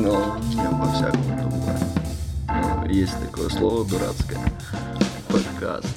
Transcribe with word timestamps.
Я 0.00 0.70
по-всякому 0.80 1.50
думаю. 1.50 1.78
Ну, 2.48 2.88
есть 2.88 3.14
такое 3.20 3.48
слово 3.48 3.84
дурацкое. 3.84 4.38
Подкаст. 5.28 5.88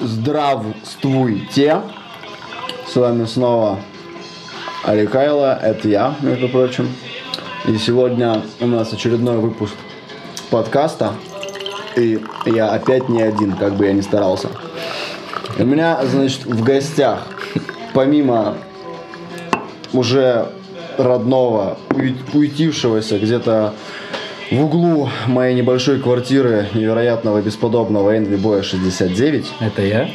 Здравствуйте! 0.00 1.80
С 2.86 2.94
вами 2.94 3.24
снова 3.24 3.78
Аликайло, 4.84 5.58
это 5.58 5.88
я, 5.88 6.14
между 6.20 6.46
прочим. 6.50 6.94
И 7.66 7.78
сегодня 7.78 8.42
у 8.60 8.66
нас 8.66 8.92
очередной 8.92 9.38
выпуск 9.38 9.74
подкаста. 10.50 11.14
И 11.96 12.22
я 12.44 12.72
опять 12.72 13.08
не 13.08 13.22
один, 13.22 13.56
как 13.56 13.76
бы 13.76 13.86
я 13.86 13.94
ни 13.94 14.02
старался. 14.02 14.50
У 15.58 15.64
меня, 15.64 16.04
значит, 16.04 16.44
в 16.44 16.62
гостях, 16.62 17.26
помимо 17.94 18.58
уже 19.94 20.52
родного, 20.98 21.78
уютившегося 22.34 23.18
где-то 23.18 23.74
в 24.50 24.64
углу 24.64 25.08
моей 25.26 25.54
небольшой 25.54 26.00
квартиры 26.00 26.68
невероятного 26.74 27.40
бесподобного 27.40 28.16
Envy 28.16 28.40
Boy 28.40 28.62
69, 28.62 29.46
Это 29.60 29.82
я? 29.82 30.08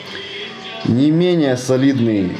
не 0.85 1.11
менее 1.11 1.55
солидный, 1.55 2.31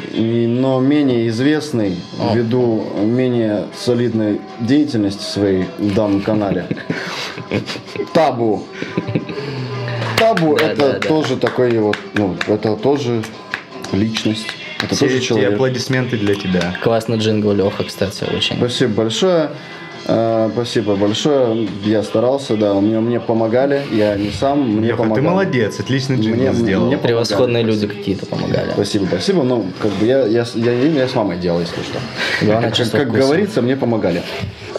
но 0.48 0.80
менее 0.80 1.28
известный 1.30 1.98
ввиду 2.34 2.86
менее 2.98 3.66
солидной 3.78 4.42
деятельности 4.60 5.24
своей 5.24 5.66
в 5.78 5.94
данном 5.94 6.22
канале. 6.22 6.66
Табу. 8.14 8.64
Табу 10.18 10.56
это 10.56 11.00
тоже 11.00 11.38
такой 11.38 11.78
вот, 11.80 11.98
ну, 12.16 12.36
это 12.48 12.76
тоже 12.76 13.24
личность. 13.92 14.48
Это 14.84 14.98
тоже 15.00 15.20
Все 15.20 15.22
человек. 15.22 15.54
аплодисменты 15.54 16.18
для 16.18 16.36
тебя. 16.36 16.76
Классный 16.84 17.18
джингл 17.18 17.52
Леха, 17.54 17.84
кстати, 17.84 18.24
очень. 18.36 18.58
Спасибо 18.58 18.94
большое. 18.94 19.50
Э, 20.06 20.50
Спасибо 20.54 20.96
большое. 20.96 21.70
Я 21.86 22.04
старался, 22.04 22.58
да. 22.58 22.74
Мне, 22.74 23.00
мне 23.00 23.20
помогали. 23.22 23.84
Я 23.92 24.16
не 24.18 24.32
сам. 24.32 24.60
Мне 24.78 24.88
Леха, 24.88 24.98
помогали. 25.04 25.22
ты 25.26 25.30
молодец, 25.32 25.80
отличный 25.80 26.18
джингл 26.18 26.42
Мне- 26.42 26.54
сделал. 26.54 26.88
мне 26.88 26.98
Превосходные 26.98 27.64
люди 27.64 27.88
какие-то 27.88 28.26
помогали. 28.26 28.72
Спасибо, 28.74 29.06
спасибо. 29.06 29.44
Ну, 29.44 29.66
как 29.82 29.92
бы 29.94 30.06
я, 30.06 30.26
я, 30.26 30.44
с- 30.44 30.56
я, 30.56 30.74
я 30.74 31.08
с 31.08 31.16
мамой 31.16 31.38
делал, 31.38 31.62
если 31.62 31.82
что. 31.82 32.00
Главное, 32.46 32.70
Как, 32.72 32.78
как 32.92 33.08
вкуса. 33.08 33.18
говорится, 33.24 33.62
мне 33.62 33.78
помогали. 33.78 34.24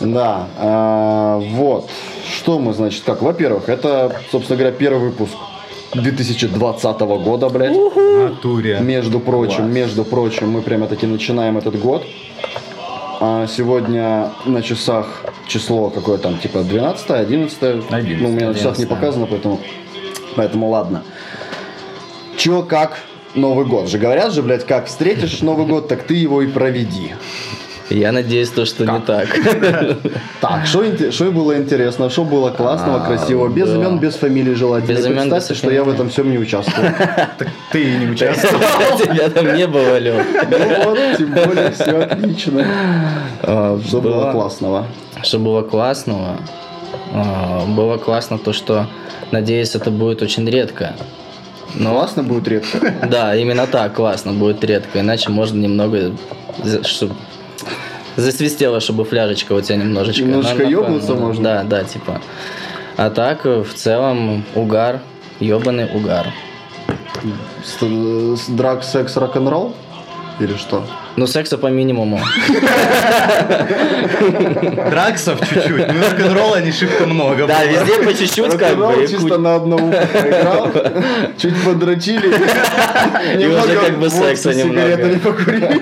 Да, 0.00 0.48
а, 0.58 1.38
вот. 1.38 1.88
Что 2.36 2.58
мы, 2.58 2.74
значит, 2.74 3.02
как? 3.06 3.22
Во-первых, 3.22 3.68
это, 3.70 4.14
собственно 4.30 4.58
говоря, 4.58 4.74
первый 4.76 5.08
выпуск 5.08 5.32
2020 5.92 7.00
года, 7.00 7.48
блядь. 7.48 7.76
Натуре. 7.96 8.78
Между 8.80 9.20
прочим, 9.20 9.56
Класс. 9.58 9.70
между 9.70 10.04
прочим, 10.04 10.50
мы 10.50 10.62
прямо 10.62 10.86
таки 10.86 11.06
начинаем 11.06 11.58
этот 11.58 11.78
год. 11.78 12.04
А 13.20 13.46
сегодня 13.46 14.32
на 14.44 14.60
часах 14.62 15.24
число 15.46 15.90
какое 15.90 16.18
там, 16.18 16.38
типа 16.38 16.62
12 16.62 17.10
11 17.10 17.62
Ну, 18.20 18.28
у 18.28 18.32
меня 18.32 18.48
на 18.48 18.54
часах 18.54 18.78
не 18.78 18.84
11. 18.84 18.88
показано, 18.88 19.26
поэтому, 19.26 19.60
поэтому 20.36 20.68
ладно. 20.68 21.04
Чё, 22.36 22.62
как 22.62 22.98
Новый 23.34 23.64
год? 23.66 23.88
Же 23.88 23.98
говорят 23.98 24.32
же, 24.32 24.42
блядь, 24.42 24.66
как 24.66 24.86
встретишь 24.86 25.40
Новый 25.42 25.66
год, 25.66 25.88
так 25.88 26.02
ты 26.02 26.14
его 26.14 26.42
и 26.42 26.46
проведи. 26.46 27.14
Я 27.90 28.12
надеюсь, 28.12 28.48
то, 28.48 28.64
что 28.64 28.84
не 28.86 29.00
так. 29.00 29.28
Так, 30.40 30.66
что 30.66 31.30
было 31.30 31.56
интересно, 31.56 32.08
что 32.10 32.24
было 32.24 32.50
классного, 32.50 33.02
А, 33.02 33.06
красивого, 33.06 33.48
без 33.48 33.68
имен, 33.68 33.98
без 33.98 34.14
фамилии 34.14 34.54
желательно. 34.54 35.00
Представьте, 35.10 35.54
что 35.54 35.70
я 35.70 35.84
в 35.84 35.88
этом 35.88 36.08
всем 36.08 36.30
не 36.30 36.38
участвую. 36.38 36.92
Так 37.38 37.48
ты 37.72 37.82
и 37.82 37.96
не 37.98 38.06
участвовал. 38.06 38.60
Тебя 38.98 39.28
там 39.30 39.54
не 39.54 39.66
было, 39.66 39.98
Лех. 39.98 40.24
Ну 40.50 40.84
вот, 40.84 40.98
тем 41.18 41.32
более, 41.32 41.70
все 41.72 41.98
отлично. 41.98 42.64
А, 43.42 43.78
Что 43.86 44.00
было 44.00 44.32
классного? 44.32 44.86
Что 45.22 45.38
было 45.38 45.62
классного? 45.62 46.36
А, 47.12 47.64
Было 47.66 47.96
классно 47.98 48.38
то, 48.38 48.52
что, 48.52 48.86
надеюсь, 49.30 49.74
это 49.74 49.90
будет 49.90 50.22
очень 50.22 50.48
редко. 50.48 50.94
Но, 51.74 51.90
Классно 51.92 52.22
будет 52.22 52.46
редко. 52.48 52.78
да, 53.10 53.34
именно 53.36 53.66
так, 53.66 53.94
классно 53.94 54.32
будет 54.32 54.62
редко. 54.64 55.00
Иначе 55.00 55.30
можно 55.30 55.58
немного, 55.60 56.12
за- 56.62 56.84
засвистело, 58.16 58.80
чтобы 58.80 59.04
фляжечка 59.04 59.52
у 59.52 59.60
тебя 59.60 59.76
немножечко. 59.76 60.22
Немножечко 60.22 60.62
Ну, 60.64 60.70
ёбнуться 60.70 61.14
можно. 61.14 61.42
Да, 61.44 61.62
да, 61.62 61.84
типа. 61.84 62.20
А 62.96 63.10
так, 63.10 63.44
в 63.44 63.72
целом, 63.74 64.44
угар, 64.54 65.00
ебаный 65.40 65.86
угар. 65.92 66.26
Драг, 68.48 68.84
секс, 68.84 69.16
рок-н-ролл? 69.16 69.74
Или 70.40 70.54
что? 70.56 70.84
Ну, 71.16 71.26
секса 71.28 71.58
по 71.58 71.68
минимуму. 71.68 72.20
Драксов 74.90 75.38
чуть-чуть, 75.48 75.86
ну 75.92 76.02
рок-н-ролла 76.10 76.60
не 76.60 76.72
шибко 76.72 77.06
много. 77.06 77.46
Да, 77.46 77.64
везде 77.64 78.02
по 78.02 78.12
чуть-чуть 78.12 78.58
как 78.58 78.76
бы. 78.76 79.04
и 79.04 79.08
чисто 79.08 79.38
на 79.38 79.54
одно 79.54 79.76
ухо 79.76 81.02
чуть 81.38 81.54
подрочили. 81.64 82.28
немного 83.36 83.74
как 83.76 83.98
бы 83.98 84.10
секса 84.10 84.52
немного. 84.52 84.80
сигаретами 84.88 85.18
покурили. 85.18 85.80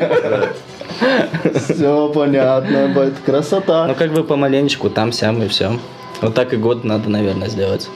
Все 1.55 2.09
понятно, 2.09 2.89
Ну, 2.89 3.13
красота. 3.25 3.95
как 3.95 4.13
бы 4.13 4.25
помаленечку, 4.25 4.91
там, 4.91 5.13
сям 5.13 5.43
и 5.43 5.49
все. 5.49 5.79
Вот 6.21 6.35
так 6.35 6.53
и 6.53 6.57
год 6.57 6.85
надо, 6.85 7.11
наверное, 7.11 7.49
сделать. 7.49 7.89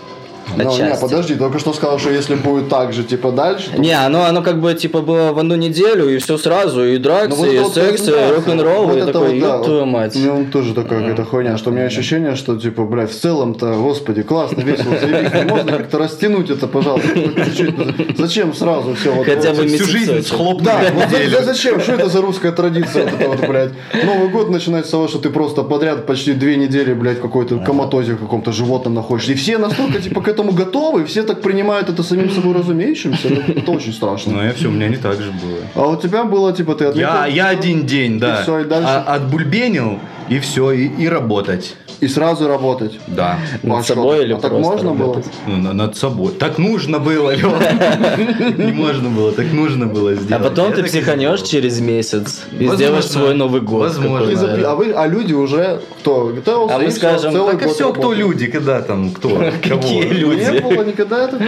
Ну, 0.56 0.76
не, 0.76 0.94
подожди, 1.00 1.34
только 1.34 1.58
что 1.58 1.72
сказал, 1.72 1.98
что 1.98 2.10
если 2.10 2.34
будет 2.34 2.68
так 2.68 2.92
же, 2.92 3.04
типа, 3.04 3.32
дальше, 3.32 3.70
то 3.70 3.80
Не, 3.80 3.92
оно, 3.92 4.24
оно 4.24 4.42
как 4.42 4.60
бы 4.60 4.74
типа 4.74 5.00
было 5.00 5.32
в 5.32 5.38
одну 5.38 5.56
неделю, 5.56 6.08
и 6.08 6.18
все 6.18 6.38
сразу, 6.38 6.84
и 6.84 6.96
Ну, 6.96 7.02
драксы, 7.02 7.36
вот 7.36 7.48
и 7.48 7.54
это 7.54 7.62
вот 7.64 7.74
секс, 7.74 8.02
и 8.02 8.04
презентация. 8.04 8.36
рок-н-ролл, 8.36 8.86
Вот 8.86 8.96
и 8.96 8.98
это 9.00 9.12
такой, 9.12 9.28
вот, 9.28 9.40
да, 9.40 9.58
твою 9.58 9.80
вот 9.80 9.86
мать. 9.86 10.16
У 10.16 10.18
меня 10.18 10.50
тоже 10.50 10.74
такая 10.74 11.00
какая-то 11.00 11.24
хуйня, 11.24 11.58
что 11.58 11.70
у 11.70 11.72
меня 11.72 11.84
ощущение, 11.84 12.36
что, 12.36 12.56
типа, 12.56 12.84
блядь, 12.84 13.10
в 13.10 13.20
целом-то, 13.20 13.74
господи, 13.74 14.22
классно, 14.22 14.60
весело, 14.60 14.98
заебись, 14.98 15.30
но 15.32 15.56
можно 15.56 15.72
как-то 15.72 15.98
растянуть 15.98 16.50
это, 16.50 16.66
пожалуйста, 16.66 17.08
чуть-чуть. 17.14 18.18
Зачем 18.18 18.54
сразу 18.54 18.94
все 18.94 19.12
вот 19.12 19.26
Хотя 19.26 19.52
вот? 19.52 19.62
бы 19.62 19.68
Всю 19.68 19.84
жизнь 19.84 20.22
схлопнуть 20.22 20.64
Да, 20.64 20.80
вот 20.94 21.44
зачем? 21.44 21.80
Что 21.80 21.92
это 21.92 22.08
за 22.08 22.20
русская 22.20 22.52
традиция? 22.52 23.04
Вот 23.04 23.20
это 23.20 23.28
вот, 23.28 23.48
блядь. 23.48 23.72
Новый 24.04 24.28
год 24.28 24.50
начинается 24.50 24.88
с 24.88 24.92
того, 24.92 25.08
что 25.08 25.18
ты 25.18 25.30
просто 25.30 25.62
подряд 25.62 26.06
почти 26.06 26.32
две 26.32 26.56
недели, 26.56 26.94
блядь, 26.94 27.18
в 27.18 27.22
какой-то 27.22 27.58
коматозе 27.58 28.14
в 28.14 28.18
каком-то 28.18 28.52
животном 28.52 28.94
находишься. 28.94 29.32
И 29.32 29.34
все 29.34 29.58
настолько, 29.58 30.00
типа, 30.00 30.22
к 30.22 30.28
этому 30.36 30.52
готовы, 30.52 31.02
и 31.02 31.04
все 31.04 31.22
так 31.22 31.40
принимают 31.40 31.88
это 31.88 32.02
самим 32.02 32.30
собой 32.30 32.54
разумеющимся. 32.54 33.28
Это, 33.28 33.52
это 33.52 33.72
очень 33.72 33.92
страшно. 33.92 34.32
Ну, 34.34 34.42
я 34.42 34.52
все, 34.52 34.68
у 34.68 34.70
меня 34.70 34.88
не 34.88 34.96
так 34.96 35.20
же 35.20 35.30
было. 35.32 35.58
А 35.74 35.88
у 35.88 35.96
тебя 35.96 36.24
было, 36.24 36.52
типа, 36.52 36.74
ты 36.74 36.84
отметил? 36.84 37.08
Я, 37.08 37.26
я 37.26 37.48
один 37.48 37.86
день, 37.86 38.18
да, 38.18 38.42
всё, 38.42 38.60
и 38.60 38.64
дальше? 38.64 38.88
а- 38.88 39.14
отбульбенил, 39.14 39.98
и 40.28 40.38
все, 40.38 40.72
и, 40.72 40.86
и 40.86 41.08
работать. 41.08 41.76
И 42.00 42.08
сразу 42.08 42.46
работать. 42.46 42.98
Да. 43.06 43.38
Над 43.62 43.78
А 43.78 43.82
что, 43.82 43.94
собой 43.94 44.22
или 44.24 44.34
а 44.34 44.36
так 44.36 44.52
можно 44.52 44.92
было? 44.92 45.14
работать? 45.14 45.32
Ну, 45.46 45.56
на- 45.56 45.72
над 45.72 45.96
собой. 45.96 46.32
Так 46.38 46.58
нужно 46.58 46.98
было. 46.98 47.34
Не 48.58 48.72
можно 48.72 49.08
было, 49.08 49.32
так 49.32 49.50
нужно 49.52 49.86
было 49.86 50.10
А 50.10 50.14
сделать. 50.14 50.42
потом 50.42 50.68
Я 50.70 50.74
ты 50.76 50.82
психанешь 50.84 51.40
через 51.42 51.80
месяц 51.80 52.42
и 52.58 52.68
сделаешь 52.68 53.06
свой 53.06 53.34
Новый 53.34 53.62
год. 53.62 53.80
Возможно. 53.80 54.70
А, 54.70 54.74
вы, 54.74 54.92
а 54.92 55.06
люди 55.06 55.32
уже 55.32 55.80
кто? 56.00 56.32
А 56.70 56.78
мы 56.78 56.90
скажем, 56.90 57.32
Так 57.32 57.62
и 57.66 57.68
все, 57.68 57.92
кто 57.92 58.12
люди, 58.12 58.46
когда 58.46 58.82
там, 58.82 59.10
кто, 59.10 59.28
кого. 59.62 59.80
Какие 59.80 60.04
Не 60.04 60.12
люди? 60.12 60.58
было 60.62 60.84
никогда 60.84 61.30
ли? 61.30 61.38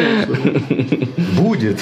Будет. 1.36 1.78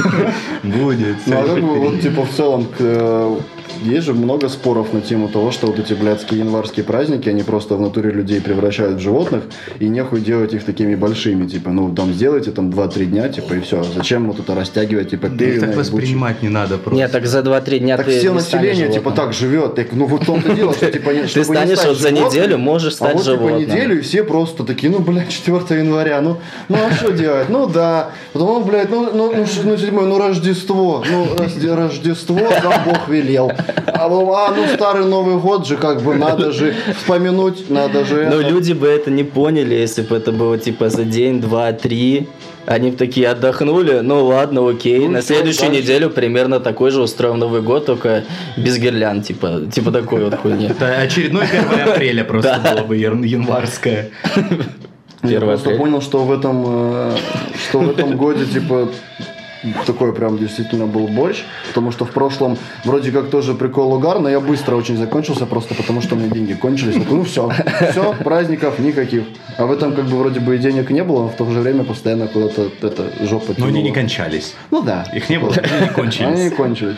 Будет. 0.62 1.16
Ну, 1.26 1.38
а 1.38 1.42
как 1.44 1.60
бы, 1.60 1.74
вот, 1.80 2.00
типа, 2.00 2.22
в 2.24 2.30
целом, 2.30 2.64
к, 2.64 2.76
э, 2.80 3.36
есть 3.82 4.06
же 4.06 4.14
много 4.14 4.48
споров 4.48 4.92
на 4.92 5.00
тему 5.00 5.28
того, 5.28 5.50
что 5.50 5.66
вот 5.66 5.78
эти 5.78 5.94
блядские 5.94 6.40
январские 6.40 6.84
праздники, 6.84 7.28
они 7.28 7.42
просто 7.42 7.74
в 7.76 7.80
натуре 7.80 8.10
людей 8.10 8.40
превращают 8.40 8.96
в 8.96 9.00
животных, 9.00 9.42
и 9.78 9.88
нехуй 9.88 10.20
делать 10.20 10.52
их 10.54 10.64
такими 10.64 10.94
большими, 10.94 11.46
типа, 11.48 11.70
ну, 11.70 11.94
там, 11.94 12.12
сделайте 12.12 12.50
там 12.50 12.70
2-3 12.70 13.04
дня, 13.06 13.28
типа, 13.28 13.54
и 13.54 13.60
все. 13.60 13.82
Зачем 13.82 14.28
вот 14.28 14.38
это 14.40 14.54
растягивать, 14.54 15.10
типа, 15.10 15.28
Ну, 15.28 15.36
перья 15.38 15.60
так 15.60 15.70
их 15.70 15.76
бучи? 15.76 15.78
воспринимать 15.90 16.42
не 16.42 16.48
надо 16.48 16.78
просто. 16.78 16.96
Нет, 16.96 17.12
так 17.12 17.26
за 17.26 17.40
2-3 17.40 17.78
дня 17.78 17.96
Так 17.96 18.06
ты 18.06 18.18
все 18.18 18.32
не 18.32 18.40
станешь 18.40 18.66
население, 18.68 18.86
типа, 18.92 19.10
животным. 19.10 19.26
так 19.26 19.34
живет. 19.34 19.74
Так, 19.74 19.86
ну, 19.92 20.06
вот 20.06 20.22
в 20.22 20.26
том-то 20.26 20.54
дело, 20.54 20.72
что, 20.72 20.90
типа, 20.90 21.10
не- 21.10 21.22
Ты 21.22 21.44
станешь 21.44 21.78
вот 21.84 21.96
за 21.98 22.08
животным, 22.08 22.24
неделю, 22.30 22.58
можешь 22.58 22.92
а 22.94 22.96
стать 22.96 23.14
вот, 23.14 23.24
типа, 23.24 23.36
животным. 23.36 23.60
неделю, 23.60 23.98
и 23.98 24.00
все 24.00 24.24
просто 24.24 24.64
такие, 24.64 24.90
ну, 24.92 24.98
блядь, 25.00 25.28
4 25.30 25.80
января, 25.80 26.20
ну, 26.20 26.36
ну, 26.68 26.76
а 26.86 26.92
что 26.94 27.10
делать? 27.12 27.48
Ну, 27.48 27.66
да. 27.66 28.10
Потом, 28.32 28.48
ну, 28.60 28.64
блядь, 28.64 28.90
ну, 28.90 29.10
ну, 29.12 29.32
ну, 29.34 29.44
ну, 29.64 29.76
седьмое, 29.76 30.06
ну, 30.06 30.18
Рождество. 30.18 31.02
Ну, 31.10 31.26
Рожде- 31.36 31.74
Рождество 31.74 32.36
нам 32.36 32.84
Бог 32.84 33.08
велел. 33.08 33.50
А, 33.86 34.08
ну, 34.08 34.32
а, 34.32 34.52
ну, 34.54 34.66
старый 34.74 35.04
Новый 35.04 35.36
год 35.36 35.66
же, 35.66 35.76
как 35.76 36.02
бы, 36.02 36.14
надо 36.14 36.52
же 36.52 36.74
вспомянуть, 36.98 37.68
надо 37.70 38.04
же 38.04 38.26
Но 38.30 38.40
это. 38.40 38.48
люди 38.48 38.72
бы 38.72 38.86
это 38.86 39.10
не 39.10 39.24
поняли, 39.24 39.74
если 39.74 40.02
бы 40.02 40.16
это 40.16 40.32
было 40.32 40.58
типа 40.58 40.88
за 40.88 41.04
день, 41.04 41.40
два, 41.40 41.72
три. 41.72 42.28
Они 42.66 42.90
бы 42.90 42.96
такие 42.96 43.28
отдохнули, 43.28 44.00
ну 44.00 44.26
ладно, 44.26 44.68
окей. 44.68 45.00
Ну, 45.06 45.12
На 45.12 45.22
следующую 45.22 45.70
дальше. 45.70 45.82
неделю 45.82 46.10
примерно 46.10 46.60
такой 46.60 46.90
же 46.90 47.00
устроим 47.00 47.38
Новый 47.38 47.62
год, 47.62 47.86
только 47.86 48.24
без 48.56 48.76
гирлянд, 48.78 49.26
типа, 49.26 49.62
типа 49.72 49.90
такой 49.90 50.24
вот 50.24 50.34
хуйни. 50.36 50.66
Это 50.66 50.86
очередной 50.98 51.44
1 51.46 51.88
апреля 51.88 52.24
просто 52.24 52.60
было 52.74 52.84
бы 52.84 52.96
январское. 52.96 54.10
Я 55.22 55.36
1 55.38 55.40
просто 55.40 55.68
апреля. 55.70 55.78
понял, 55.78 56.00
что 56.02 56.24
в 56.24 56.32
этом, 56.32 56.64
э, 56.66 57.16
что 57.68 57.80
в 57.80 57.90
этом 57.90 58.16
годе, 58.16 58.44
типа, 58.46 58.88
такой 59.86 60.12
прям 60.12 60.38
действительно 60.38 60.86
был 60.86 61.08
борщ, 61.08 61.44
потому 61.68 61.92
что 61.92 62.04
в 62.04 62.10
прошлом 62.10 62.58
вроде 62.84 63.10
как 63.12 63.30
тоже 63.30 63.54
прикол 63.54 63.92
угар, 63.94 64.18
но 64.20 64.28
я 64.28 64.40
быстро 64.40 64.76
очень 64.76 64.96
закончился, 64.96 65.46
просто 65.46 65.74
потому 65.74 66.00
что 66.00 66.14
у 66.14 66.18
меня 66.18 66.28
деньги 66.28 66.54
кончились. 66.54 66.94
Такой, 66.94 67.18
ну 67.18 67.24
все, 67.24 67.50
все, 67.90 68.14
праздников 68.24 68.78
никаких. 68.78 69.24
А 69.56 69.66
в 69.66 69.72
этом 69.72 69.94
как 69.94 70.06
бы 70.06 70.16
вроде 70.18 70.40
бы 70.40 70.56
и 70.56 70.58
денег 70.58 70.90
не 70.90 71.04
было, 71.04 71.22
но 71.22 71.28
в 71.28 71.34
то 71.36 71.50
же 71.50 71.60
время 71.60 71.84
постоянно 71.84 72.26
куда-то 72.28 72.70
это 72.82 73.10
жопа 73.26 73.54
Но 73.56 73.66
они 73.66 73.82
не 73.82 73.88
тянула. 73.88 73.94
кончались. 73.94 74.54
Ну 74.70 74.82
да. 74.82 75.04
Их 75.12 75.28
не 75.28 75.38
было, 75.38 75.54
они 75.54 76.08
не 76.18 76.24
Они 76.24 76.44
не 76.44 76.50
кончились. 76.50 76.96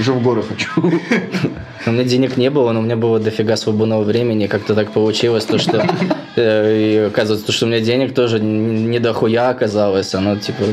Уже 0.00 0.12
в 0.12 0.22
горы 0.22 0.42
хочу. 0.42 0.70
У 1.86 1.90
меня 1.90 2.04
денег 2.04 2.36
не 2.38 2.50
было, 2.50 2.72
но 2.72 2.80
у 2.80 2.82
меня 2.82 2.96
было 2.96 3.18
дофига 3.18 3.56
свободного 3.56 4.02
времени. 4.02 4.46
Как-то 4.46 4.74
так 4.74 4.92
получилось, 4.92 5.44
то, 5.44 5.58
что 5.58 5.86
э, 6.36 6.76
и 6.78 6.96
оказывается, 7.08 7.46
то, 7.46 7.52
что 7.52 7.66
у 7.66 7.68
меня 7.68 7.80
денег 7.80 8.14
тоже 8.14 8.40
не 8.40 8.98
дохуя 8.98 9.50
оказалось. 9.50 10.14
Оно 10.14 10.36
типа 10.36 10.64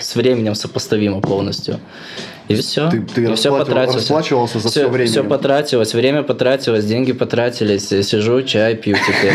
с- 0.00 0.14
временем 0.14 0.54
сопоставимо 0.54 1.20
полностью. 1.20 1.80
И 2.48 2.54
все. 2.54 2.88
Ты, 2.88 3.02
ты 3.02 3.24
и 3.24 3.34
все 3.34 3.56
потратилось. 3.56 3.96
расплачивался 3.96 4.58
за 4.58 4.68
все, 4.68 4.88
время. 4.88 5.10
Все 5.10 5.22
потратилось, 5.22 5.94
время 5.94 6.22
потратилось, 6.22 6.84
деньги 6.84 7.12
потратились. 7.12 7.92
И 7.92 8.02
Сижу, 8.02 8.42
чай 8.42 8.74
пью 8.74 8.96
теперь. 8.96 9.34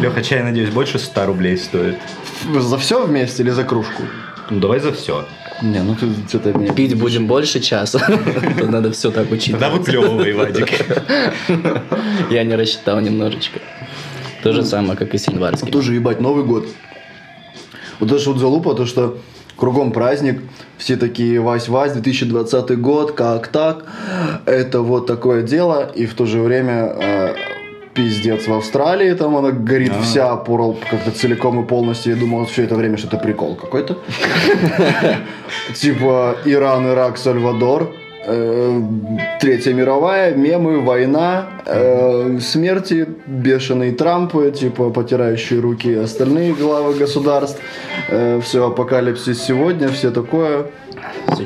Леха, 0.00 0.22
чай, 0.24 0.42
надеюсь, 0.42 0.70
больше 0.70 0.98
100 0.98 1.26
рублей 1.26 1.56
стоит. 1.56 1.96
За 2.44 2.78
все 2.78 3.06
вместе 3.06 3.42
или 3.42 3.50
за 3.50 3.64
кружку? 3.64 4.02
Ну, 4.50 4.60
давай 4.60 4.80
за 4.80 4.92
все. 4.92 5.24
Не, 5.62 5.82
ну 5.82 5.94
ты 5.94 6.06
что-то 6.28 6.52
меня... 6.52 6.72
Пить 6.72 6.98
будем 6.98 7.26
больше 7.26 7.60
часа. 7.60 8.00
Надо 8.62 8.90
все 8.92 9.10
так 9.10 9.30
учить. 9.30 9.52
Тогда 9.52 9.70
выплевывай, 9.70 10.32
Вадик. 10.32 10.68
Я 12.30 12.44
не 12.44 12.56
рассчитал 12.56 13.00
немножечко. 13.00 13.60
То 14.42 14.52
же 14.52 14.64
самое, 14.64 14.96
как 14.96 15.14
и 15.14 15.18
с 15.18 15.28
январским. 15.28 15.68
Тоже 15.68 15.94
ебать, 15.94 16.20
Новый 16.20 16.44
год. 16.44 16.66
Вот 17.98 18.10
это 18.10 18.18
ж 18.18 18.26
вот 18.26 18.38
залупа, 18.38 18.74
то 18.74 18.86
что 18.86 19.18
кругом 19.56 19.92
праздник, 19.92 20.40
все 20.78 20.96
такие 20.96 21.38
Вась-Вась, 21.40 21.92
2020 21.92 22.80
год, 22.80 23.12
как 23.12 23.48
так? 23.48 23.84
Это 24.46 24.80
вот 24.80 25.06
такое 25.06 25.42
дело, 25.42 25.92
и 25.94 26.06
в 26.06 26.14
то 26.14 26.24
же 26.24 26.40
время 26.40 26.96
э, 26.98 27.34
пиздец 28.00 28.48
в 28.48 28.52
Австралии, 28.52 29.12
там 29.14 29.36
она 29.36 29.50
горит 29.50 29.92
А. 29.98 30.02
вся 30.02 30.36
порол 30.36 30.78
как-то 30.90 31.10
целиком 31.10 31.62
и 31.62 31.66
полностью. 31.66 32.14
Я 32.14 32.20
думал, 32.20 32.44
все 32.46 32.62
это 32.64 32.74
время, 32.74 32.96
что 32.96 33.08
это 33.08 33.18
прикол 33.18 33.56
какой-то. 33.56 33.98
Типа 35.74 36.36
Иран, 36.46 36.86
Ирак, 36.88 37.18
Сальвадор. 37.18 37.92
э, 38.26 38.82
Третья 39.40 39.74
мировая, 39.74 40.34
мемы, 40.34 40.80
война, 40.80 41.46
э, 41.66 42.38
смерти, 42.40 43.06
бешеные 43.26 43.92
Трампы, 43.92 44.50
типа 44.50 44.90
потирающие 44.90 45.60
руки 45.60 45.94
остальные 45.94 46.54
главы 46.54 46.94
государств, 46.94 47.60
все 48.42 48.66
апокалипсис 48.66 49.42
сегодня, 49.42 49.88
все 49.88 50.10
такое. 50.10 50.64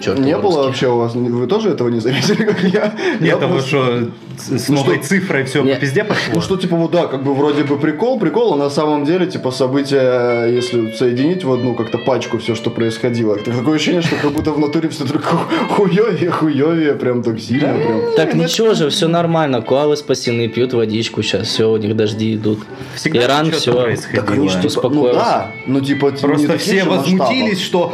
Чёрт 0.00 0.18
Не 0.18 0.36
было 0.38 0.64
вообще 0.64 0.88
у 0.88 0.96
вас, 0.98 1.14
вы 1.14 1.46
тоже 1.46 1.70
этого 1.70 1.88
не 1.88 2.00
заметили, 2.00 2.44
как 2.44 2.62
я? 2.64 2.94
Нет, 3.20 3.38
просто- 3.38 3.68
что 3.68 4.08
с 4.38 4.64
с 4.64 4.68
Ну 4.68 4.76
новой 4.76 4.96
что- 4.96 5.04
цифрой 5.08 5.44
все 5.44 5.62
Не. 5.62 5.74
везде 5.78 6.02
пошло. 6.04 6.32
Ну 6.34 6.40
что, 6.40 6.56
типа, 6.56 6.76
вот 6.76 6.90
да, 6.90 7.06
как 7.06 7.22
бы 7.22 7.34
вроде 7.34 7.62
бы 7.62 7.78
прикол, 7.78 8.18
прикол, 8.18 8.54
а 8.54 8.56
на 8.56 8.70
самом 8.70 9.04
деле, 9.04 9.26
типа, 9.26 9.50
события, 9.52 10.46
если 10.46 10.90
соединить 10.92 11.44
в 11.44 11.52
одну 11.52 11.74
как-то 11.74 11.98
пачку 11.98 12.38
все, 12.38 12.54
что 12.54 12.70
происходило, 12.70 13.36
так 13.36 13.54
такое 13.56 13.76
ощущение, 13.76 14.02
что 14.02 14.16
как 14.16 14.32
будто 14.32 14.50
в 14.52 14.58
натуре 14.58 14.88
все 14.88 15.04
только 15.04 15.28
ху- 15.28 15.74
хуёвее, 15.74 16.30
хуёвее, 16.30 16.94
прям 16.94 17.22
так 17.22 17.38
сильно, 17.40 17.74
прям. 17.74 18.00
Так 18.16 18.34
ничего 18.34 18.74
же, 18.74 18.88
все 18.90 19.06
нормально. 19.08 19.62
Коалы 19.62 19.96
спасены, 19.96 20.48
пьют 20.48 20.72
водичку 20.72 21.22
сейчас. 21.22 21.46
Все, 21.48 21.70
у 21.70 21.76
них 21.76 21.94
дожди 21.96 22.34
идут. 22.34 22.58
Всегда 22.96 23.22
Иран 23.24 23.50
все. 23.52 23.96
Так 24.14 24.30
они 24.32 24.48
ж, 24.48 24.60
типа, 24.62 24.88
ну 24.88 25.12
да, 25.12 25.50
ну 25.66 25.80
типа 25.80 26.10
Просто 26.10 26.58
все 26.58 26.84
возмутились, 26.84 27.60
что 27.60 27.92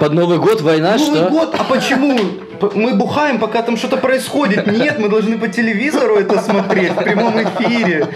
Под 0.00 0.12
Новый 0.14 0.38
год 0.38 0.60
война, 0.62 0.98
Новый 1.00 1.20
что? 1.20 1.30
год, 1.30 1.54
а 1.58 1.64
почему? 1.64 2.18
Мы 2.74 2.92
бухаем, 2.94 3.38
пока 3.38 3.62
там 3.62 3.76
что-то 3.78 3.96
происходит. 3.96 4.66
Нет, 4.66 4.98
мы 4.98 5.08
должны 5.08 5.38
по 5.38 5.48
телевизору 5.48 6.16
это 6.16 6.40
смотреть 6.42 6.92
в 6.92 6.96
прямом 7.02 7.34
эфире. 7.42 8.06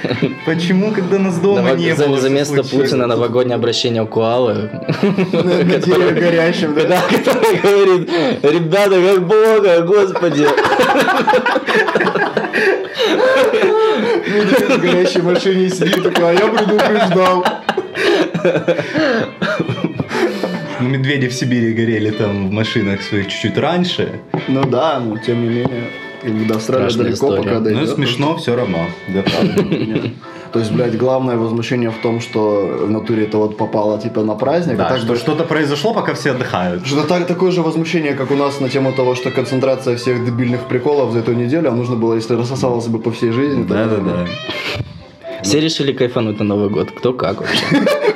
Почему, 0.45 0.93
когда 0.93 1.19
нас 1.19 1.39
дома 1.39 1.63
Ново- 1.71 1.77
не 1.77 1.95
за, 1.95 2.07
было? 2.07 2.21
за 2.21 2.29
место 2.29 2.63
случилось? 2.63 2.91
Путина 2.91 3.07
новогоднее 3.07 3.57
обращение 3.57 4.03
у 4.03 4.07
Куалы. 4.07 4.71
На 5.33 5.79
дереве 5.79 6.11
горящем, 6.21 6.75
да? 6.75 7.01
Который 7.11 7.57
говорит, 7.61 8.11
ребята, 8.43 9.01
как 9.01 9.27
Бога, 9.27 9.81
господи. 9.83 10.47
В 14.69 14.79
горящей 14.81 15.23
машине 15.23 15.71
сидит 15.71 16.03
такой, 16.03 16.31
а 16.31 16.33
я 16.33 16.47
предупреждал. 16.49 17.45
Ну, 20.85 20.91
Медведи 20.91 21.29
в 21.29 21.33
Сибири 21.35 21.73
горели 21.73 22.11
там 22.11 22.49
в 22.49 22.53
машинах 22.53 23.01
своих 23.01 23.29
чуть-чуть 23.29 23.57
раньше. 23.57 24.21
Ну 24.49 24.65
да, 24.65 25.01
но 25.01 25.17
тем 25.17 25.41
не 25.43 25.49
менее, 25.49 25.85
до 26.47 26.57
Австралии 26.57 26.89
Страшная 26.91 27.05
далеко 27.07 27.27
история. 27.27 27.43
пока 27.43 27.55
Ну, 27.59 27.65
дойдет. 27.65 27.89
смешно 27.95 28.37
все 28.37 28.55
равно. 28.55 28.79
Да, 29.09 29.23
правда. 29.23 30.11
То 30.53 30.59
есть, 30.61 30.71
блядь, 30.73 30.97
главное 30.99 31.37
возмущение 31.37 31.91
в 31.91 31.97
том, 32.03 32.21
что 32.21 32.85
в 32.87 32.91
натуре 32.91 33.25
это 33.25 33.39
вот 33.39 33.57
попало 33.57 33.99
типа 33.99 34.23
на 34.23 34.35
праздник, 34.35 34.75
а 34.75 34.83
Да, 34.83 34.89
так 34.91 34.99
что 34.99 35.07
бы 35.09 35.17
что-то 35.17 35.45
произошло, 35.45 35.95
пока 35.95 36.13
все 36.15 36.31
отдыхают. 36.33 36.87
Что 36.87 37.03
так, 37.05 37.27
такое 37.27 37.51
же 37.51 37.63
возмущение, 37.63 38.13
как 38.15 38.31
у 38.31 38.37
нас 38.37 38.61
на 38.61 38.69
тему 38.69 38.93
того, 38.93 39.15
что 39.15 39.31
концентрация 39.31 39.97
всех 39.97 40.25
дебильных 40.25 40.69
приколов 40.69 41.13
за 41.13 41.21
эту 41.21 41.33
неделю, 41.33 41.71
а 41.71 41.73
нужно 41.75 41.97
было, 41.97 42.15
если 42.15 42.35
рассосалось 42.35 42.87
бы 42.89 42.99
по 43.01 43.11
всей 43.11 43.31
жизни. 43.33 43.63
то- 43.65 43.75
Да-да-да. 43.75 44.27
Все 45.45 45.61
решили 45.61 45.93
кайфануть 45.93 46.39
на 46.39 46.45
Новый 46.45 46.71
год. 46.71 46.91
Кто 46.91 47.13
как 47.13 47.41
вообще? 47.43 47.65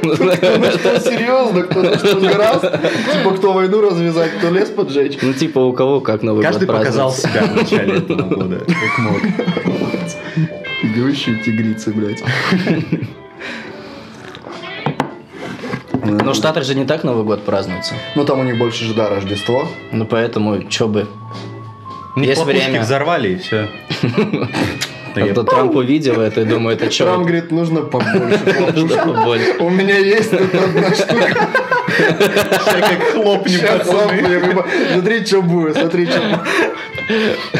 Ну 0.02 0.14
что, 0.16 1.00
серьезно, 1.00 1.62
кто 1.62 1.82
на 1.82 1.98
что 1.98 2.20
гораст? 2.20 2.62
Типа, 2.62 3.30
кто 3.36 3.52
войну 3.52 3.80
развязать, 3.82 4.32
кто 4.38 4.50
лес 4.50 4.70
поджечь. 4.70 5.18
Ну, 5.20 5.32
типа, 5.34 5.58
у 5.58 5.72
кого 5.72 6.00
как 6.00 6.22
Новый 6.22 6.42
Каждый 6.42 6.66
год 6.66 6.78
показал 6.78 7.10
празднуется. 7.12 7.40
себя 7.40 7.52
в 7.52 7.56
начале 7.56 7.96
этого 7.98 8.22
года, 8.22 8.58
как 8.66 8.98
мог. 8.98 9.18
Бегущие 10.82 11.36
тигрицы, 11.44 11.92
блядь. 11.92 12.22
Но 16.04 16.32
в 16.32 16.36
Штатах 16.36 16.64
же 16.64 16.74
не 16.74 16.84
так 16.86 17.04
Новый 17.04 17.24
год 17.24 17.44
празднуется. 17.44 17.94
Ну 18.14 18.24
там 18.24 18.40
у 18.40 18.44
них 18.44 18.56
больше 18.58 18.84
же, 18.84 18.94
да, 18.94 19.08
Рождество. 19.10 19.68
Ну, 19.92 20.06
поэтому, 20.06 20.62
чё 20.68 20.88
бы. 20.88 21.06
Них 22.16 22.30
Есть 22.30 22.44
время. 22.44 22.80
взорвали 22.80 23.34
и 23.34 23.36
все. 23.36 23.68
А 25.22 25.34
то 25.34 25.42
Трамп 25.44 25.74
увидел 25.76 26.20
это 26.20 26.42
и 26.42 26.44
думает, 26.44 26.82
это 26.82 26.96
Трамп 26.96 27.12
чё? 27.18 27.20
говорит, 27.20 27.50
нужно 27.50 27.82
побольше. 27.82 28.38
Что? 28.76 29.64
У 29.64 29.70
меня 29.70 29.96
есть 29.98 30.30
тут 30.30 30.54
одна 30.54 30.94
штука. 30.94 31.48
Как 31.88 33.48
Сейчас 33.48 33.86
сам 33.86 34.08
пацаны. 34.08 34.28
я- 34.30 34.92
Смотри, 34.94 35.24
что 35.24 35.42
будет, 35.42 35.76
смотри, 35.76 36.06
что 36.06 36.20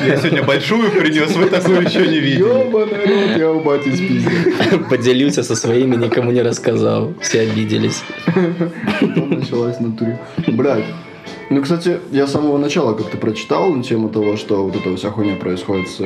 Я 0.07 0.17
сегодня 0.17 0.43
большую 0.43 0.91
принес, 0.91 1.35
вы 1.37 1.47
такую 1.47 1.83
еще 1.83 2.07
не 2.07 2.19
видели. 2.21 2.41
Ёбаный 2.41 3.07
рот, 3.07 3.37
я 3.39 3.51
у 3.51 3.61
бати 3.61 3.89
спиздил. 3.95 4.85
Поделился 4.91 5.43
со 5.43 5.57
своими, 5.57 5.97
никому 5.97 6.31
не 6.33 6.43
рассказал. 6.43 7.15
Все 7.21 7.41
обиделись. 7.41 8.03
Потом 9.01 9.31
началась 9.31 9.81
натуре. 9.81 10.19
Блядь. 10.47 10.85
Ну, 11.51 11.63
кстати, 11.63 11.99
я 12.13 12.27
с 12.27 12.33
самого 12.33 12.59
начала 12.59 12.93
как-то 12.93 13.17
прочитал 13.17 13.71
на 13.71 13.83
тему 13.83 14.11
того, 14.11 14.37
что 14.37 14.65
вот 14.65 14.77
эта 14.77 14.95
вся 14.97 15.11
хуйня 15.11 15.37
происходит 15.37 15.89
с, 15.89 16.01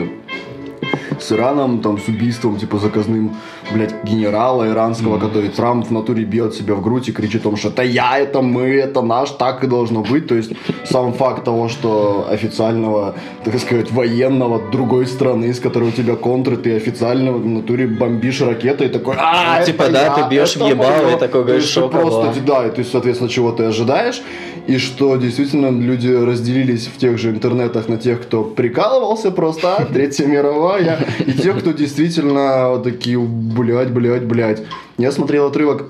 с 1.23 1.33
Ираном, 1.33 1.81
там, 1.81 1.99
с 1.99 2.09
убийством, 2.09 2.57
типа, 2.57 2.79
заказным, 2.79 3.37
блядь, 3.73 4.05
генерала 4.05 4.69
иранского, 4.69 5.19
который 5.19 5.49
Трамп 5.49 5.87
в 5.87 5.93
натуре 5.93 6.25
бьет 6.25 6.55
себя 6.55 6.75
в 6.75 6.83
грудь 6.83 7.09
и 7.09 7.13
кричит 7.13 7.43
о 7.43 7.45
том, 7.45 7.57
что 7.57 7.69
это 7.69 7.83
я, 7.83 8.19
это 8.19 8.43
мы, 8.43 8.63
это 8.63 9.03
наш, 9.03 9.31
так 9.31 9.65
и 9.65 9.67
должно 9.67 10.03
быть. 10.03 10.27
То 10.27 10.35
есть, 10.35 10.53
сам 10.85 11.13
факт 11.13 11.45
того, 11.45 11.69
что 11.69 12.27
официального, 12.31 13.15
так 13.45 13.59
сказать, 13.59 13.91
военного 13.91 14.61
другой 14.71 15.07
страны, 15.07 15.53
с 15.53 15.61
которой 15.61 15.89
у 15.89 15.93
тебя 15.93 16.17
контры, 16.17 16.57
ты 16.57 16.77
официально 16.77 17.33
в 17.33 17.47
натуре 17.47 17.87
бомбишь 17.87 18.41
ракетой 18.41 18.87
и 18.87 18.91
такой, 18.91 19.17
а, 19.19 19.61
Ну, 19.61 19.67
типа, 19.67 19.89
да, 19.89 20.03
я, 20.03 20.11
ты 20.15 20.35
бьешь 20.35 20.57
в 20.57 20.67
ебало 20.67 21.03
моё». 21.03 21.17
и 21.17 21.19
такой 21.19 21.45
говоришь, 21.45 21.63
есть, 21.63 21.75
ты 21.75 21.81
«Шо, 21.81 21.89
кого?» 21.89 22.03
просто 22.03 22.41
да, 22.47 22.67
и 22.67 22.71
ты, 22.71 22.85
соответственно, 22.85 23.31
чего 23.31 23.53
ты 23.53 23.65
ожидаешь, 23.65 24.23
и 24.67 24.79
что 24.79 25.17
действительно 25.17 25.71
люди 25.71 26.09
разделились 26.09 26.87
в 26.87 26.99
тех 26.99 27.19
же 27.19 27.31
интернетах 27.31 27.89
на 27.89 27.97
тех, 27.97 28.23
кто 28.23 28.45
прикалывался 28.45 29.31
просто, 29.31 29.77
а, 29.77 29.85
Третья 29.85 30.27
мировая, 30.27 31.05
и 31.19 31.33
тех, 31.33 31.59
кто 31.59 31.73
действительно 31.73 32.71
вот 32.71 32.85
такие, 32.85 33.19
блядь, 33.19 33.91
блядь, 33.91 34.25
блядь. 34.25 34.63
Я 34.99 35.13
смотрел 35.13 35.47
отрывок 35.47 35.87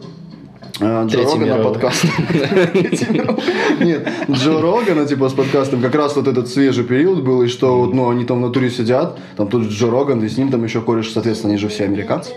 э, 0.80 1.06
Джо 1.06 1.16
Третья 1.16 1.38
Рогана 1.38 1.64
подкаст. 1.64 2.04
Нет, 3.80 4.08
Джо 4.30 4.60
Рогана, 4.60 5.06
типа, 5.06 5.28
с 5.28 5.32
подкастом, 5.32 5.80
как 5.80 5.94
раз 5.94 6.16
вот 6.16 6.28
этот 6.28 6.48
свежий 6.48 6.84
период 6.84 7.22
был, 7.22 7.42
и 7.42 7.48
что, 7.48 7.78
вот, 7.78 7.94
ну, 7.94 8.10
они 8.10 8.24
там 8.24 8.38
в 8.38 8.46
натуре 8.46 8.70
сидят, 8.70 9.18
там 9.36 9.48
тут 9.48 9.68
Джо 9.68 9.90
Роган, 9.90 10.24
и 10.24 10.28
с 10.28 10.36
ним 10.36 10.50
там 10.50 10.64
еще 10.64 10.80
кореш, 10.80 11.10
соответственно, 11.10 11.52
они 11.52 11.58
же 11.58 11.68
все 11.68 11.84
американцы. 11.84 12.32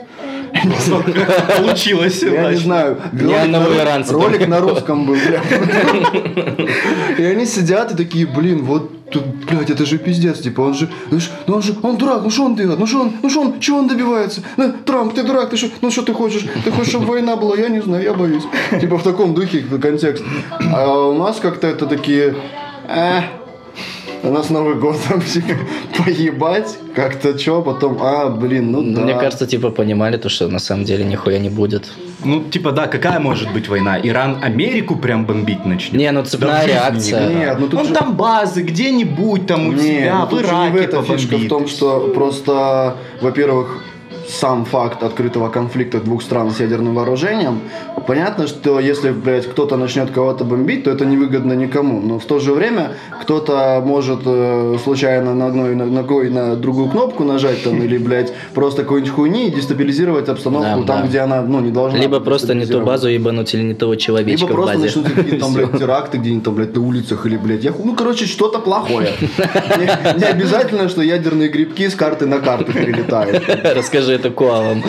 Получилось. 1.57 2.23
Я 2.23 2.51
не 2.51 2.57
знаю. 2.57 2.97
Ролик, 3.11 3.37
одного 3.37 3.69
на, 3.69 3.75
иранца 3.75 4.13
ролик 4.13 4.47
на 4.47 4.59
русском 4.59 5.05
был. 5.05 5.15
И 7.17 7.23
они 7.23 7.45
сидят 7.45 7.91
и 7.91 7.95
такие, 7.95 8.25
блин, 8.25 8.63
вот 8.63 9.09
тут, 9.09 9.23
блядь, 9.49 9.69
это 9.69 9.85
же 9.85 9.97
пиздец, 9.97 10.39
типа, 10.39 10.61
он 10.61 10.73
же, 10.73 10.89
ну, 11.11 11.19
ну 11.47 11.55
он 11.55 11.61
же, 11.61 11.75
он 11.81 11.97
дурак, 11.97 12.23
ну 12.23 12.29
что 12.29 12.45
он 12.45 12.55
делает, 12.55 12.79
ну 12.79 12.87
что 12.87 13.01
он, 13.01 13.13
ну 13.21 13.29
что 13.29 13.41
он, 13.41 13.59
чего 13.59 13.77
он 13.77 13.87
добивается? 13.87 14.41
Ну, 14.57 14.73
Трамп, 14.85 15.13
ты 15.13 15.23
дурак, 15.23 15.49
ты 15.49 15.57
что, 15.57 15.67
ну 15.81 15.91
что 15.91 16.01
ты 16.01 16.13
хочешь, 16.13 16.45
ты 16.63 16.71
хочешь, 16.71 16.89
чтобы 16.89 17.05
война 17.05 17.35
была, 17.35 17.55
я 17.55 17.69
не 17.69 17.81
знаю, 17.81 18.03
я 18.03 18.13
боюсь. 18.13 18.43
Типа 18.81 18.97
в 18.97 19.03
таком 19.03 19.33
духе 19.33 19.61
контекст. 19.61 20.23
А 20.73 21.07
у 21.07 21.17
нас 21.17 21.39
как-то 21.39 21.67
это 21.67 21.85
такие, 21.85 22.35
«Э, 22.87 23.21
у 24.25 24.31
нас 24.31 24.49
Новый 24.49 24.75
год, 24.75 24.97
там, 25.09 25.21
поебать, 25.97 26.77
как-то 26.95 27.37
что, 27.37 27.61
потом, 27.61 27.97
а, 28.01 28.29
блин, 28.29 28.71
ну 28.71 28.81
да. 28.93 29.01
Мне 29.01 29.13
кажется, 29.13 29.45
типа 29.47 29.69
понимали 29.69 30.17
то, 30.17 30.29
что 30.29 30.47
на 30.47 30.59
самом 30.59 30.83
деле 30.85 31.03
нихуя 31.05 31.39
не 31.39 31.49
будет. 31.49 31.91
Ну, 32.23 32.41
типа, 32.43 32.71
да, 32.71 32.87
какая 32.87 33.19
может 33.19 33.51
быть 33.53 33.67
война? 33.69 33.99
Иран 34.01 34.37
Америку 34.43 34.95
прям 34.95 35.25
бомбить 35.25 35.65
начнет? 35.65 35.93
Не, 35.93 36.11
ну 36.11 36.21
Да 36.23 36.27
цепная 36.27 36.59
в 36.59 36.63
жизни 36.63 36.73
реакция. 36.73 37.19
никогда. 37.21 37.39
Нет, 37.39 37.57
ну 37.59 37.65
тут 37.67 37.73
Вон 37.79 37.87
же- 37.87 37.93
там 37.93 38.15
базы, 38.15 38.61
где-нибудь 38.63 39.47
там 39.47 39.67
у 39.67 39.71
Не, 39.73 39.79
тебя, 39.79 40.27
ну 40.29 40.37
в 40.37 40.39
же 40.39 40.45
не 40.45 40.49
Ираке 40.69 40.79
эта 40.79 41.01
фишка 41.03 41.17
в 41.17 41.25
побомбит. 41.27 41.49
том, 41.49 41.67
что 41.67 41.99
просто, 42.15 42.95
во-первых, 43.21 43.83
сам 44.29 44.65
факт 44.65 45.03
открытого 45.03 45.49
конфликта 45.49 45.99
двух 45.99 46.21
стран 46.21 46.51
с 46.51 46.59
ядерным 46.59 46.95
вооружением, 46.95 47.59
понятно, 48.07 48.47
что 48.47 48.79
если, 48.79 49.11
блядь, 49.11 49.45
кто-то 49.47 49.77
начнет 49.77 50.11
кого-то 50.11 50.43
бомбить, 50.43 50.83
то 50.83 50.91
это 50.91 51.05
невыгодно 51.05 51.53
никому. 51.53 52.01
Но 52.01 52.19
в 52.19 52.25
то 52.25 52.39
же 52.39 52.53
время 52.53 52.93
кто-то 53.21 53.81
может 53.85 54.21
э, 54.25 54.77
случайно 54.83 55.33
на 55.33 55.47
одной 55.47 55.75
на- 55.75 55.85
ногой 55.85 56.29
на 56.29 56.55
другую 56.55 56.89
кнопку 56.89 57.23
нажать 57.23 57.63
там, 57.63 57.81
или, 57.81 57.97
блядь, 57.97 58.33
просто 58.53 58.83
какой-нибудь 58.83 59.13
хуйни 59.13 59.47
и 59.47 59.51
дестабилизировать 59.51 60.29
обстановку 60.29 60.81
Да, 60.81 60.93
там, 60.93 61.01
да. 61.03 61.07
где 61.07 61.19
она, 61.19 61.41
ну, 61.41 61.59
не 61.59 61.71
должна 61.71 61.97
Либо 61.99 62.19
просто 62.19 62.53
не 62.53 62.65
ту 62.65 62.81
базу 62.81 63.07
ебануть 63.07 63.53
или 63.53 63.61
не 63.63 63.73
того 63.73 63.95
человечка 63.95 64.45
Либо 64.47 64.53
просто 64.55 64.79
начнут 64.79 65.07
какие-то 65.09 65.39
там, 65.39 65.53
блядь, 65.55 65.77
теракты 65.77 66.17
где-нибудь 66.17 66.43
там, 66.43 66.55
блядь, 66.55 66.75
на 66.75 66.81
улицах 66.81 67.25
или, 67.25 67.37
блядь, 67.37 67.63
я 67.63 67.73
ну, 67.85 67.95
короче, 67.95 68.25
что-то 68.25 68.59
плохое. 68.59 69.09
Не 70.17 70.23
обязательно, 70.23 70.89
что 70.89 71.01
ядерные 71.01 71.49
грибки 71.49 71.87
с 71.87 71.95
карты 71.95 72.25
на 72.25 72.39
карту 72.39 72.71
перелетают. 72.73 73.43
Расскажи 73.75 74.14
это 74.15 74.29
коалам. 74.31 74.81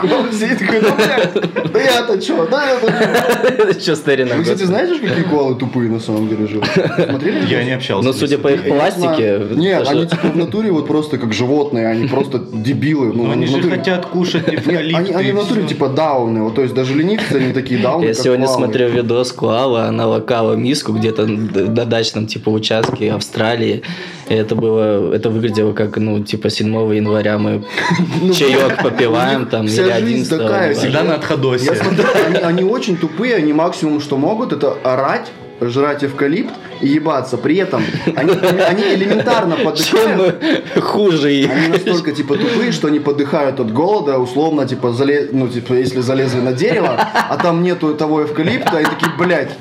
Куда 0.00 0.32
сидит 0.32 0.58
такой, 0.58 0.80
блядь, 0.80 1.72
да 1.72 1.80
я-то 1.80 2.20
что, 2.20 2.46
да 2.46 2.70
я-то 2.70 3.74
Че, 3.80 3.96
старина? 3.96 4.36
Вы, 4.36 4.42
кстати, 4.42 4.64
знаете, 4.64 4.98
какие 5.00 5.24
коалы 5.24 5.54
тупые 5.56 5.90
на 5.90 6.00
самом 6.00 6.28
деле 6.28 6.46
живут? 6.46 6.68
Смотрели? 7.08 7.46
Я 7.46 7.64
не 7.64 7.72
общался. 7.72 8.06
Ну, 8.06 8.12
с 8.12 8.18
судя 8.18 8.38
по 8.38 8.48
их 8.48 8.64
пластике... 8.64 9.40
Нет, 9.54 9.88
они 9.88 10.06
типа 10.06 10.28
в 10.28 10.36
натуре 10.36 10.70
вот 10.70 10.86
просто 10.86 11.18
как 11.18 11.32
животные, 11.32 11.88
они 11.88 12.08
просто 12.08 12.38
дебилы. 12.38 13.12
Ну, 13.12 13.24
Ну, 13.24 13.32
они 13.32 13.46
же 13.46 13.62
хотят 13.62 14.06
кушать 14.06 14.48
эвкалипты. 14.48 15.14
они, 15.14 15.32
в 15.32 15.34
натуре 15.34 15.62
типа 15.66 15.88
дауны, 15.88 16.42
вот, 16.42 16.54
то 16.54 16.62
есть 16.62 16.74
даже 16.74 16.94
ленивцы, 16.94 17.34
они 17.36 17.52
такие 17.52 17.80
дауны, 17.80 18.06
Я 18.06 18.14
сегодня 18.14 18.46
смотрел 18.46 18.88
видос 18.90 19.32
Куала, 19.32 19.86
она 19.86 20.06
локала 20.06 20.54
миску 20.54 20.92
где-то 20.92 21.26
на 21.26 21.84
дачном 21.84 22.26
типа 22.26 22.50
участке 22.50 23.12
Австралии. 23.12 23.82
И 24.28 24.34
это 24.34 24.54
было, 24.54 25.12
это 25.14 25.30
выглядело 25.30 25.72
как, 25.72 25.96
ну, 25.98 26.22
типа 26.22 26.48
7 26.50 26.68
января 26.94 27.38
мы 27.38 27.64
чаек 28.34 28.82
попиваем 28.82 29.46
там, 29.46 29.66
Ну, 29.66 29.72
или 29.72 29.82
жизнь 29.82 29.92
11 29.92 30.30
такая. 30.30 30.74
Всегда 30.74 31.02
на 31.02 31.14
отходосе. 31.16 31.66
Я 31.66 31.74
смотрю, 31.74 32.04
они, 32.26 32.38
они 32.38 32.64
очень 32.64 32.96
тупые, 32.96 33.36
они 33.36 33.52
максимум, 33.52 34.00
что 34.00 34.16
могут, 34.16 34.52
это 34.52 34.76
орать, 34.82 35.30
жрать 35.60 36.04
эвкалипт 36.04 36.52
и 36.80 36.88
ебаться. 36.88 37.36
При 37.36 37.56
этом 37.56 37.84
они, 38.16 38.32
они 38.32 38.82
элементарно 38.94 39.56
подыхают. 39.56 40.42
хуже 40.80 41.34
их? 41.34 41.50
Они 41.50 41.68
настолько 41.68 42.12
типа 42.12 42.36
тупые, 42.36 42.72
что 42.72 42.88
они 42.88 43.00
подыхают 43.00 43.60
от 43.60 43.72
голода, 43.72 44.18
условно, 44.18 44.66
типа, 44.66 44.92
залез, 44.92 45.28
ну, 45.32 45.48
типа, 45.48 45.74
если 45.74 46.00
залезли 46.00 46.40
на 46.40 46.52
дерево, 46.52 46.96
а 46.98 47.36
там 47.36 47.62
нету 47.62 47.94
того 47.94 48.24
эвкалипта, 48.24 48.80
и 48.80 48.84
такие, 48.84 49.12
блядь, 49.18 49.52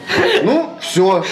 ну, 0.44 0.70
все. 0.82 1.24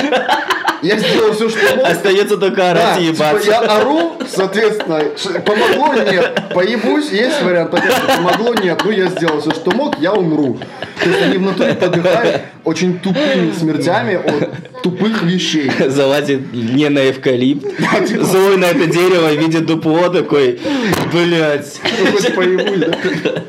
Я 0.82 0.98
сделал 0.98 1.32
все, 1.34 1.48
что 1.50 1.76
мог. 1.76 1.86
Остается 1.88 2.38
только 2.38 2.58
Да, 2.58 2.72
орать 2.72 3.02
и 3.02 3.08
типа, 3.08 3.24
ебаться. 3.24 3.50
я 3.50 3.60
ору, 3.60 4.14
соответственно, 4.28 5.02
помогло 5.46 5.94
нет, 5.94 6.42
поебусь, 6.54 7.12
есть 7.12 7.42
вариант, 7.44 7.72
понятно, 7.72 8.16
помогло 8.16 8.54
нет, 8.56 8.82
ну 8.84 8.92
я 8.92 9.08
сделал 9.08 9.40
все, 9.42 9.52
что 9.52 9.72
мог, 9.72 10.00
я 10.00 10.14
умру. 10.14 10.58
То 11.04 11.10
есть 11.10 11.22
они 11.22 11.38
в 11.38 11.42
натуре 11.42 11.74
подыхают 11.74 12.42
очень 12.64 13.00
тупыми 13.00 13.52
смертями 13.52 14.16
от 14.16 14.82
тупых 14.82 15.22
вещей. 15.24 15.72
Залазит 15.88 16.52
не 16.54 16.90
на 16.90 17.10
эвкалипт, 17.12 17.64
типа. 18.08 18.24
злой 18.24 18.58
на 18.58 18.66
это 18.66 18.86
дерево, 18.88 19.34
видит 19.34 19.66
дупло 19.66 20.10
такой, 20.10 20.60
блядь. 21.14 21.80
Хоть 22.12 22.36
поебусь, 22.36 22.80
да? 23.24 23.44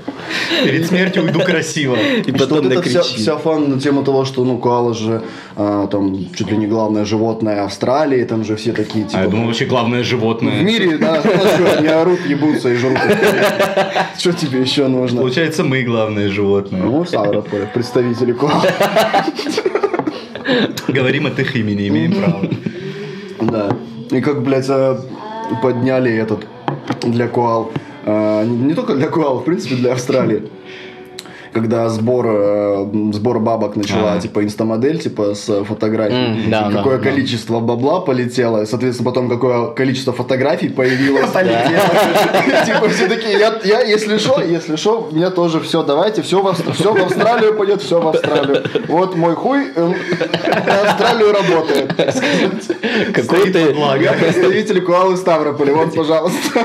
Перед 0.64 0.86
смертью 0.86 1.24
уйду 1.24 1.40
красиво. 1.40 1.96
И 2.26 2.32
потом 2.32 2.68
вот 2.68 2.84
вся, 2.84 3.02
вся 3.02 3.36
фан 3.36 3.70
на 3.70 3.80
тему 3.80 4.02
того, 4.02 4.24
что 4.24 4.44
ну 4.44 4.58
коала 4.58 4.94
же 4.94 5.22
а, 5.56 5.86
там 5.86 6.26
чуть 6.34 6.50
ли 6.50 6.56
не 6.56 6.66
главное 6.66 7.04
животное 7.04 7.64
Австралии, 7.64 8.24
там 8.24 8.44
же 8.44 8.56
все 8.56 8.72
такие 8.72 9.04
типа. 9.04 9.20
А 9.20 9.24
я 9.24 9.28
думал, 9.28 9.46
вообще 9.46 9.64
главное 9.64 10.02
в 10.02 10.06
животное. 10.06 10.62
мире, 10.62 10.98
да, 10.98 11.22
они 11.78 11.88
орут, 11.88 12.20
ебутся 12.26 12.70
и 12.70 12.76
жрут. 12.76 12.98
Что 14.18 14.32
тебе 14.32 14.60
еще 14.60 14.88
нужно? 14.88 15.20
Получается, 15.20 15.64
мы 15.64 15.82
главное 15.82 16.28
животное. 16.28 16.82
Ну, 16.82 17.04
Ставрополь, 17.04 17.66
представители 17.74 18.32
коала. 18.32 18.64
Говорим 20.88 21.26
от 21.26 21.38
их 21.38 21.56
имени, 21.56 21.88
имеем 21.88 22.12
право. 22.12 22.48
Да. 23.40 23.76
И 24.10 24.20
как, 24.20 24.42
блядь, 24.42 24.68
а, 24.68 25.00
подняли 25.62 26.12
этот 26.12 26.46
для 27.02 27.28
коал. 27.28 27.72
А, 28.06 28.44
Не 28.44 28.56
не 28.68 28.74
только 28.74 28.94
для 28.94 29.08
коал, 29.08 29.38
в 29.40 29.44
принципе, 29.44 29.74
для 29.76 29.92
Австралии. 29.92 30.48
Когда 31.52 31.90
сбор, 31.90 32.26
э, 32.28 32.86
сбор 33.12 33.38
бабок 33.38 33.76
начала, 33.76 34.14
А. 34.14 34.18
типа, 34.18 34.42
инстамодель, 34.42 34.98
типа, 34.98 35.34
с 35.34 35.64
фотографий. 35.64 36.48
Да, 36.48 36.68
И 36.68 36.72
да, 36.72 36.78
какое 36.78 36.96
да. 36.96 37.04
количество 37.04 37.60
бабла 37.60 38.00
полетело, 38.00 38.64
соответственно, 38.64 39.10
потом 39.10 39.28
какое 39.28 39.66
количество 39.74 40.14
фотографий 40.14 40.70
появилось. 40.70 41.26
Типа, 42.66 42.88
все 42.88 43.06
такие, 43.06 43.38
я, 43.38 43.51
я, 43.64 43.80
если 43.82 44.18
что, 44.18 44.42
если 44.42 44.76
что, 44.76 45.08
мне 45.12 45.30
тоже 45.30 45.60
все, 45.60 45.82
давайте, 45.82 46.22
все 46.22 46.40
в, 46.42 46.46
Австр- 46.46 46.72
все 46.72 46.92
в 46.92 47.02
Австралию 47.02 47.54
пойдет, 47.54 47.82
все 47.82 48.00
в 48.00 48.08
Австралию. 48.08 48.64
Вот 48.88 49.16
мой 49.16 49.34
хуй 49.34 49.66
э, 49.74 49.94
на 50.66 50.80
Австралию 50.82 51.32
работает. 51.32 51.94
Какой 53.14 53.50
ты... 53.52 53.74
Я 54.00 54.12
представитель 54.12 54.80
Куалы 54.82 55.16
Ставрополя. 55.16 55.74
Вот, 55.74 55.94
пожалуйста. 55.94 56.60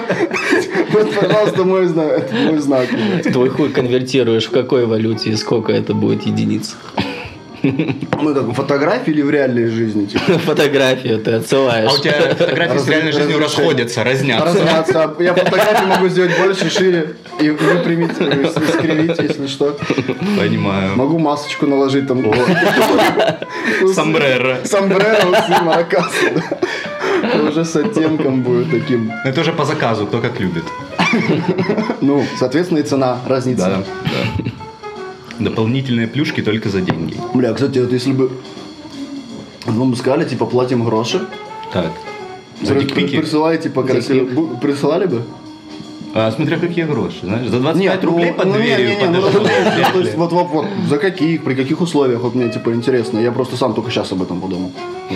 Вот, 0.91 1.13
пожалуйста, 1.13 1.63
мой 1.63 1.85
знак. 1.85 2.07
Это 2.07 2.35
мой 2.35 2.57
знак. 2.57 2.87
Твой 3.31 3.49
хуй 3.49 3.69
конвертируешь 3.69 4.45
в 4.45 4.51
какой 4.51 4.85
валюте 4.85 5.29
и 5.29 5.35
сколько 5.35 5.71
это 5.71 5.93
будет 5.93 6.25
единиц? 6.25 6.75
Ну, 7.63 8.33
как, 8.33 8.53
фотографии 8.53 9.11
или 9.11 9.21
в 9.21 9.29
реальной 9.29 9.67
жизни? 9.67 10.05
Типа? 10.05 10.23
Фотографию 10.45 11.19
ты 11.19 11.31
отсылаешь. 11.33 11.89
А 11.89 11.93
у 11.93 11.97
тебя 11.97 12.13
фотографии 12.35 12.77
с 12.77 12.81
Раз- 12.81 12.87
реальной 12.89 13.11
жизнью 13.11 13.39
разрешение. 13.39 13.67
расходятся, 13.67 14.03
разнятся. 14.03 14.45
Разобраться. 14.45 15.15
Я 15.19 15.33
фотографии 15.33 15.85
могу 15.85 16.07
сделать 16.09 16.37
больше, 16.39 16.69
шире 16.69 17.15
и 17.39 17.49
выпрямить, 17.49 18.11
э, 18.19 18.43
искривить, 18.43 19.17
если 19.19 19.47
что. 19.47 19.77
Понимаю. 20.37 20.95
Могу 20.95 21.17
масочку 21.19 21.65
наложить 21.65 22.07
там. 22.07 22.23
Сомбреро. 23.93 24.59
Сомбреро, 24.63 25.25
усы, 25.27 25.63
маракасы. 25.63 26.31
да. 26.35 27.49
Уже 27.49 27.65
с 27.65 27.75
оттенком 27.75 28.41
будет 28.43 28.69
таким. 28.71 29.11
Это 29.25 29.41
уже 29.41 29.51
по 29.51 29.65
заказу, 29.65 30.05
кто 30.05 30.19
как 30.19 30.39
любит. 30.39 30.63
Ну, 32.01 32.23
соответственно, 32.37 32.79
и 32.79 32.83
цена, 32.83 33.17
разница. 33.27 33.65
Да, 33.65 33.83
да. 34.03 34.51
Дополнительные 35.39 36.07
плюшки 36.07 36.41
только 36.41 36.69
за 36.69 36.81
деньги. 36.81 37.15
Бля, 37.33 37.53
кстати, 37.53 37.79
вот 37.79 37.91
если 37.93 38.11
бы 38.13 38.31
вам 39.65 39.95
сказали, 39.95 40.25
типа, 40.27 40.45
платим 40.45 40.83
гроши, 40.83 41.21
Так. 41.73 41.91
При- 42.65 42.79
дикпики? 42.79 43.17
Присылаете. 43.17 43.69
Бу- 43.69 44.59
Присылали 44.59 45.05
бы? 45.05 45.21
А, 46.19 46.31
смотря 46.31 46.57
какие 46.57 46.85
гроши, 46.85 47.19
знаешь, 47.21 47.47
за 47.47 47.59
25 47.59 47.75
Нет, 47.75 48.03
рублей 48.03 48.31
ну, 48.31 48.37
под 48.37 48.45
ну, 48.47 48.53
дверью 48.53 48.89
не, 48.89 48.95
не, 48.95 49.05
ну, 49.09 49.21
подошел. 49.21 49.39
разумеется, 49.41 49.75
вряд 49.75 49.93
то 49.93 49.99
есть 49.99 50.15
вот, 50.15 50.31
вот, 50.31 50.47
вот, 50.47 50.65
за 50.89 50.97
каких, 50.97 51.43
при 51.43 51.53
каких 51.53 51.79
условиях, 51.79 52.21
вот 52.21 52.33
мне 52.33 52.49
типа 52.49 52.73
интересно. 52.73 53.19
Я 53.19 53.31
просто 53.31 53.55
сам 53.55 53.75
только 53.75 53.91
сейчас 53.91 54.11
об 54.11 54.23
этом 54.23 54.41
подумал. 54.41 54.71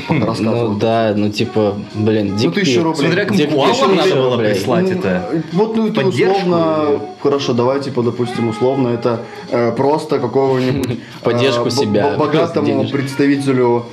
Вот 0.10 0.24
рассказывал. 0.24 0.74
Ну 0.74 0.80
да, 0.80 1.14
ну 1.16 1.32
типа, 1.32 1.76
блин, 1.96 2.28
Ну, 2.34 2.38
дикпик. 2.38 2.64
тысяча 2.64 2.84
рублей. 2.84 3.08
Смотря 3.08 3.26
кому 3.26 3.96
надо 3.96 4.16
было 4.16 4.36
рублей. 4.36 4.54
прислать 4.54 4.84
Ну, 4.84 4.92
это. 4.92 5.30
Вот, 5.54 5.76
ну, 5.76 5.88
это 5.88 6.02
Поддержку 6.02 6.38
условно, 6.38 6.86
или- 6.90 7.00
хорошо, 7.24 7.54
давай, 7.54 7.80
типа, 7.82 8.04
допустим, 8.04 8.50
условно, 8.50 8.90
это 8.90 9.22
э, 9.50 9.72
просто 9.72 10.20
какого-нибудь 10.20 11.00
Поддержку 11.24 11.68
э, 11.70 11.72
себя, 11.72 12.16
богатому 12.16 12.88
представителю 12.88 13.86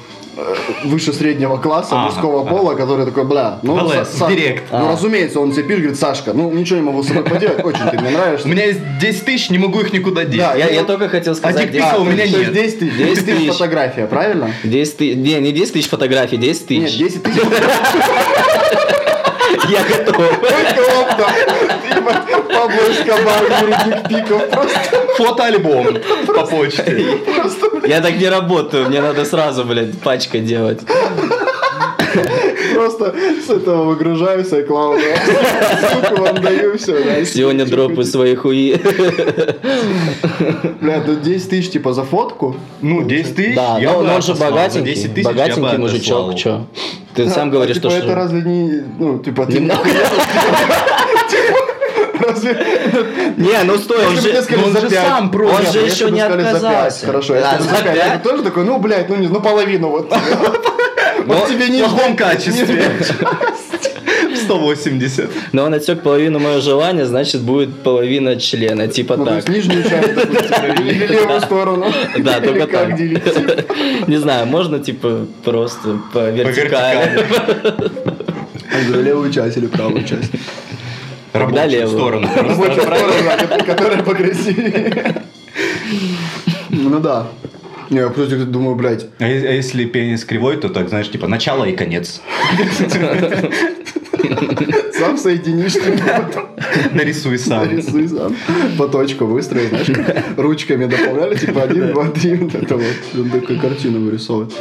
выше 0.85 1.13
среднего 1.13 1.57
класса 1.57 1.91
Ага, 1.97 2.05
мужского 2.11 2.43
ага. 2.43 2.51
пола, 2.51 2.75
который 2.75 3.05
такой, 3.05 3.25
бля, 3.25 3.59
ну, 3.63 3.75
ВЛС, 3.75 4.15
директ. 4.29 4.65
ну, 4.71 4.89
А. 4.89 4.93
разумеется, 4.93 5.41
он 5.41 5.51
тебе 5.53 5.65
пишет, 5.65 5.81
говорит, 5.83 5.99
Сашка, 6.01 6.33
ну, 6.33 6.51
ничего 6.53 6.79
не 6.79 6.85
могу 6.85 7.03
с 7.03 7.09
собой 7.09 7.25
поделать, 7.25 7.65
очень 7.65 7.85
ты 7.91 7.99
мне 7.99 8.11
нравишься. 8.11 8.47
У 8.47 8.51
меня 8.51 8.67
есть 8.67 8.81
10 9.01 9.25
тысяч, 9.25 9.51
не 9.51 9.59
могу 9.59 9.81
их 9.81 9.93
никуда 9.93 10.25
деть. 10.25 10.39
Да, 10.41 10.55
Я, 10.55 10.69
я 10.71 10.85
только 10.85 11.09
хотел 11.09 11.33
А 11.33 11.37
сказать, 11.37 11.63
дикпика 11.73 11.91
10 11.97 11.99
у 12.01 12.05
меня 12.05 12.17
то 12.19 12.23
есть 12.25 12.39
нет. 12.39 12.53
10 12.55 12.79
тысяч, 12.79 12.93
10 12.97 13.07
10 13.15 13.25
тысяч 13.27 13.37
тысяч. 13.39 13.53
фотография, 13.53 14.07
правильно? 14.07 14.51
10 14.65 14.97
тысяч, 14.97 15.17
не, 15.17 15.35
не 15.41 15.53
10 15.53 15.73
тысяч 15.73 15.89
фотографий, 15.89 16.37
10 16.37 16.71
Нет, 16.71 16.85
тысяч. 16.85 16.99
10 16.99 17.23
тысяч 17.25 17.43
Я 19.71 19.83
готов. 19.83 20.17
Только 20.41 20.83
опта. 21.01 21.27
Типа, 22.59 22.69
Пабло 22.69 22.91
Эскобар, 22.91 23.43
Юрий 23.63 23.77
Дикпиков. 23.85 24.51
Просто, 24.51 25.07
Фотоальбом 25.17 25.99
по 26.27 26.47
почте. 26.47 27.07
Я 27.87 28.01
так 28.01 28.19
не 28.19 28.29
работаю, 28.29 28.89
мне 28.89 29.01
надо 29.01 29.25
сразу, 29.25 29.65
блядь, 29.65 29.99
пачка 29.99 30.39
делать. 30.39 30.81
Просто 32.75 33.15
с 33.47 33.51
этого 33.51 33.85
выгружаю 33.85 34.45
с 34.45 34.53
iCloud. 34.53 35.01
Ссылку 35.01 36.23
вам 36.23 36.43
даю, 36.43 36.77
все. 36.79 37.25
Сегодня 37.25 37.67
дропы 37.67 38.05
свои 38.05 38.35
хуи. 38.35 38.81
Бля, 40.81 41.01
тут 41.01 41.23
10 41.23 41.51
тысяч 41.51 41.71
типа 41.71 41.93
за 41.93 42.05
фотку. 42.05 42.57
Ну, 42.81 43.03
10 43.03 43.35
тысяч. 43.37 43.55
Да, 43.55 43.79
я 43.79 43.93
но 43.93 44.03
но 44.03 44.15
он 44.15 44.23
же 44.23 44.35
богатенький, 44.35 44.95
10 44.95 45.15
тысяч 45.15 45.27
я 45.27 45.33
бы 45.33 45.39
богатенький 45.39 45.79
мужичок, 45.79 46.35
чё? 46.37 46.67
Ты 47.15 47.25
Да, 47.25 47.31
сам 47.31 47.51
говоришь, 47.51 47.77
типа 47.77 47.91
что... 47.91 47.99
это 47.99 48.15
разве 48.15 48.43
не, 48.43 48.83
ну, 48.99 49.19
типа, 49.19 49.47
ты. 49.47 49.61
Не, 53.37 53.65
ну 53.65 53.79
стой, 53.79 54.07
он 54.07 54.15
Если 54.15 54.55
бы 54.55 54.61
же... 54.61 54.67
он 54.67 54.73
за 54.73 54.81
же 54.81 54.91
сам 54.91 55.31
продал. 55.31 55.57
Он 55.57 55.73
же 55.73 55.79
еще 55.81 56.11
не 56.11 56.21
отказался. 56.21 57.07
Хорошо, 57.07 57.35
я 57.35 58.21
бы 58.23 58.29
тоже 58.29 58.43
такой, 58.43 58.65
ну, 58.65 58.79
блядь, 58.79 59.09
ну, 59.09 59.17
не, 59.17 59.29
ну, 59.29 59.41
половину 59.41 59.89
вот. 59.89 60.13
Вот 61.27 61.49
тебе 61.49 61.69
не 61.69 61.83
В 61.83 61.89
плохом 61.89 62.17
качестве. 62.17 62.91
180. 64.49 65.31
Но 65.53 65.65
он 65.65 65.75
отсек 65.75 66.03
половину 66.03 66.39
моего 66.39 66.61
желания, 66.61 67.05
значит, 67.07 67.43
будет 67.43 67.83
половина 67.83 68.37
члена, 68.41 68.89
типа 68.89 69.17
Ну, 69.17 69.25
то 69.25 69.31
так. 69.31 69.37
есть 69.37 69.49
нижнюю 69.49 69.83
часть, 69.83 70.15
допустим, 70.15 70.87
или 70.87 71.07
левую 71.07 71.41
сторону. 71.41 71.87
Да, 72.19 72.41
только 72.41 72.67
так. 72.67 72.99
Не 74.09 74.17
знаю, 74.17 74.47
можно, 74.47 74.79
типа, 74.79 75.27
просто 75.45 75.99
по 76.13 76.31
вертикали. 76.31 77.27
Левую 79.03 79.33
часть 79.33 79.57
или 79.57 79.67
правую 79.67 80.05
часть. 80.05 80.31
Рабочую 81.39 81.71
левую. 81.71 81.99
сторону. 81.99 82.29
Рабочая 82.37 82.81
сторона, 82.81 83.65
которая 83.67 84.03
покрасивее. 84.03 85.23
Ну 86.71 87.01
да. 87.01 87.29
Не, 87.91 87.99
я 88.01 88.09
просто 88.11 88.45
думаю, 88.45 88.77
блядь, 88.77 89.05
А 89.19 89.25
а 89.25 89.27
если 89.27 89.87
пенис 89.87 90.25
кривой, 90.25 90.59
то 90.59 90.69
так, 90.69 90.89
знаешь, 90.91 91.11
типа 91.11 91.27
начало 91.27 91.65
и 91.65 91.75
конец. 91.75 92.21
сам 94.93 95.17
соединишь, 95.17 95.75
Нарисуй 96.93 97.39
сам. 97.39 97.67
нарисуй 97.67 98.09
сам. 98.09 98.35
По 98.77 98.89
точку 98.89 99.27
выстроил, 99.27 99.69
знаешь, 99.69 99.89
ручками 100.37 100.87
дополняли, 100.87 101.37
типа 101.37 101.63
один, 101.63 101.93
два, 101.93 102.09
три, 102.09 102.35
вот 102.35 102.55
это 102.55 102.77
вот. 102.77 102.85
Он 103.15 103.31
такую 103.31 103.61
картину 103.61 104.05
вырисовывает. 104.05 104.53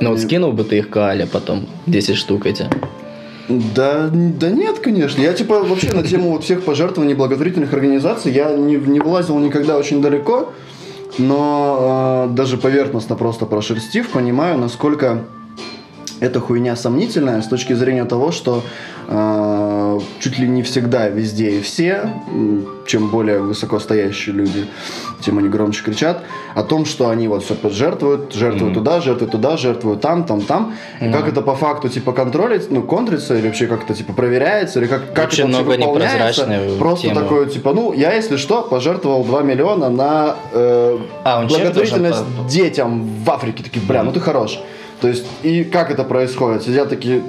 Ну 0.00 0.10
вот 0.10 0.20
скинул 0.20 0.52
бы 0.52 0.64
ты 0.64 0.78
их 0.78 0.90
Кале 0.90 1.26
потом, 1.26 1.68
10 1.86 2.16
штук 2.16 2.46
эти. 2.46 2.66
Да, 3.48 4.10
да 4.12 4.50
нет, 4.50 4.80
конечно. 4.80 5.22
Я 5.22 5.32
типа 5.32 5.60
вообще 5.60 5.92
на 5.92 6.02
тему 6.02 6.30
вот 6.30 6.44
всех 6.44 6.62
пожертвований 6.64 7.14
благотворительных 7.14 7.72
организаций 7.72 8.32
я 8.32 8.52
не, 8.52 8.76
не 8.76 9.00
вылазил 9.00 9.38
никогда 9.38 9.76
очень 9.76 10.02
далеко, 10.02 10.52
но 11.18 12.26
э, 12.28 12.34
даже 12.34 12.56
поверхностно 12.56 13.14
просто 13.14 13.46
прошерстив, 13.46 14.10
понимаю, 14.10 14.58
насколько 14.58 15.24
эта 16.20 16.40
хуйня 16.40 16.76
сомнительная 16.76 17.42
с 17.42 17.48
точки 17.48 17.74
зрения 17.74 18.04
того, 18.04 18.32
что 18.32 18.62
э, 19.08 20.00
чуть 20.20 20.38
ли 20.38 20.48
не 20.48 20.62
всегда, 20.62 21.08
везде 21.08 21.58
и 21.58 21.60
все, 21.60 22.10
чем 22.86 23.08
более 23.08 23.40
высокостоящие 23.40 24.34
люди, 24.34 24.66
тем 25.20 25.38
они 25.38 25.48
громче 25.48 25.82
кричат 25.82 26.22
о 26.54 26.62
том, 26.62 26.84
что 26.84 27.10
они 27.10 27.28
вот 27.28 27.44
все 27.44 27.56
жертвуют, 27.70 28.32
жертвуют 28.32 28.74
туда, 28.74 29.00
жертвуют 29.00 29.32
туда, 29.32 29.56
жертвуют 29.56 30.00
там, 30.00 30.24
там, 30.24 30.40
там. 30.40 30.74
И 31.00 31.10
как 31.10 31.28
это 31.28 31.42
по 31.42 31.54
факту 31.54 31.88
типа 31.88 32.12
контролить, 32.12 32.70
ну 32.70 32.82
контрится 32.82 33.36
или 33.36 33.46
вообще 33.46 33.66
как-то 33.66 33.94
типа 33.94 34.12
проверяется 34.12 34.80
или 34.80 34.86
как, 34.86 35.12
как 35.12 35.28
Очень 35.28 35.44
это 35.44 35.48
много 35.48 35.68
выполняется? 35.70 36.48
Просто 36.78 37.08
темы. 37.08 37.20
такое 37.20 37.46
типа, 37.46 37.72
ну 37.72 37.92
я 37.92 38.12
если 38.12 38.36
что 38.36 38.62
пожертвовал 38.62 39.24
2 39.24 39.42
миллиона 39.42 39.90
на 39.90 40.36
э, 40.52 40.98
А, 41.24 41.40
он 41.40 41.48
благотворительность 41.48 42.24
детям 42.48 43.06
в 43.24 43.30
Африке. 43.30 43.62
Такие, 43.62 43.84
бля, 43.84 44.02
ну 44.02 44.12
ты 44.12 44.20
хорош. 44.20 44.60
То 45.00 45.08
есть, 45.08 45.26
и 45.42 45.64
как 45.64 45.90
это 45.90 46.04
происходит? 46.04 46.62
Сидят 46.62 46.88
такие 46.88 47.22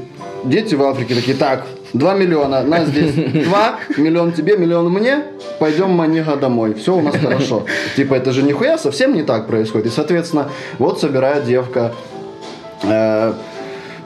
дети 0.44 0.76
в 0.76 0.84
Африке, 0.84 1.16
такие, 1.16 1.36
так, 1.36 1.66
2 1.94 2.14
миллиона, 2.16 2.64
на 2.64 2.86
здесь 2.86 3.14
2, 3.46 3.80
миллион 3.98 4.32
тебе, 4.32 4.58
миллион 4.58 4.90
мне, 4.90 5.24
пойдем 5.60 5.92
манига 5.92 6.36
домой, 6.36 6.74
все 6.74 6.96
у 6.96 7.02
нас 7.02 7.16
хорошо. 7.22 7.66
Типа, 7.96 8.16
это 8.16 8.32
же 8.32 8.44
нихуя 8.44 8.78
совсем 8.78 9.14
не 9.14 9.24
так 9.24 9.48
происходит. 9.48 9.88
И, 9.88 9.90
соответственно, 9.90 10.50
вот 10.80 11.00
собирает 11.00 11.46
девка 11.46 11.94
э, 12.84 13.34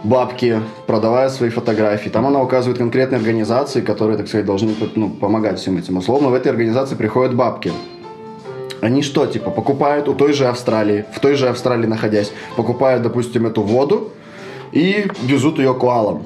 бабки, 0.03 0.61
продавая 0.87 1.29
свои 1.29 1.49
фотографии. 1.49 2.09
Там 2.09 2.25
она 2.25 2.41
указывает 2.41 2.77
конкретные 2.77 3.17
организации, 3.17 3.81
которые, 3.81 4.17
так 4.17 4.27
сказать, 4.27 4.45
должны 4.45 4.73
ну, 4.95 5.09
помогать 5.09 5.59
всем 5.59 5.77
этим. 5.77 5.97
Условно, 5.97 6.29
в 6.29 6.33
этой 6.33 6.49
организации 6.49 6.95
приходят 6.95 7.35
бабки. 7.35 7.71
Они 8.81 9.03
что, 9.03 9.27
типа, 9.27 9.51
покупают 9.51 10.07
у 10.07 10.15
той 10.15 10.33
же 10.33 10.47
Австралии, 10.47 11.05
в 11.13 11.19
той 11.19 11.35
же 11.35 11.47
Австралии 11.47 11.85
находясь, 11.85 12.33
покупают, 12.55 13.03
допустим, 13.03 13.45
эту 13.45 13.61
воду 13.61 14.11
и 14.71 15.05
везут 15.21 15.59
ее 15.59 15.73
коалам. 15.73 16.23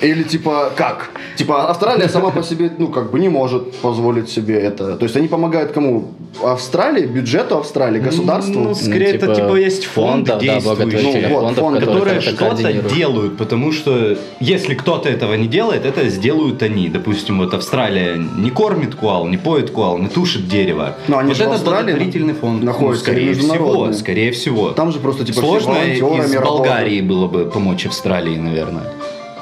Или 0.00 0.22
типа 0.22 0.72
как? 0.76 1.10
Типа 1.36 1.68
Австралия 1.68 2.08
сама 2.08 2.30
по 2.30 2.42
себе, 2.42 2.70
ну, 2.78 2.88
как 2.88 3.10
бы 3.10 3.18
не 3.20 3.28
может 3.28 3.72
позволить 3.76 4.28
себе 4.28 4.58
это. 4.58 4.96
То 4.96 5.04
есть 5.04 5.16
они 5.16 5.28
помогают 5.28 5.72
кому? 5.72 6.08
Австралии, 6.42 7.06
бюджету 7.06 7.58
Австралии, 7.58 8.00
государству? 8.00 8.60
Ну, 8.60 8.74
скорее, 8.74 9.12
типа, 9.12 9.24
это 9.24 9.34
типа 9.36 9.54
есть 9.56 9.84
фонды 9.84 10.32
фондов, 10.32 10.38
да, 10.38 10.54
действующие. 10.54 10.68
благотворительных 10.76 11.30
Ну, 11.30 11.34
вот, 11.34 11.44
фондов, 11.44 11.64
фонды, 11.64 11.80
которые, 11.80 12.20
что-то 12.20 12.72
делают, 12.94 13.36
потому 13.36 13.72
что 13.72 14.18
если 14.40 14.74
кто-то 14.74 15.08
этого 15.08 15.34
не 15.34 15.46
делает, 15.46 15.86
это 15.86 16.08
сделают 16.08 16.62
они. 16.62 16.88
Допустим, 16.88 17.38
вот 17.38 17.54
Австралия 17.54 18.16
не 18.16 18.50
кормит 18.50 18.94
куал, 18.94 19.26
не 19.26 19.36
поет 19.36 19.70
куал, 19.70 19.98
не 19.98 20.08
тушит 20.08 20.48
дерево. 20.48 20.96
Но 21.08 21.18
они 21.18 21.28
вот 21.28 21.36
же 21.36 21.44
это 21.44 21.54
Австралии 21.54 21.92
благотворительный 21.92 22.34
фонд. 22.34 22.60
Ну, 22.60 22.66
находятся, 22.66 23.04
скорее 23.04 23.34
всего, 23.34 23.92
скорее 23.92 24.32
всего. 24.32 24.70
Там 24.70 24.92
же 24.92 24.98
просто 24.98 25.24
типа 25.24 25.40
Сложно 25.40 25.76
из 25.84 26.00
работают. 26.00 26.44
Болгарии 26.44 27.00
было 27.00 27.28
бы 27.28 27.44
помочь 27.46 27.86
Австралии, 27.86 28.36
наверное. 28.36 28.84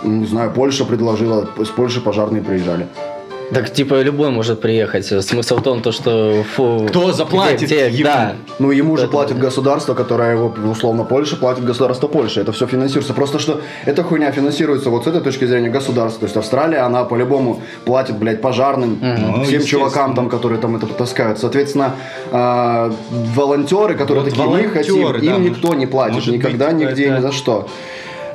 Не 0.04 0.26
знаю, 0.26 0.50
Польша 0.50 0.84
предложила, 0.84 1.48
с 1.64 1.68
Польши 1.68 2.00
пожарные 2.00 2.42
приезжали. 2.42 2.86
Так, 3.54 3.70
типа, 3.70 4.00
любой 4.00 4.30
может 4.30 4.62
приехать. 4.62 5.04
Смысл 5.04 5.56
в 5.58 5.62
том, 5.62 5.82
то, 5.82 5.92
что... 5.92 6.42
Фу, 6.56 6.86
Кто 6.88 7.12
заплатит 7.12 7.68
те- 7.68 7.90
ему? 7.90 8.04
Да. 8.04 8.32
Ну, 8.58 8.70
ему 8.70 8.96
же 8.96 9.02
Это- 9.04 9.12
платит 9.12 9.38
государство, 9.38 9.92
которое 9.92 10.32
его, 10.32 10.54
условно, 10.70 11.04
Польша, 11.04 11.36
платит 11.36 11.62
государство 11.62 12.08
Польши. 12.08 12.40
Это 12.40 12.52
все 12.52 12.66
финансируется. 12.66 13.12
Просто 13.12 13.38
что 13.38 13.60
эта 13.84 14.02
хуйня 14.04 14.32
финансируется 14.32 14.88
вот 14.88 15.04
с 15.04 15.06
этой 15.06 15.20
точки 15.20 15.44
зрения 15.44 15.68
государства. 15.68 16.20
То 16.20 16.26
есть 16.26 16.36
Австралия, 16.38 16.78
она 16.78 17.04
по-любому 17.04 17.60
платит, 17.84 18.16
блядь, 18.16 18.40
пожарным, 18.40 18.98
Ну, 19.02 19.44
всем 19.44 19.62
чувакам 19.64 20.14
там, 20.14 20.30
которые 20.30 20.58
там 20.58 20.74
это 20.76 20.86
таскают. 20.86 21.38
Соответственно, 21.38 21.96
а, 22.30 22.90
волонтеры, 23.36 23.96
которые 23.96 24.24
Вот 24.24 24.30
такие, 24.30 24.46
мы 24.48 24.50
волонтеры, 24.62 24.72
хотим, 24.72 25.12
да, 25.12 25.36
им 25.36 25.44
никто 25.44 25.74
не 25.74 25.86
платит. 25.86 26.14
может 26.14 26.30
быть, 26.30 26.38
никогда, 26.38 26.72
нигде, 26.72 27.04
какая-то- 27.04 27.18
ни 27.18 27.20
за 27.20 27.32
что. 27.32 27.68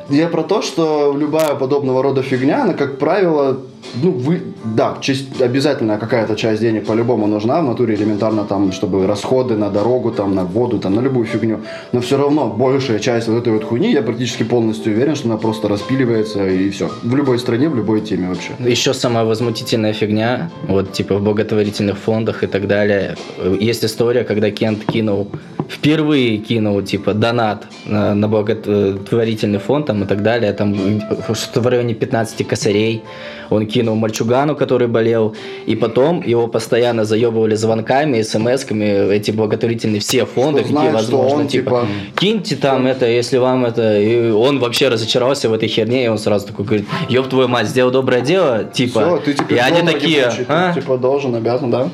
Я 0.10 0.28
про 0.30 0.44
то, 0.44 0.62
что 0.62 1.14
любая 1.18 1.56
подобного 1.56 2.02
рода 2.02 2.22
фигня, 2.22 2.64
она, 2.64 2.74
как 2.74 2.98
правило, 2.98 3.60
ну, 4.04 4.12
вы, 4.12 4.42
да, 4.64 4.98
часть, 5.02 5.42
обязательно 5.42 5.98
какая-то 5.98 6.36
часть 6.36 6.62
денег 6.62 6.86
по-любому 6.86 7.28
нужна 7.28 7.62
в 7.62 7.64
натуре 7.64 7.96
элементарно 7.96 8.44
там, 8.44 8.72
чтобы 8.72 9.08
расходы 9.08 9.56
на 9.56 9.70
дорогу, 9.70 10.12
там, 10.12 10.36
на 10.36 10.44
воду, 10.44 10.80
там, 10.80 10.96
на 10.96 11.02
любую 11.02 11.26
фигню. 11.26 11.60
Но 11.92 12.02
все 12.02 12.18
равно 12.18 12.48
большая 12.48 13.00
часть 13.00 13.28
вот 13.28 13.38
этой 13.38 13.54
вот 13.54 13.64
хуйни, 13.64 13.92
я 13.92 14.02
практически 14.02 14.44
полностью 14.44 14.94
уверен, 14.94 15.16
что 15.16 15.28
она 15.28 15.38
просто 15.38 15.68
распиливается 15.68 16.48
и 16.48 16.70
все. 16.70 16.90
В 17.04 17.16
любой 17.16 17.40
стране, 17.40 17.70
в 17.70 17.76
любой 17.76 18.02
теме 18.02 18.28
вообще. 18.28 18.52
Еще 18.60 18.94
самая 18.94 19.26
возмутительная 19.26 19.94
фигня, 19.94 20.50
вот 20.68 20.94
типа 20.94 21.16
в 21.16 21.24
благотворительных 21.24 21.98
фондах 21.98 22.44
и 22.44 22.48
так 22.48 22.68
далее. 22.68 23.16
Есть 23.60 23.86
история, 23.86 24.24
когда 24.24 24.52
Кент 24.52 24.84
кинул, 24.86 25.28
впервые 25.70 26.38
кинул 26.38 26.82
типа 26.82 27.14
донат 27.14 27.68
на, 27.86 28.16
на 28.16 28.28
благотворительный 28.28 29.60
фонд 29.60 29.88
там, 29.88 30.04
и 30.04 30.06
так 30.06 30.24
далее, 30.24 30.54
там 30.54 31.02
что-то 31.34 31.62
в 31.62 31.68
районе 31.68 31.94
15 31.94 32.48
косарей. 32.48 33.04
Он 33.50 33.66
кинул 33.68 33.96
мальчугану, 33.96 34.56
который 34.56 34.88
болел, 34.88 35.36
и 35.66 35.76
потом 35.76 36.24
его 36.24 36.48
постоянно 36.48 37.06
заебывали 37.06 37.56
звонками, 37.56 38.22
смс-ками, 38.22 39.12
эти 39.14 39.32
благотворительные 39.32 40.00
все 40.00 40.26
фонды, 40.26 40.64
Что 40.64 40.74
какие 40.74 40.90
знает, 40.90 41.06
что 41.06 41.18
возможно, 41.18 41.42
он, 41.44 41.48
типа, 41.48 41.88
типа, 41.88 42.20
киньте 42.20 42.56
там 42.56 42.88
это, 42.88 43.06
если 43.06 43.38
вам 43.38 43.66
это... 43.66 44.00
И 44.00 44.32
он 44.32 44.60
вообще 44.60 44.88
разочаровался 44.90 45.50
в 45.50 45.54
этой 45.54 45.68
херне, 45.68 46.06
и 46.06 46.08
он 46.08 46.18
сразу 46.18 46.48
такой 46.48 46.66
говорит, 46.66 46.86
ёб 47.10 47.28
твою 47.28 47.48
мать, 47.48 47.68
сделал 47.68 47.92
доброе 47.92 48.22
дело, 48.22 48.64
типа... 48.64 49.02
Все, 49.02 49.18
ты 49.18 49.34
теперь 49.34 49.58
и 49.58 49.60
они 49.60 49.82
такие, 49.82 50.32
ты, 50.32 50.46
«А?» 50.48 50.74
типа 50.74 50.98
должен, 50.98 51.36
обязан, 51.36 51.70
да? 51.72 51.90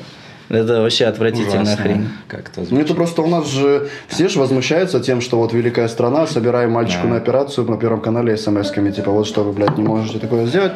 Это 0.50 0.82
вообще 0.82 1.06
отвратительная 1.06 1.62
Ужасно. 1.62 1.82
хрень. 1.82 2.08
Как-то 2.28 2.62
Ну 2.70 2.78
это 2.78 2.94
просто 2.94 3.22
у 3.22 3.26
нас 3.26 3.50
же 3.50 3.88
все 4.08 4.28
же 4.28 4.38
возмущаются 4.38 5.00
тем, 5.00 5.20
что 5.22 5.38
вот 5.38 5.52
великая 5.54 5.88
страна, 5.88 6.26
собираем 6.26 6.70
мальчику 6.72 7.04
Да. 7.04 7.10
на 7.10 7.16
операцию 7.16 7.66
на 7.68 7.78
первом 7.78 8.00
канале 8.00 8.36
смс-ками, 8.36 8.92
типа 8.92 9.10
вот 9.10 9.26
что 9.26 9.42
вы, 9.42 9.52
блядь, 9.52 9.78
не 9.78 9.84
можете 9.84 10.18
такое 10.18 10.46
сделать. 10.46 10.72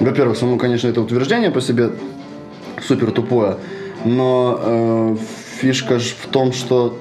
Во-первых, 0.00 0.36
самому, 0.36 0.58
конечно, 0.58 0.88
это 0.88 1.00
утверждение 1.00 1.50
по 1.50 1.60
себе 1.60 1.90
супер 2.86 3.12
тупое, 3.12 3.56
но 4.04 4.60
э, 4.60 5.16
фишка 5.60 5.98
ж 5.98 6.14
в 6.20 6.28
том, 6.28 6.52
что 6.52 6.98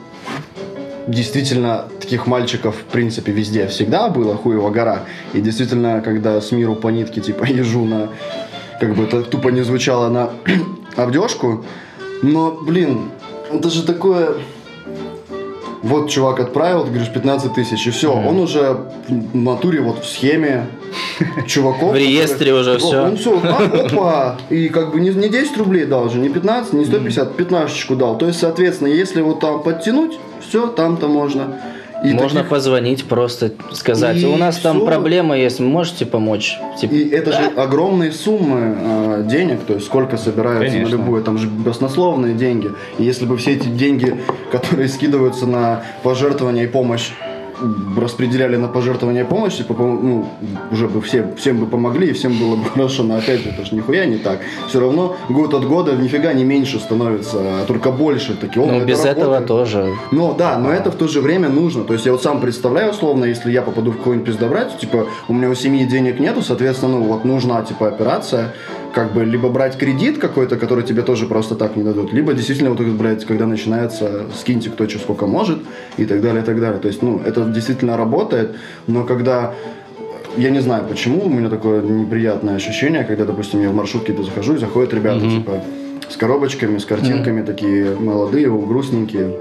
действительно 1.08 1.86
таких 2.00 2.28
мальчиков 2.28 2.76
в 2.76 2.84
принципе 2.86 3.32
везде 3.32 3.68
всегда 3.68 4.10
было 4.10 4.36
хуево 4.36 4.70
гора. 4.70 5.02
И 5.34 5.42
действительно, 5.42 6.02
когда 6.02 6.40
с 6.40 6.52
миру 6.52 6.76
по 6.76 6.90
нитке 6.90 7.22
типа 7.22 7.46
езжу 7.46 7.84
на 7.86 8.10
как 8.80 8.96
бы 8.96 9.04
это 9.04 9.24
тупо 9.24 9.50
не 9.50 9.62
звучало 9.62 10.10
на 10.10 10.32
обдежку, 10.96 11.66
но, 12.22 12.52
блин, 12.52 13.12
это 13.52 13.70
же 13.70 13.84
такое 13.84 14.36
вот 15.84 16.10
чувак 16.10 16.40
отправил, 16.40 16.86
ты 16.86 16.92
говоришь, 16.92 17.12
15 17.12 17.54
тысяч, 17.54 17.88
и 17.88 17.92
все, 17.92 18.14
он 18.14 18.40
уже 18.40 18.78
в 19.08 19.36
натуре 19.36 19.82
вот 19.82 20.04
в 20.04 20.08
схеме 20.08 20.66
чуваков. 21.46 21.92
В 21.92 21.96
реестре 21.96 22.54
уже 22.54 22.78
всё. 22.78 23.04
Он 23.04 23.18
все, 23.18 23.38
опа, 23.38 24.38
и 24.50 24.70
как 24.70 24.94
бы 24.94 25.02
не, 25.02 25.10
не 25.10 25.30
10 25.30 25.58
рублей 25.58 25.86
дал 25.86 26.10
же, 26.10 26.20
не 26.20 26.30
15, 26.30 26.74
не 26.74 26.86
150, 26.86 27.36
15 27.36 27.98
дал. 27.98 28.18
То 28.18 28.28
есть, 28.28 28.40
соответственно, 28.40 28.88
если 28.88 29.22
вот 29.22 29.42
там 29.42 29.62
подтянуть, 29.62 30.18
все, 30.40 30.68
там-то 30.68 31.08
можно. 31.08 31.60
И 32.04 32.12
Можно 32.14 32.40
таких- 32.42 32.50
позвонить, 32.50 33.06
просто 33.06 33.52
сказать, 33.72 34.18
И 34.22 34.26
у 34.26 34.36
нас 34.36 34.58
там 34.58 34.78
всё. 34.78 34.86
проблема 34.86 35.38
есть, 35.38 35.60
можете 35.62 36.06
помочь? 36.06 36.58
Типа, 36.80 36.94
И 36.94 37.10
это 37.10 37.32
же 37.32 37.46
огромные 37.56 38.12
суммы 38.12 38.76
э, 38.78 39.24
денег, 39.30 39.62
то 39.66 39.74
есть 39.74 39.86
сколько 39.86 40.18
собираются 40.18 40.66
Конечно. 40.74 40.98
на 40.98 41.02
любую, 41.02 41.24
там 41.24 41.38
же 41.38 41.48
баснословные 41.48 42.34
деньги. 42.34 42.72
И 43.00 43.04
если 43.04 43.26
бы 43.26 43.38
все 43.38 43.54
эти 43.54 43.68
деньги, 43.68 44.18
которые 44.52 44.90
скидываются 44.90 45.46
на 45.46 45.84
пожертвования 46.04 46.64
и 46.66 46.68
помощь, 46.68 47.12
распределяли 47.98 48.56
на 48.58 48.68
пожертвования 48.68 49.24
и 49.24 49.28
помощь, 49.28 49.58
типа, 49.58 49.74
по- 49.74 49.84
ну, 49.84 50.26
уже 50.72 50.88
бы 50.88 51.02
все, 51.02 51.34
всем 51.38 51.58
бы 51.58 51.66
помогли, 51.66 52.10
и 52.10 52.14
всем 52.14 52.34
было 52.38 52.56
бы 52.56 52.66
хорошо, 52.74 53.04
но 53.04 53.16
опять 53.16 53.42
же, 53.42 53.50
это 53.50 53.66
же 53.66 53.76
нихуя 53.76 54.06
не 54.06 54.18
так. 54.18 54.40
Все 54.68 54.80
равно 54.80 55.16
год 55.30 55.54
от 55.54 55.66
года 55.66 55.94
нифига 55.96 56.34
не 56.34 56.44
меньше 56.44 56.80
становится, 56.80 57.38
а 57.40 57.66
только 57.66 57.92
больше. 57.92 58.36
Такие, 58.36 58.64
«О, 58.64 58.68
ну, 58.68 58.78
это 58.78 58.86
без 58.86 59.06
этого 59.06 59.36
работает». 59.40 59.48
тоже. 59.48 59.94
Ну 60.12 60.34
да, 60.38 60.58
но 60.58 60.72
это 60.72 60.92
в 60.92 60.96
то 60.96 61.08
же 61.08 61.22
время 61.22 61.50
нужно. 61.50 61.84
То 61.84 61.94
есть 61.94 62.06
я 62.06 62.12
вот 62.12 62.22
сам 62.24 62.40
представляю, 62.42 62.92
условно, 62.92 63.26
если 63.26 63.52
я 63.52 63.62
попаду 63.62 63.92
в 63.92 63.98
какой-нибудь 63.98 64.28
пиздобрать, 64.28 64.78
типа 64.80 65.08
у 65.28 65.34
меня 65.34 65.50
у 65.50 65.56
семьи 65.56 65.86
денег 65.86 66.20
нету, 66.20 66.42
соответственно, 66.42 66.94
ну 67.00 67.04
вот 67.04 67.26
нужна 67.26 67.62
типа 67.64 67.88
операция, 67.88 68.54
как 68.94 69.14
бы 69.14 69.26
либо 69.26 69.50
брать 69.50 69.78
кредит 69.78 70.20
какой-то, 70.20 70.58
который 70.58 70.84
тебе 70.84 71.02
тоже 71.02 71.26
просто 71.26 71.56
так 71.56 71.76
не 71.76 71.84
дадут, 71.84 72.14
либо 72.14 72.34
действительно 72.34 72.70
вот 72.70 72.80
блядь, 72.80 73.26
когда 73.26 73.46
начинается 73.46 74.26
скиньте 74.40 74.70
кто 74.70 74.88
что 74.88 75.00
сколько 75.00 75.26
может 75.26 75.60
и 75.98 76.06
так 76.06 76.22
далее, 76.22 76.44
и 76.44 76.46
так 76.46 76.60
далее. 76.60 76.80
То 76.80 76.88
есть, 76.88 77.02
ну, 77.02 77.22
это 77.26 77.44
действительно 77.46 77.98
работает, 77.98 78.56
но 78.88 79.04
когда 79.04 79.54
я 80.38 80.50
не 80.50 80.60
знаю 80.60 80.86
почему, 80.90 81.26
у 81.26 81.30
меня 81.30 81.50
такое 81.50 81.82
неприятное 81.82 82.56
ощущение, 82.56 83.04
когда, 83.04 83.26
допустим, 83.26 83.62
я 83.62 83.70
в 83.70 83.76
маршрутке 83.76 84.16
захожу, 84.24 84.56
и 84.56 84.58
заходят 84.58 84.94
ребята, 84.94 85.22
типа, 85.22 85.64
с 86.10 86.18
коробочками, 86.18 86.78
с 86.78 86.86
картинками, 86.86 87.44
такие 87.44 87.96
молодые, 87.96 88.50
грустненькие, 88.50 89.40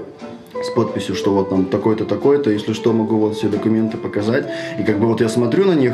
с 0.63 0.69
подписью, 0.69 1.15
что 1.15 1.33
вот 1.33 1.49
там 1.49 1.65
такой-то, 1.65 2.05
такой-то, 2.05 2.49
если 2.49 2.73
что, 2.73 2.93
могу 2.93 3.17
вот 3.17 3.35
все 3.35 3.49
документы 3.49 3.97
показать. 3.97 4.45
И 4.79 4.83
как 4.83 4.99
бы 4.99 5.07
вот 5.07 5.21
я 5.21 5.29
смотрю 5.29 5.65
на 5.65 5.73
них, 5.73 5.93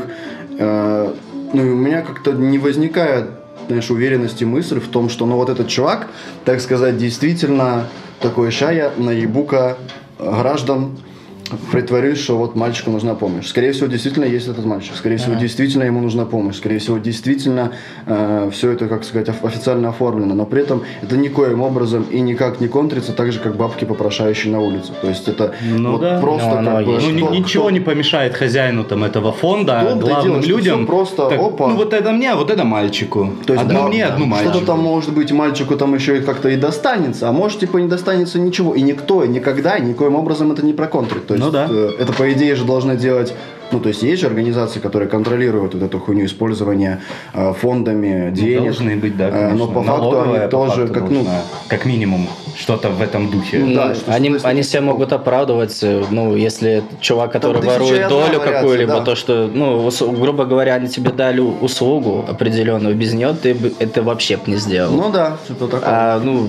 э, 0.58 1.14
ну 1.54 1.66
и 1.66 1.70
у 1.70 1.76
меня 1.76 2.02
как-то 2.02 2.34
не 2.34 2.60
возникает, 2.60 3.26
знаешь, 3.70 3.92
уверенности 3.92 4.44
мысль 4.44 4.80
в 4.80 4.88
том, 4.88 5.10
что 5.10 5.28
ну 5.28 5.36
вот 5.36 5.50
этот 5.50 5.68
чувак, 5.68 6.08
так 6.44 6.60
сказать, 6.60 6.98
действительно 6.98 7.86
такой 8.20 8.50
шая 8.50 8.92
наебука 8.98 9.78
граждан 10.18 10.98
притворюсь, 11.72 12.20
что 12.20 12.38
вот 12.38 12.56
мальчику 12.56 12.92
нужна 12.92 13.16
помощь. 13.16 13.48
Скорее 13.48 13.72
всего, 13.72 13.88
действительно 13.88 14.26
есть 14.26 14.48
этот 14.48 14.66
мальчик. 14.66 14.96
Скорее 14.96 15.18
всего, 15.18 15.36
действительно 15.36 15.84
ему 15.84 16.00
нужна 16.02 16.26
помощь. 16.26 16.58
Скорее 16.58 16.80
всего, 16.80 16.98
действительно 16.98 17.72
все 18.52 18.72
это, 18.72 18.88
как 18.88 19.04
сказать, 19.04 19.30
оф- 19.30 19.44
официально 19.46 19.90
оформлено. 19.90 20.34
Но 20.36 20.46
при 20.46 20.62
этом 20.62 20.84
это 21.02 21.18
никоим 21.18 21.62
образом 21.62 22.06
и 22.10 22.20
никак 22.22 22.60
не 22.62 22.68
контрится, 22.68 23.14
так 23.14 23.32
же, 23.32 23.40
как 23.40 23.56
бабки, 23.56 23.86
попрошающие 23.86 24.52
на 24.52 24.60
улице. 24.60 24.92
То 25.02 25.08
есть 25.10 25.28
это 25.28 25.54
Ну 25.64 25.92
вот 25.94 26.02
да. 26.02 26.20
просто 26.20 26.62
Ну, 26.62 26.70
как 26.72 26.86
бы... 26.86 26.92
Ну, 27.12 27.26
кто- 27.28 27.36
ничего 27.36 27.64
кто- 27.66 27.72
не 27.72 27.80
помешает 27.80 28.36
хозяину 28.36 28.84
там 28.84 29.04
этого 29.04 29.32
фонда, 29.32 29.82
и 29.96 30.00
главным 30.00 30.24
дело, 30.24 30.42
что 30.42 30.50
людям. 30.52 30.86
просто, 30.88 31.30
так, 31.30 31.40
опа. 31.40 31.68
Ну 31.70 31.76
вот 31.76 31.94
это 31.94 32.12
мне, 32.12 32.32
а 32.32 32.36
вот 32.36 32.50
это 32.52 32.64
мальчику. 32.64 33.30
То 33.46 33.54
есть, 33.54 33.66
одну 33.66 33.80
да, 33.84 33.88
мне, 33.88 34.06
да. 34.08 34.14
одну 34.14 34.26
мальчику. 34.26 34.52
Что-то 34.52 34.66
там, 34.68 34.80
может 34.80 35.14
быть, 35.14 35.32
мальчику 35.32 35.76
там 35.76 35.96
еще 35.96 36.18
и 36.18 36.22
как-то 36.22 36.50
и 36.50 36.56
достанется, 36.56 37.30
а 37.30 37.32
может, 37.32 37.60
типа, 37.60 37.78
не 37.78 37.88
достанется 37.88 38.40
ничего. 38.40 38.74
И 38.76 38.82
никто 38.82 39.26
никогда 39.26 39.80
никоим 39.80 40.16
образом 40.16 40.52
это 40.52 40.66
не 40.66 40.74
проконтрит. 40.74 41.28
То 41.28 41.34
есть, 41.40 41.46
Ну 41.46 41.52
да. 41.52 41.68
э, 41.70 41.92
это, 42.00 42.14
по 42.14 42.32
идее, 42.32 42.56
же 42.56 42.66
должны 42.66 42.96
делать... 42.96 43.34
Ну, 43.72 43.80
то 43.80 43.90
есть, 43.90 44.02
есть 44.02 44.20
же 44.22 44.26
организации, 44.26 44.80
которые 44.80 45.08
контролируют 45.08 45.76
вот 45.76 45.84
эту 45.84 46.00
хуйню 46.00 46.26
использования 46.26 47.02
э, 47.36 47.54
фондами 47.54 48.30
Ну, 48.30 48.36
денег. 48.36 48.64
Должны 48.64 48.96
быть, 48.96 49.16
да, 49.16 49.28
Э, 49.28 49.32
конечно. 49.32 49.58
Но 49.58 49.68
по 49.68 49.84
факту 49.84 50.02
Налоговая, 50.02 50.40
они 50.42 50.46
по 50.46 50.58
тоже, 50.58 50.88
факту, 50.88 50.94
как, 50.96 51.10
ну, 51.12 51.26
как 51.68 51.86
минимум, 51.86 52.28
что-то 52.58 52.90
в 52.90 53.00
этом 53.00 53.30
духе. 53.30 53.60
Ну, 53.60 53.76
да, 53.76 53.90
Ну, 53.90 53.94
что- 53.96 54.12
они, 54.12 54.40
что- 54.40 54.48
они 54.48 54.64
себя 54.64 54.82
могут 54.82 55.14
оправдывать, 55.14 55.78
э, 55.84 56.04
ну, 56.10 56.36
если 56.36 56.82
чувак, 57.00 57.32
который 57.32 57.62
ворует 57.62 58.10
долю 58.10 58.40
какую-либо, 58.40 58.94
да. 58.94 59.02
то 59.02 59.16
что, 59.16 59.48
ну, 59.54 59.86
ус- 59.86 60.02
грубо 60.02 60.46
говоря, 60.46 60.74
они 60.74 60.88
тебе 60.88 61.12
дали 61.12 61.40
услугу 61.40 62.26
определенную, 62.28 62.96
без 62.96 63.14
нее 63.14 63.36
ты 63.40 63.54
бы 63.54 63.72
это 63.78 64.02
вообще 64.02 64.38
бы 64.38 64.44
не 64.48 64.56
сделал. 64.58 64.94
Ну 64.94 65.12
да, 65.12 65.38
что-то 65.46 65.68
такое. 65.68 65.84
А, 65.86 66.20
ну, 66.20 66.48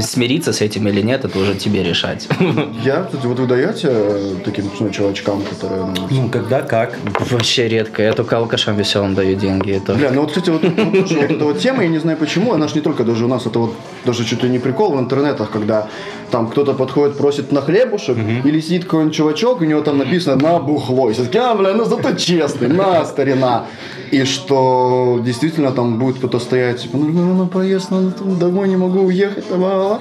смириться 0.00 0.52
с 0.52 0.60
этим 0.60 0.88
или 0.88 1.00
нет, 1.02 1.24
это 1.24 1.38
уже 1.38 1.54
тебе 1.54 1.82
решать. 1.82 2.28
Я, 2.84 3.02
кстати, 3.02 3.26
вот 3.26 3.38
вы 3.38 3.46
даете 3.46 3.88
э, 3.90 4.34
таким 4.44 4.70
ну, 4.80 4.90
чувачкам, 4.90 5.42
которые... 5.42 5.84
ну, 5.84 6.08
Ну, 6.10 6.28
когда 6.28 6.62
как. 6.62 6.96
Вообще 7.30 7.68
редко. 7.68 8.02
Я 8.02 8.12
только 8.12 8.36
алкашам 8.36 8.76
веселым 8.76 9.14
даю 9.14 9.36
деньги. 9.36 9.72
Это... 9.72 9.94
Бля, 9.94 10.10
ну 10.10 10.20
вот, 10.20 10.30
кстати, 10.30 10.50
вот, 10.50 10.62
вот 10.62 11.12
эта 11.12 11.44
вот 11.44 11.58
тема, 11.58 11.82
я 11.82 11.88
не 11.88 11.98
знаю 11.98 12.18
почему, 12.18 12.52
она 12.52 12.68
же 12.68 12.74
не 12.74 12.80
только 12.80 13.04
даже 13.04 13.24
у 13.24 13.28
нас, 13.28 13.46
это 13.46 13.58
вот 13.58 13.74
даже 14.04 14.24
чуть 14.24 14.42
ли 14.42 14.50
не 14.50 14.58
прикол 14.58 14.92
в 14.92 15.00
интернетах, 15.00 15.50
когда 15.50 15.88
там 16.30 16.48
кто-то 16.48 16.74
подходит, 16.74 17.16
просит 17.16 17.52
на 17.52 17.60
хлебушек, 17.60 18.16
или 18.44 18.60
сидит 18.60 18.84
какой-нибудь 18.84 19.14
чувачок, 19.14 19.60
у 19.60 19.64
него 19.64 19.80
там 19.80 19.98
написано 19.98 20.36
«на 20.36 20.58
бухло», 20.58 21.10
и 21.10 21.12
все 21.12 21.24
таки, 21.24 21.38
а, 21.38 21.54
бля, 21.54 21.74
ну 21.74 21.84
зато 21.84 22.12
честный, 22.12 22.68
на, 22.68 23.04
старина. 23.04 23.66
И 24.12 24.24
что 24.24 25.20
действительно 25.24 25.72
там 25.72 25.98
будет 25.98 26.18
кто-то 26.18 26.38
стоять, 26.38 26.82
типа, 26.82 26.96
ну, 26.96 27.06
ну, 27.08 27.34
ну 27.34 27.46
поезд, 27.48 27.90
ну, 27.90 28.12
ну, 28.20 28.36
домой 28.36 28.68
не 28.68 28.76
могу 28.76 29.00
уехать, 29.00 29.48
там, 29.48 29.64
а, 29.64 29.98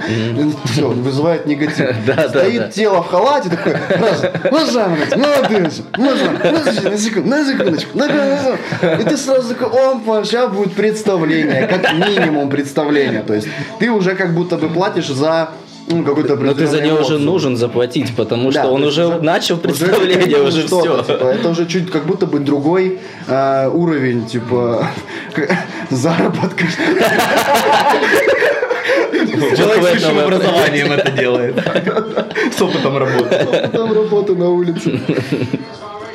все, 0.66 0.88
вызывает 0.90 1.48
негатив. 1.48 1.96
Стоит 2.30 2.72
тело 2.72 3.02
в 3.02 3.08
халате, 3.08 3.50
такой, 3.50 3.74
раз, 3.74 4.24
уважаемый, 4.52 5.08
молодец, 5.16 5.82
можно, 5.98 6.32
на 6.52 6.98
секунду, 6.98 7.30
на 7.30 7.46
секундочку, 7.46 7.98
на 7.98 8.08
секундочку. 8.08 8.58
И 9.02 9.04
ты 9.10 9.18
сразу 9.18 9.56
такой, 9.56 9.70
опа, 9.70 10.24
сейчас 10.24 10.52
будет 10.52 10.74
представление, 10.74 11.68
как 11.68 11.94
минимум 11.94 12.50
представление. 12.50 13.22
То 13.22 13.34
есть 13.34 13.48
ты 13.80 13.90
уже 13.90 14.16
как 14.16 14.34
будто 14.34 14.58
бы 14.58 14.70
платишь 14.70 15.08
за 15.08 15.50
ну, 15.88 16.04
какой-то 16.04 16.36
Но 16.36 16.54
ты 16.54 16.68
за 16.68 16.82
него 16.82 16.96
уже 16.96 17.14
эмоцию. 17.14 17.20
нужен 17.20 17.58
заплатить, 17.58 18.16
потому 18.16 18.52
Да, 18.52 18.64
что 18.64 18.72
он 18.72 18.84
уже 18.84 19.20
начал 19.22 19.58
представление, 19.58 20.42
уже 20.42 20.68
что-то, 20.68 21.04
все. 21.04 21.14
типа, 21.14 21.26
это 21.26 21.50
уже 21.50 21.66
чуть 21.68 21.92
как 21.92 22.06
будто 22.06 22.26
бы 22.26 22.40
другой 22.40 23.00
э, 23.28 23.70
уровень, 23.70 24.26
типа, 24.26 24.88
заработка. 25.90 26.66
Человек 29.58 29.84
с 29.84 29.92
высшим 29.94 30.20
образованием 30.20 30.92
это 30.94 31.12
делает. 31.12 31.56
С 32.58 32.62
опытом 32.62 32.98
работы. 32.98 33.70
Там 33.72 33.94
работа 33.94 34.34
на 34.36 34.50
улице. 34.50 35.00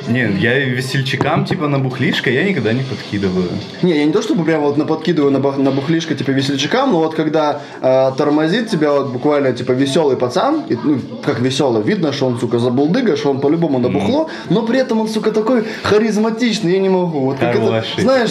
Не, 0.07 0.31
я 0.39 0.59
весельчакам, 0.59 1.45
типа, 1.45 1.67
на 1.67 1.79
бухлишко 1.79 2.29
я 2.29 2.43
никогда 2.43 2.73
не 2.73 2.83
подкидываю. 2.83 3.49
Не, 3.81 3.97
я 3.97 4.05
не 4.05 4.11
то 4.11 4.21
чтобы 4.21 4.43
прям 4.43 4.61
вот 4.61 4.77
на 4.77 4.85
подкидываю 4.85 5.31
на, 5.31 5.39
на 5.39 5.71
бухлишко 5.71 6.15
типа 6.15 6.31
весельчакам, 6.31 6.91
но 6.91 6.99
вот 6.99 7.15
когда 7.15 7.61
э, 7.81 8.11
тормозит 8.17 8.69
тебя 8.69 8.91
вот 8.91 9.07
буквально 9.07 9.53
типа 9.53 9.71
веселый 9.73 10.17
пацан, 10.17 10.63
и, 10.69 10.77
ну 10.83 10.99
как 11.23 11.39
веселый, 11.39 11.83
видно, 11.83 12.13
что 12.13 12.27
он 12.27 12.39
сука 12.39 12.59
забулдыга, 12.59 13.15
что 13.15 13.31
он 13.31 13.39
по-любому 13.39 13.79
набухло, 13.79 14.27
но 14.49 14.63
при 14.63 14.79
этом 14.79 15.01
он 15.01 15.07
сука 15.07 15.31
такой 15.31 15.65
харизматичный, 15.83 16.73
я 16.73 16.79
не 16.79 16.89
могу. 16.89 17.19
Вот 17.19 17.37
как 17.39 17.55
это, 17.55 17.83
знаешь, 17.97 18.29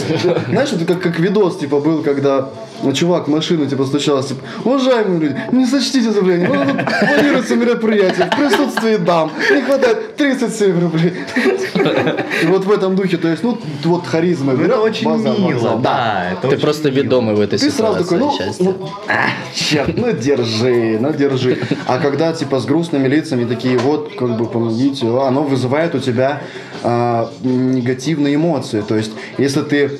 знаешь, 0.48 0.72
это 0.72 0.84
как, 0.84 1.00
как 1.00 1.18
видос 1.18 1.58
типа 1.58 1.80
был, 1.80 2.02
когда 2.02 2.48
ну, 2.82 2.92
чувак 2.92 3.28
машину 3.28 3.66
типа 3.66 3.84
стучался, 3.84 4.30
типа, 4.30 4.40
уважаемые 4.64 5.20
люди, 5.20 5.36
не 5.52 5.66
сочтите 5.66 6.10
за 6.10 6.22
блин, 6.22 6.46
ну, 6.48 6.64
тут 6.64 6.86
планируется 6.98 7.56
мероприятие 7.56 8.30
в 8.32 8.36
присутствии 8.36 8.96
дам, 8.96 9.30
не 9.50 9.62
хватает 9.62 10.16
37 10.16 10.80
рублей. 10.80 11.12
И 12.42 12.46
вот 12.46 12.64
в 12.64 12.70
этом 12.70 12.96
духе, 12.96 13.16
то 13.16 13.28
есть, 13.28 13.42
ну, 13.42 13.58
вот 13.84 14.06
харизма 14.06 14.52
это 14.54 14.80
очень 14.80 15.08
мило, 15.08 15.78
да. 15.82 16.32
это 16.32 16.48
Ты 16.48 16.58
просто 16.58 16.90
мило. 16.90 17.02
ведомый 17.02 17.34
в 17.34 17.40
этой 17.40 17.58
Ты 17.58 17.70
сразу 17.70 18.04
ситуации, 18.04 18.04
такой, 18.04 18.18
ну, 18.18 18.32
счастье. 18.38 18.64
ну, 18.78 18.88
а, 19.08 19.28
черт, 19.54 19.96
ну 19.96 20.12
держи, 20.12 20.98
ну 21.00 21.12
держи. 21.12 21.58
А 21.86 21.98
когда 21.98 22.32
типа 22.32 22.60
с 22.60 22.64
грустными 22.66 23.08
лицами 23.08 23.44
такие, 23.44 23.78
вот, 23.78 24.12
как 24.18 24.36
бы 24.36 24.46
помогите, 24.46 25.06
а, 25.06 25.28
оно 25.28 25.42
вызывает 25.42 25.94
у 25.94 25.98
тебя 25.98 26.42
а, 26.82 27.30
негативные 27.42 28.34
эмоции. 28.36 28.82
То 28.86 28.96
есть, 28.96 29.12
если 29.38 29.60
ты 29.62 29.90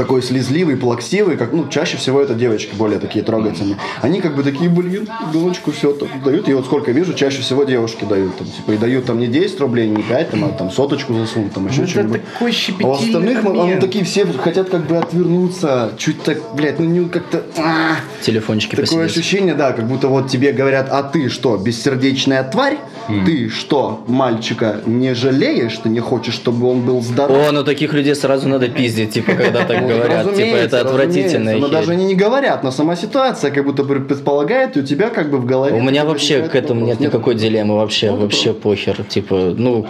такой 0.00 0.22
слезливый, 0.22 0.78
плаксивый, 0.78 1.36
как, 1.36 1.52
ну, 1.52 1.68
чаще 1.68 1.98
всего 1.98 2.22
это 2.22 2.32
девочки 2.32 2.74
более 2.74 2.98
такие 2.98 3.22
трогательные. 3.22 3.76
Они 4.00 4.22
как 4.22 4.34
бы 4.34 4.42
такие, 4.42 4.70
блин, 4.70 5.06
дочку 5.30 5.72
все 5.72 5.92
так 5.92 6.08
дают. 6.24 6.48
И 6.48 6.54
вот 6.54 6.64
сколько 6.64 6.90
вижу, 6.90 7.12
чаще 7.12 7.42
всего 7.42 7.64
девушки 7.64 8.06
дают. 8.08 8.34
Там, 8.38 8.46
типа, 8.46 8.72
и 8.72 8.78
дают 8.78 9.04
там 9.04 9.18
не 9.18 9.26
10 9.26 9.60
рублей, 9.60 9.88
не 9.88 10.02
5, 10.02 10.30
там, 10.30 10.44
а 10.46 10.48
там 10.48 10.70
соточку 10.70 11.12
засунут, 11.12 11.52
там 11.52 11.66
еще 11.66 11.82
Ну, 11.82 11.86
что-нибудь. 11.86 12.22
такой 12.32 12.54
А 12.82 12.86
у 12.86 12.92
остальных, 12.92 13.42
ну, 13.44 13.54
момент. 13.54 13.80
такие 13.82 14.02
все 14.06 14.24
хотят 14.24 14.70
как 14.70 14.86
бы 14.86 14.96
отвернуться, 14.96 15.92
чуть 15.98 16.22
так, 16.22 16.38
блядь, 16.54 16.78
ну 16.78 16.86
не 16.86 17.06
как-то... 17.06 17.42
а. 17.58 17.96
Телефончики 18.22 18.76
Такое 18.76 18.86
посидеть. 19.04 19.10
ощущение, 19.18 19.54
да, 19.54 19.72
как 19.72 19.86
будто 19.86 20.08
вот 20.08 20.28
тебе 20.28 20.52
говорят, 20.52 20.88
а 20.90 21.02
ты 21.02 21.28
что, 21.28 21.58
бессердечная 21.58 22.42
тварь? 22.44 22.78
Ты 23.26 23.48
что, 23.48 24.04
мальчика 24.06 24.82
не 24.86 25.14
жалеешь, 25.14 25.76
ты 25.78 25.88
не 25.88 25.98
хочешь, 25.98 26.34
чтобы 26.34 26.68
он 26.68 26.82
был 26.82 27.02
здоров? 27.02 27.36
О, 27.48 27.50
ну 27.50 27.64
таких 27.64 27.92
людей 27.92 28.14
сразу 28.14 28.48
надо 28.48 28.68
пиздить, 28.68 29.12
типа, 29.14 29.32
когда 29.32 29.64
так 29.64 29.82
говорят, 29.96 30.34
типа, 30.34 30.56
это 30.56 30.80
отвратительно. 30.80 31.56
Но 31.58 31.68
даже 31.68 31.92
они 31.92 32.04
не 32.04 32.14
говорят, 32.14 32.62
но 32.62 32.70
сама 32.70 32.96
ситуация 32.96 33.50
как 33.50 33.64
будто 33.64 33.84
предполагает, 33.84 34.76
и 34.76 34.80
у 34.80 34.82
тебя 34.82 35.10
как 35.10 35.30
бы 35.30 35.38
в 35.38 35.46
голове... 35.46 35.76
У 35.76 35.82
меня 35.82 36.04
вообще 36.04 36.42
к 36.42 36.54
этому 36.54 36.84
нет 36.86 37.00
никакой 37.00 37.34
дилеммы 37.34 37.76
вообще, 37.76 38.10
вообще 38.10 38.52
похер. 38.52 39.04
Типа, 39.04 39.54
ну, 39.56 39.86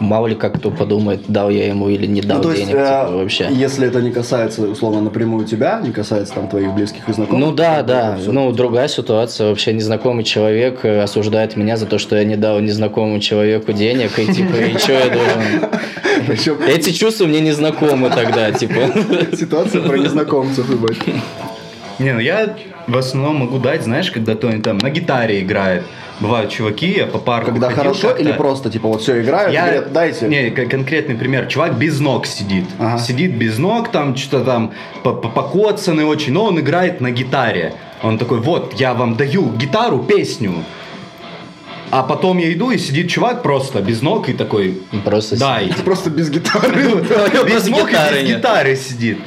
мало 0.00 0.26
ли 0.26 0.34
как 0.34 0.58
кто 0.58 0.70
подумает, 0.70 1.22
дал 1.28 1.50
я 1.50 1.66
ему 1.68 1.88
или 1.88 2.06
не 2.06 2.20
дал 2.20 2.38
Ну, 2.38 2.42
то 2.44 2.50
есть, 2.52 2.66
денег, 2.66 2.76
э, 2.76 2.84
типа, 2.84 3.16
вообще. 3.16 3.48
если 3.50 3.86
это 3.86 4.00
не 4.00 4.10
касается, 4.10 4.62
условно, 4.62 5.00
напрямую 5.00 5.46
тебя, 5.46 5.80
не 5.82 5.92
касается 5.92 6.34
там 6.34 6.48
твоих 6.48 6.72
близких 6.74 7.08
и 7.08 7.12
знакомых. 7.12 7.40
Ну 7.40 7.52
да, 7.52 7.82
да. 7.82 8.16
всё. 8.16 8.32
Ну, 8.32 8.52
другая 8.52 8.88
ситуация. 8.88 9.48
Вообще 9.48 9.72
незнакомый 9.72 10.24
человек 10.24 10.84
э, 10.84 11.02
осуждает 11.02 11.56
меня 11.56 11.76
за 11.76 11.86
то, 11.86 11.98
что 11.98 12.16
я 12.16 12.24
не 12.24 12.36
дал 12.36 12.60
незнакомому 12.60 13.20
человеку 13.20 13.72
денег, 13.72 14.18
и 14.18 14.26
типа, 14.26 14.56
и 14.56 14.78
что 14.78 14.92
я 14.92 15.08
должен? 15.08 15.70
Причем 16.26 16.58
Эти 16.66 16.90
чувства 16.90 17.26
мне 17.26 17.40
не 17.40 17.52
знакомы 17.52 18.10
тогда, 18.10 18.52
типа. 18.52 18.80
ситуация 19.36 19.82
про 19.82 19.96
незнакомцев, 19.96 20.68
ебать. 20.70 20.96
Не, 21.98 22.12
ну 22.12 22.20
я 22.20 22.54
в 22.86 22.96
основном 22.96 23.36
могу 23.36 23.58
дать, 23.58 23.82
знаешь, 23.82 24.10
когда 24.10 24.34
кто-нибудь 24.34 24.62
там 24.62 24.78
на 24.78 24.90
гитаре 24.90 25.40
играет. 25.40 25.82
Бывают 26.20 26.50
чуваки, 26.50 26.86
я 26.96 27.06
по 27.06 27.18
парку 27.18 27.50
Когда 27.50 27.66
ходил 27.68 27.82
хорошо 27.82 28.08
как-то. 28.08 28.22
или 28.22 28.32
просто, 28.32 28.70
типа, 28.70 28.88
вот 28.88 29.02
все 29.02 29.20
играют, 29.20 29.52
Я... 29.52 29.64
говорят, 29.66 29.92
дайте. 29.92 30.28
Не, 30.28 30.50
кон- 30.50 30.68
конкретный 30.68 31.14
пример. 31.14 31.46
Чувак 31.46 31.74
без 31.76 32.00
ног 32.00 32.26
сидит. 32.26 32.64
Ага. 32.78 32.98
Сидит 32.98 33.34
без 33.36 33.58
ног, 33.58 33.90
там 33.90 34.16
что-то 34.16 34.44
там 34.44 34.72
по- 35.02 35.12
по- 35.12 35.28
покоцанный 35.28 36.04
очень, 36.04 36.32
но 36.32 36.44
он 36.44 36.58
играет 36.58 37.00
на 37.02 37.10
гитаре. 37.10 37.74
Он 38.02 38.16
такой, 38.18 38.40
вот, 38.40 38.74
я 38.80 38.94
вам 38.94 39.16
даю 39.16 39.50
гитару, 39.52 39.98
песню. 39.98 40.54
А 41.90 42.02
потом 42.02 42.38
я 42.38 42.52
иду, 42.52 42.70
и 42.70 42.78
сидит 42.78 43.10
чувак 43.10 43.42
просто 43.42 43.80
без 43.80 44.02
ног 44.02 44.28
и 44.28 44.32
такой, 44.32 44.80
Просто 45.04 45.38
дай. 45.38 45.70
Просто 45.84 46.10
без 46.10 46.30
гитары. 46.30 46.72
Без 47.46 47.68
ног 47.68 47.90
и 47.90 47.92
без 47.92 48.28
гитары 48.28 48.74
сидит. 48.76 49.18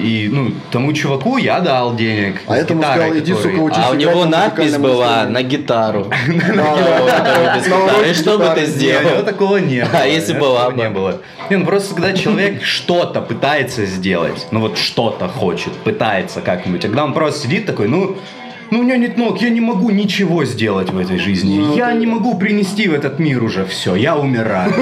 И, 0.00 0.28
ну, 0.32 0.52
тому 0.70 0.92
чуваку 0.92 1.38
я 1.38 1.60
дал 1.60 1.94
денег. 1.96 2.40
А 2.46 2.54
с 2.54 2.58
этому 2.60 2.80
гитарой, 2.82 2.96
сказал, 3.08 3.18
иди, 3.18 3.32
который- 3.32 3.52
сука, 3.52 3.62
учись 3.62 3.84
А 3.84 3.90
у 3.90 3.94
него 3.94 4.24
на 4.24 4.30
надпись 4.30 4.76
была 4.78 5.24
на 5.24 5.42
гитару. 5.42 6.06
Гитары. 6.28 8.08
И 8.10 8.14
что 8.14 8.38
бы 8.38 8.44
гитары 8.44 8.60
ты 8.60 8.66
сделал? 8.66 9.10
него 9.10 9.22
такого 9.22 9.56
не 9.58 9.80
было. 9.84 9.90
А 10.00 10.06
если 10.06 10.32
была 10.38 10.70
бы? 10.70 10.76
Не 10.76 10.88
было. 10.88 11.20
Не, 11.50 11.56
ну 11.56 11.66
просто 11.66 11.94
когда 11.94 12.12
человек 12.12 12.62
что-то 12.64 13.20
пытается 13.20 13.84
сделать, 13.86 14.46
ну 14.50 14.60
вот 14.60 14.78
что-то 14.78 15.28
хочет, 15.28 15.72
пытается 15.72 16.40
как-нибудь, 16.40 16.84
а 16.84 16.88
когда 16.88 17.04
он 17.04 17.12
просто 17.12 17.42
сидит 17.46 17.66
такой, 17.66 17.88
ну, 17.88 18.16
ну 18.72 18.78
у 18.80 18.82
меня 18.82 18.96
нет 18.96 19.18
ног, 19.18 19.40
я 19.42 19.50
не 19.50 19.60
могу 19.60 19.90
ничего 19.90 20.44
сделать 20.46 20.90
в 20.90 20.98
этой 20.98 21.18
жизни. 21.18 21.58
Ну, 21.58 21.76
я 21.76 21.90
ты- 21.92 21.98
не 21.98 22.06
могу 22.06 22.38
принести 22.38 22.88
в 22.88 22.94
этот 22.94 23.18
мир 23.18 23.44
уже 23.44 23.64
все, 23.66 23.94
я 23.94 24.16
умираю. 24.16 24.72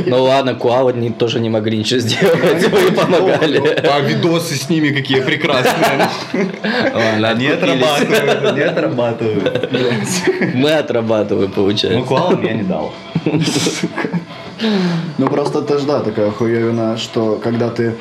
Ну 0.06 0.22
ладно, 0.24 0.54
Куала 0.54 0.90
не- 0.90 1.10
тоже 1.10 1.40
не 1.40 1.50
могли 1.50 1.76
ничего 1.78 2.00
сделать, 2.00 2.68
вы 2.70 2.92
помогали. 2.92 3.58
А 3.86 4.00
видосы 4.00 4.54
с 4.54 4.70
ними 4.70 4.88
какие 4.88 5.20
прекрасные. 5.20 6.08
Они 7.24 7.46
отрабатывают, 7.48 8.44
они 8.44 8.60
отрабатывают. 8.60 9.70
Мы 10.54 10.70
отрабатываем, 10.72 11.50
Ну, 11.50 11.54
получается. 11.54 12.00
куалам 12.08 12.42
я 12.44 12.52
не 12.54 12.62
дал. 12.62 12.92
Ну 15.18 15.26
просто 15.28 15.58
это 15.60 15.78
ж 15.78 15.82
да, 15.82 16.00
такая 16.00 16.30
хуевина, 16.30 16.96
что 16.96 17.38
когда 17.42 17.68
ты 17.68 17.94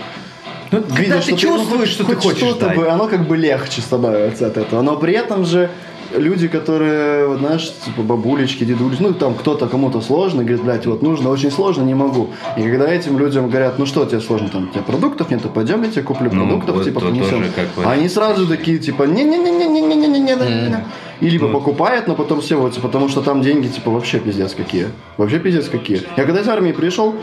Ну, 0.73 0.81
когда 0.81 1.01
видишь, 1.01 1.25
ты 1.25 1.37
что 1.37 1.47
ну, 1.49 1.57
чувствуешь, 1.57 1.89
что 1.89 2.03
ты 2.03 2.15
хочешь 2.15 2.37
что-то 2.37 2.65
дать. 2.67 2.77
бы, 2.77 2.87
оно 2.89 3.07
как 3.07 3.27
бы 3.27 3.37
легче 3.37 3.81
становится 3.81 4.47
от 4.47 4.57
этого. 4.57 4.81
Но 4.81 4.97
при 4.97 5.13
этом 5.13 5.45
же 5.45 5.69
люди, 6.15 6.47
которые, 6.47 7.27
вот, 7.27 7.39
знаешь, 7.39 7.71
типа 7.85 8.01
бабулечки, 8.03 8.63
дедулечки, 8.65 9.01
ну 9.01 9.13
там 9.13 9.33
кто-то 9.33 9.67
кому-то 9.67 9.99
сложно, 10.01 10.43
говорит, 10.43 10.63
блядь, 10.63 10.85
вот 10.85 11.01
нужно, 11.01 11.29
очень 11.29 11.49
сложно, 11.51 11.83
не 11.83 11.95
могу. 11.95 12.29
И 12.57 12.61
когда 12.61 12.87
этим 12.93 13.17
людям 13.17 13.49
говорят, 13.49 13.79
ну 13.79 13.85
что 13.85 14.05
тебе 14.05 14.19
сложно, 14.21 14.49
там, 14.49 14.63
у 14.65 14.67
тебя 14.67 14.83
продуктов 14.83 15.31
нет, 15.31 15.41
пойдем, 15.53 15.81
я 15.83 15.89
тебе 15.89 16.03
куплю 16.03 16.29
Ну, 16.31 16.45
продуктов, 16.47 16.75
вот 16.75 16.83
типа, 16.85 16.99
то 16.99 17.07
принесем. 17.07 17.45
вот. 17.75 17.87
Они 17.87 18.07
сразу 18.09 18.45
такие, 18.47 18.77
типа, 18.77 19.03
не-не-не-не-не-не-не-не-не. 19.03 20.83
И 21.21 21.29
либо 21.29 21.47
Ну. 21.47 21.53
покупают, 21.53 22.07
но 22.07 22.15
потом 22.15 22.41
севаются, 22.41 22.81
потому 22.81 23.07
что 23.09 23.21
там 23.21 23.41
деньги, 23.41 23.67
типа, 23.67 23.91
вообще 23.91 24.19
пиздец 24.19 24.53
какие. 24.53 24.87
Вообще 25.17 25.39
пиздец 25.39 25.69
какие. 25.69 26.01
Я 26.17 26.25
когда 26.25 26.41
из 26.41 26.47
армии 26.47 26.71
пришел, 26.73 27.15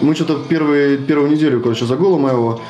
мы 0.00 0.14
что-то 0.14 0.38
первые, 0.48 0.98
первую 0.98 1.30
неделю, 1.30 1.60
короче, 1.60 1.84
загула 1.86 2.18
моего, 2.18 2.60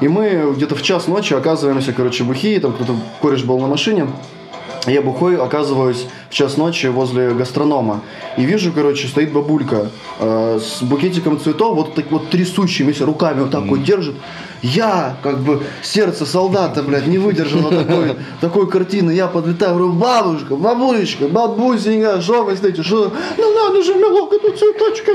и 0.00 0.08
мы 0.08 0.52
где-то 0.56 0.74
в 0.74 0.82
час 0.82 1.06
ночи 1.06 1.34
оказываемся, 1.34 1.92
короче, 1.92 2.24
бухие, 2.24 2.60
там 2.60 2.72
кто-то 2.72 2.94
кореш 3.20 3.44
был 3.44 3.58
на 3.58 3.68
машине, 3.68 4.08
я 4.86 5.00
бухой 5.00 5.36
оказываюсь 5.36 6.06
в 6.28 6.34
час 6.34 6.56
ночи 6.56 6.86
возле 6.86 7.34
гастронома. 7.34 8.00
И 8.36 8.44
вижу, 8.44 8.72
короче, 8.72 9.06
стоит 9.06 9.32
бабулька 9.32 9.90
э, 10.18 10.58
с 10.60 10.82
букетиком 10.82 11.38
цветов, 11.38 11.76
вот 11.76 11.94
так 11.94 12.10
вот 12.10 12.30
трясущимися 12.30 13.06
руками 13.06 13.42
вот 13.42 13.50
так 13.50 13.64
вот 13.64 13.84
держит. 13.84 14.16
Я, 14.62 15.16
как 15.22 15.40
бы, 15.40 15.62
сердце 15.82 16.24
солдата, 16.24 16.82
блядь, 16.84 17.08
не 17.08 17.18
выдержало 17.18 17.70
такой, 17.70 18.16
такой 18.40 18.70
картины. 18.70 19.10
Я 19.10 19.26
подлетаю, 19.26 19.74
говорю, 19.74 19.92
бабушка, 19.94 20.54
бабулечка, 20.54 21.26
бабусенька, 21.26 22.20
что 22.20 22.44
вы 22.44 22.56
стоите, 22.56 22.82
что? 22.84 23.12
Ну, 23.38 23.54
надо 23.54 23.82
же, 23.82 23.94
милок, 23.94 24.32
это 24.32 24.56
цветочки. 24.56 25.10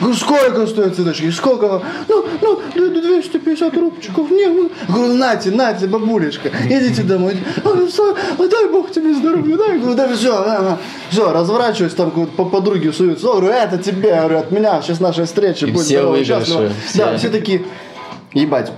Говорю, 0.00 0.16
сколько 0.16 0.66
стоят 0.66 0.96
цветочки? 0.96 1.30
Сколько? 1.30 1.68
вам?» 1.68 1.82
Ну, 2.08 2.24
ну, 2.40 2.60
д- 2.74 2.88
д- 2.88 3.00
250 3.02 3.76
рубчиков. 3.76 4.30
Не, 4.30 4.46
ну». 4.46 4.70
Говорю, 4.88 5.12
нате, 5.14 5.50
нате, 5.50 5.86
бабулечка, 5.86 6.50
идите 6.70 7.02
домой. 7.02 7.36
«Ой, 7.64 7.86
всё, 7.86 8.16
дай 8.38 8.68
бог 8.68 8.90
тебе 8.90 9.12
здоровья, 9.14 9.56
дай. 9.58 9.78
Говорю, 9.78 9.94
да 9.94 10.08
все, 10.14 10.78
все, 11.10 11.30
разворачиваюсь, 11.32 11.92
там 11.94 12.10
по 12.10 12.46
подруге 12.46 12.92
суются. 12.94 13.26
Говорю, 13.26 13.48
это 13.48 13.76
тебе, 13.76 14.14
говорю, 14.16 14.38
от 14.38 14.50
меня, 14.50 14.80
сейчас 14.80 15.00
наша 15.00 15.26
встреча, 15.26 15.66
И 15.66 15.70
будь 15.70 15.82
все 15.84 15.98
здоров, 15.98 16.12
выигрыши, 16.12 16.40
счастлива». 16.46 16.70
все. 16.88 16.98
Да, 16.98 17.16
все 17.18 17.28
такие, 17.28 17.64
ебать. 18.32 18.72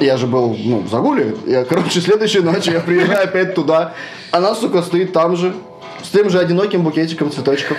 Я 0.00 0.16
же 0.16 0.26
был, 0.26 0.56
ну, 0.58 0.80
в 0.80 0.88
загуле. 0.88 1.34
Я, 1.46 1.64
короче, 1.64 2.00
следующей 2.02 2.40
ночью 2.40 2.74
я 2.74 2.80
приезжаю 2.80 3.24
опять 3.24 3.54
туда. 3.54 3.94
Она, 4.30 4.54
сука, 4.54 4.82
стоит 4.82 5.12
там 5.12 5.36
же. 5.36 5.54
С 6.02 6.10
тем 6.10 6.30
же 6.30 6.38
одиноким 6.38 6.84
букетиком 6.84 7.32
цветочков. 7.32 7.76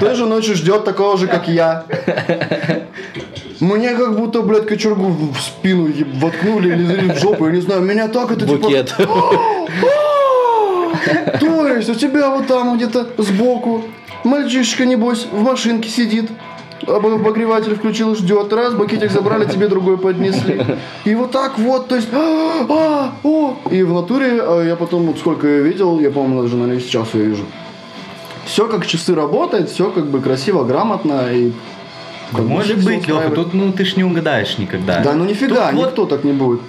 Той 0.00 0.14
же 0.14 0.26
ночью 0.26 0.54
ждет 0.54 0.84
такого 0.84 1.18
же, 1.18 1.26
как 1.26 1.48
я. 1.48 1.84
Мне 3.58 3.94
как 3.96 4.16
будто, 4.16 4.42
блядь, 4.42 4.66
кочергу 4.66 5.08
в 5.08 5.40
спину 5.40 5.92
воткнули 6.14 6.70
или 6.70 7.12
в 7.12 7.18
жопу, 7.18 7.46
я 7.46 7.52
не 7.52 7.60
знаю. 7.60 7.82
Меня 7.82 8.06
так 8.06 8.30
это 8.30 8.46
типа... 8.46 8.58
Букет. 8.58 8.94
То 11.40 11.66
есть 11.74 11.90
у 11.90 11.94
тебя 11.94 12.30
вот 12.30 12.46
там 12.46 12.76
где-то 12.76 13.08
сбоку 13.18 13.84
мальчишка, 14.24 14.84
небось, 14.86 15.26
в 15.30 15.42
машинке 15.42 15.88
сидит, 15.88 16.30
обогреватель 16.88 17.74
включил, 17.74 18.14
ждет. 18.14 18.52
Раз, 18.52 18.74
бакетик 18.74 19.10
забрали, 19.10 19.44
тебе 19.44 19.68
другой 19.68 19.98
поднесли. 19.98 20.60
И 21.04 21.14
вот 21.14 21.30
так 21.30 21.58
вот, 21.58 21.88
то 21.88 21.96
есть, 21.96 22.08
а, 22.12 22.66
а, 22.68 23.12
о. 23.22 23.56
И 23.70 23.82
в 23.82 23.92
натуре, 23.92 24.40
а, 24.40 24.62
я 24.62 24.76
потом, 24.76 25.06
вот 25.06 25.18
сколько 25.18 25.46
я 25.46 25.60
видел, 25.60 26.00
я, 26.00 26.10
по-моему, 26.10 26.42
даже, 26.42 26.56
наверное, 26.56 26.80
сейчас 26.80 27.08
я 27.14 27.20
вижу. 27.20 27.44
Все 28.44 28.66
как 28.66 28.86
часы 28.86 29.14
работает, 29.14 29.68
все 29.68 29.90
как 29.90 30.06
бы 30.06 30.20
красиво, 30.20 30.64
грамотно 30.64 31.32
и... 31.32 31.52
как 32.32 32.44
Может 32.44 32.82
быть, 32.82 33.06
Леха, 33.06 33.30
тут 33.30 33.52
ну 33.52 33.72
ты 33.72 33.84
ж 33.84 33.96
не 33.96 34.04
угадаешь 34.04 34.56
никогда. 34.58 35.00
Да 35.00 35.12
ну 35.12 35.24
нифига, 35.26 35.70
Тут 35.70 35.74
вот 35.74 35.88
никто 35.88 36.06
так 36.06 36.24
не 36.24 36.32
будет. 36.32 36.60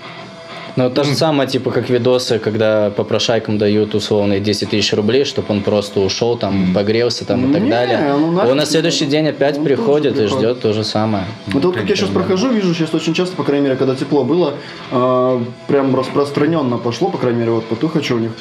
Ну, 0.80 0.90
то 0.90 1.04
же 1.04 1.14
самое, 1.14 1.50
типа, 1.50 1.72
как 1.72 1.90
видосы, 1.90 2.40
когда 2.40 2.90
попрошайкам 2.90 3.58
дают 3.58 3.96
условные 3.96 4.40
10 4.40 4.70
тысяч 4.70 4.94
рублей, 4.94 5.26
чтобы 5.26 5.48
он 5.50 5.62
просто 5.62 6.00
ушел, 6.00 6.38
там, 6.38 6.74
погрелся, 6.74 7.26
там, 7.26 7.50
и 7.50 7.54
так 7.54 7.62
Не, 7.64 7.70
далее. 7.70 8.00
ну 8.18 8.32
нафиг 8.32 8.52
Он 8.52 8.58
на 8.58 8.62
не 8.62 8.66
следующий 8.66 9.06
день 9.06 9.28
опять 9.28 9.58
Он 9.58 9.66
приходит 9.66 10.14
и 10.14 10.20
приходит. 10.20 10.38
ждет 10.40 10.62
то 10.62 10.72
же 10.72 10.86
самое. 10.86 11.26
Вот, 11.48 11.66
вот 11.66 11.76
как 11.76 11.90
я 11.90 11.96
сейчас 11.98 12.10
прохожу, 12.10 12.50
вижу 12.50 12.74
сейчас 12.74 12.94
очень 12.94 13.14
часто, 13.14 13.36
по 13.36 13.44
крайней 13.44 13.66
мере, 13.66 13.76
когда 13.76 13.94
тепло 13.94 14.24
было, 14.24 14.54
э, 14.92 15.40
прям 15.68 15.94
распространенно 15.98 16.78
пошло, 16.78 17.10
по 17.10 17.18
крайней 17.18 17.40
мере, 17.40 17.52
вот 17.52 17.66
по 17.66 17.76
Тухачу 17.76 18.16
у 18.16 18.20
них, 18.20 18.32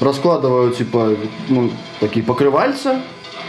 раскладывают, 0.00 0.76
типа, 0.76 1.12
ну, 1.48 1.70
такие 2.00 2.22
покрывальца, 2.24 3.00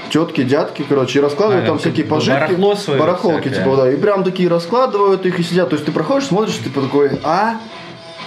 тетки, 0.10 0.44
дядки, 0.44 0.86
короче, 0.88 1.20
и 1.20 1.22
раскладывают 1.22 1.66
А, 1.66 1.68
там 1.68 1.78
как 1.78 1.82
всякие 1.86 2.06
бы 2.06 2.12
пожитки, 2.16 2.54
барахло 2.56 2.76
барахолки, 2.98 3.50
всякое. 3.50 3.64
типа, 3.64 3.76
да, 3.76 3.92
и 3.92 3.98
прям 3.98 4.24
такие 4.24 4.48
раскладывают 4.48 5.26
их 5.26 5.38
и 5.38 5.44
сидят, 5.44 5.70
то 5.70 5.76
есть 5.76 5.86
ты 5.86 5.92
проходишь, 5.92 6.28
смотришь, 6.30 6.58
типа 6.60 6.80
такой, 6.82 7.12
а, 7.24 7.56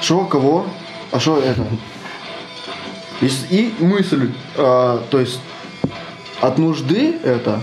что, 0.01 0.25
кого, 0.25 0.65
а 1.13 1.21
что 1.21 1.39
это? 1.39 1.65
И, 3.21 3.29
и 3.51 3.75
мысль, 3.85 4.31
э, 4.57 4.99
то 5.11 5.21
есть 5.21 5.41
от 6.41 6.59
нужды 6.59 7.17
это, 7.23 7.61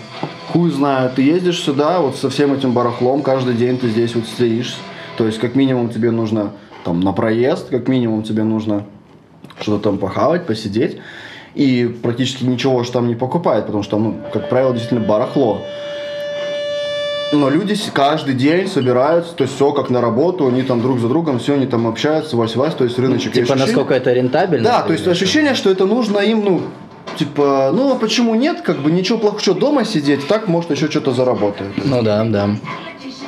хуй 0.52 0.69
знает, 0.69 1.15
ты 1.15 1.23
ездишь 1.23 1.62
сюда 1.62 2.00
вот 2.00 2.15
со 2.15 2.30
всем 2.30 2.54
этим 2.54 2.73
барахлом, 2.73 3.21
каждый 3.23 3.56
день 3.56 3.78
ты 3.78 3.89
здесь 3.89 4.13
вот 4.13 4.26
стоишь, 4.26 4.78
то 5.17 5.26
есть 5.26 5.39
как 5.39 5.56
минимум 5.56 5.89
тебе 5.89 6.12
нужно 6.12 6.54
там 6.84 7.00
на 7.00 7.12
проезд, 7.12 7.69
как 7.69 7.88
минимум 7.88 8.21
тебе 8.23 8.43
нужно 8.43 8.86
что-то 9.60 9.86
там 9.86 9.97
похавать, 9.97 10.45
посидеть, 10.45 11.00
и 11.56 11.88
практически 12.04 12.43
ничего 12.43 12.84
же 12.84 12.91
там 12.91 13.08
не 13.08 13.15
покупает, 13.15 13.65
потому 13.65 13.82
что 13.82 13.97
там, 13.97 14.04
ну, 14.04 14.15
как 14.32 14.50
правило, 14.50 14.73
действительно 14.73 15.06
барахло. 15.08 15.62
Но 17.34 17.50
люди 17.50 17.76
каждый 17.94 18.34
день 18.36 18.68
собираются, 18.68 19.34
то 19.34 19.44
есть 19.44 19.56
все 19.56 19.72
как 19.74 19.90
на 19.90 20.00
работу, 20.02 20.48
они 20.48 20.62
там 20.63 20.82
друг 20.82 21.00
за 21.00 21.10
другом, 21.10 21.40
все 21.40 21.56
они 21.56 21.66
там 21.66 21.86
общаются, 21.88 22.38
вась-вась, 22.38 22.74
то 22.74 22.86
есть 22.86 22.98
рыночек. 22.98 23.34
Типа, 23.34 23.54
ощущение- 23.54 23.66
насколько 23.66 23.94
это 23.94 24.13
рентабельно? 24.13 24.63
да, 24.63 24.82
то 24.84 24.94
есть 24.94 25.08
ощущение, 25.08 25.54
что 25.54 25.70
это 25.70 25.86
нужно 25.86 26.20
им, 26.20 26.44
ну, 26.46 26.62
типа, 27.18 27.72
ну, 27.74 27.92
а 27.94 27.96
почему 27.96 28.36
нет, 28.36 28.62
как 28.62 28.78
бы 28.80 28.92
ничего 28.92 29.18
плохого, 29.18 29.42
что 29.42 29.54
дома 29.54 29.84
сидеть, 29.84 30.26
так 30.28 30.48
может 30.48 30.72
еще 30.72 30.90
что-то 30.90 31.12
заработает. 31.12 31.72
Ну 31.84 32.02
да, 32.02 32.24
да. 32.24 32.50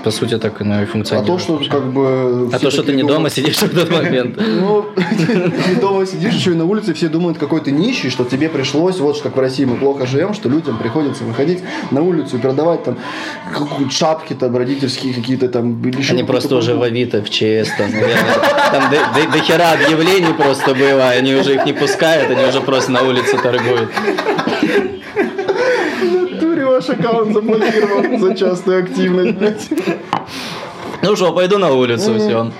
По 0.03 0.11
сути, 0.11 0.37
так 0.37 0.61
оно 0.61 0.81
и 0.81 0.83
А 0.83 0.87
функционирует. 0.87 1.27
то, 1.27 1.59
что 1.59 1.69
как 1.69 1.91
бы... 1.91 2.49
А 2.53 2.59
то, 2.59 2.71
что 2.71 2.81
ты 2.81 2.87
такие 2.87 3.03
не 3.03 3.07
дома 3.09 3.29
сидишь 3.29 3.57
в 3.57 3.75
тот 3.75 3.89
момент. 3.89 4.37
Ну, 4.59 4.85
ты 5.65 5.75
дома 5.75 6.05
сидишь 6.05 6.33
еще 6.33 6.51
и 6.51 6.55
на 6.55 6.65
улице, 6.65 6.93
все 6.93 7.07
думают, 7.09 7.37
какой 7.37 7.61
ты 7.61 7.71
нищий, 7.71 8.09
что 8.09 8.23
тебе 8.23 8.49
пришлось, 8.49 8.99
вот 8.99 9.21
как 9.21 9.35
в 9.35 9.39
России 9.39 9.65
мы 9.65 9.75
плохо 9.77 10.05
живем, 10.05 10.33
что 10.33 10.49
людям 10.49 10.77
приходится 10.77 11.23
выходить 11.23 11.59
на 11.91 12.01
улицу 12.01 12.37
и 12.37 12.39
продавать 12.39 12.83
там 12.83 12.97
какую- 13.53 13.89
шапки 13.89 14.33
там 14.33 14.55
родительские 14.55 15.13
какие-то 15.13 15.49
там. 15.49 15.81
Они 15.83 15.91
какую-то 15.91 16.25
просто 16.25 16.55
уже 16.55 16.75
в. 16.75 16.81
Авито, 16.81 17.21
в 17.21 17.29
ЧС, 17.29 17.69
там, 17.77 17.91
там 18.71 18.91
до 18.91 19.39
хера 19.39 19.73
объявлений 19.73 20.33
просто 20.33 20.73
было, 20.73 21.09
они 21.09 21.35
уже 21.35 21.55
их 21.55 21.65
не 21.65 21.73
пускают, 21.73 22.29
они 22.31 22.45
уже 22.45 22.61
просто 22.61 22.91
на 22.91 23.01
улице 23.03 23.37
торгуют. 23.37 23.89
В 25.99 26.31
натуре 26.31 26.65
ваш 26.65 26.89
аккаунт 26.89 27.33
заблокирован 27.33 28.19
за 28.19 28.35
частую 28.35 28.83
активность, 28.83 29.37
блядь. 29.37 29.69
Ну 31.01 31.15
что, 31.15 31.33
пойду 31.33 31.57
на 31.57 31.71
улицу, 31.71 32.15
все. 32.19 32.51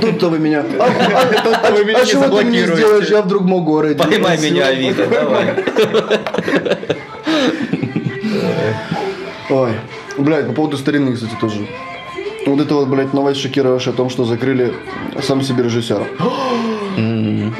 Тут-то 0.00 0.28
вы 0.28 0.38
меня... 0.38 0.64
А, 0.78 0.84
а- 0.84 1.66
а- 1.68 1.72
вы 1.72 1.84
меня 1.84 1.98
а 2.00 2.06
чего 2.06 2.38
ты 2.38 2.44
мне 2.44 2.66
сделаешь? 2.66 3.08
Я 3.08 3.22
в 3.22 3.28
другом 3.28 3.64
городе. 3.64 3.96
Поймай 3.96 4.38
меня, 4.38 4.68
Авито, 4.68 5.06
давай. 5.06 5.64
Ой, 9.50 9.72
блядь, 10.16 10.46
по 10.46 10.52
поводу 10.52 10.76
старины, 10.78 11.12
кстати, 11.14 11.34
тоже. 11.40 11.66
Вот 12.46 12.60
это 12.60 12.74
вот, 12.74 12.88
блядь, 12.88 13.12
новость 13.12 13.40
шокировавшая 13.40 13.92
о 13.92 13.96
том, 13.96 14.08
что 14.08 14.24
закрыли 14.24 14.72
сам 15.22 15.42
себе 15.42 15.64
режиссера. 15.64 16.04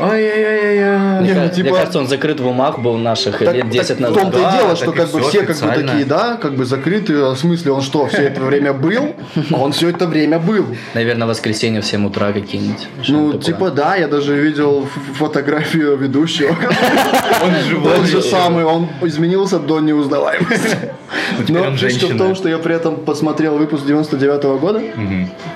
Ай-яй-яй-яй. 0.01 1.21
Мне, 1.21 1.35
ну, 1.35 1.49
типа- 1.49 1.69
мне 1.69 1.79
кажется, 1.79 1.99
он 1.99 2.07
закрыт 2.09 2.41
в 2.41 2.47
умах 2.47 2.79
был 2.81 2.97
наших 2.97 3.39
Так- 3.39 3.55
лет 3.55 3.69
10 3.71 3.89
так 3.89 4.01
назад. 4.01 4.17
В 4.17 4.21
том-то 4.21 4.39
Да, 4.41 4.49
и 4.51 4.59
дело, 4.59 4.77
что 4.77 4.93
как 4.93 5.11
бы 5.11 5.21
все 5.21 5.43
как 5.43 5.57
бы 5.61 5.67
такие, 5.69 6.05
да, 6.05 6.37
как 6.41 6.55
бы 6.55 6.65
закрыты. 6.65 7.15
а 7.15 7.35
В 7.35 7.39
смысле, 7.39 7.73
он 7.73 7.83
что, 7.83 8.07
все 8.07 8.23
это 8.29 8.41
время 8.41 8.73
был? 8.73 9.15
А 9.53 9.57
Он 9.57 9.73
все 9.73 9.89
это 9.91 10.07
время 10.07 10.39
был. 10.39 10.67
Наверное, 10.95 11.27
воскресенье 11.29 11.81
в 11.81 11.87
7 11.87 12.07
утра 12.07 12.33
какие-нибудь. 12.33 12.89
Ну, 13.09 13.33
типа, 13.39 13.71
да, 13.71 13.97
я 13.97 14.09
даже 14.09 14.35
видел 14.41 14.87
фотографию 15.15 15.97
ведущего. 15.97 16.51
Он 17.45 17.55
живой. 17.69 17.99
Он 17.99 18.07
же 18.07 18.23
самый, 18.23 18.65
он 18.65 18.89
изменился 19.03 19.59
до 19.59 19.81
неузнаваемости. 19.81 20.77
теперь 21.47 21.57
Но 21.71 21.77
фишка 21.77 22.07
в 22.07 22.19
том, 22.19 22.35
что 22.35 22.49
я 22.49 22.59
при 22.59 22.75
этом 22.75 22.97
посмотрел 22.97 23.57
выпуск 23.59 23.85
99 23.87 24.61
года, 24.61 24.83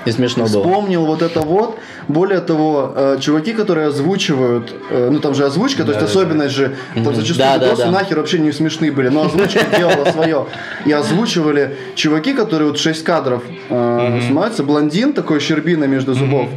И 0.06 0.10
смешно 0.12 0.44
было. 0.44 0.62
вспомнил 0.62 1.04
вот 1.06 1.22
это 1.22 1.40
вот. 1.40 1.78
Более 2.08 2.40
того, 2.40 2.92
э, 2.96 3.18
чуваки, 3.20 3.52
которые 3.52 3.73
озвучивают, 3.80 4.74
э, 4.90 5.08
ну 5.10 5.18
там 5.20 5.34
же 5.34 5.44
озвучка, 5.44 5.84
то 5.84 5.92
есть 5.92 6.02
особенность 6.02 6.54
же, 6.54 6.76
там 6.94 7.14
зачастую 7.14 7.38
Да, 7.38 7.58
да, 7.58 7.66
видосы 7.66 7.84
да. 7.84 7.90
нахер 7.90 8.18
вообще 8.18 8.38
не 8.38 8.52
смешные 8.52 8.92
были, 8.92 9.08
но 9.08 9.24
озвучка 9.26 9.64
делала 9.76 10.10
свое. 10.10 10.46
И 10.84 10.92
озвучивали 10.92 11.76
чуваки, 11.94 12.32
которые 12.32 12.68
вот 12.68 12.78
6 12.78 13.04
кадров 13.04 13.42
э, 13.68 14.20
снимаются, 14.26 14.62
блондин 14.62 15.12
такой, 15.12 15.40
щербина 15.40 15.84
между 15.84 16.14
зубов, 16.14 16.48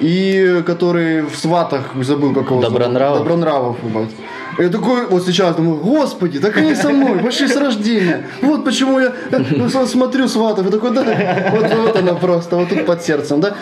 и 0.00 0.62
который 0.66 1.22
в 1.22 1.36
сватах, 1.36 1.92
забыл 2.02 2.32
как 2.34 2.46
его 2.46 2.60
зовут. 2.60 2.78
Добронравов? 2.78 3.18
Добронравов, 3.18 3.76
ебать. 3.84 4.10
Я 4.58 4.70
такой, 4.70 5.06
вот 5.06 5.26
сейчас 5.26 5.54
думаю, 5.56 5.78
господи, 5.78 6.38
так 6.38 6.56
они 6.56 6.74
со 6.74 6.88
мной, 6.88 7.18
почти 7.18 7.46
с 7.46 7.56
рождения. 7.56 8.26
Вот 8.40 8.64
почему 8.64 8.98
я 8.98 9.12
э, 9.30 9.38
ну, 9.50 9.68
смотрю 9.68 10.28
сватов. 10.28 10.64
Я 10.64 10.70
такой, 10.70 10.92
да, 10.92 11.52
вот, 11.52 11.74
вот 11.74 11.96
она 11.96 12.14
просто, 12.14 12.56
вот 12.56 12.68
тут 12.68 12.86
под 12.86 13.02
сердцем, 13.02 13.40
да. 13.40 13.54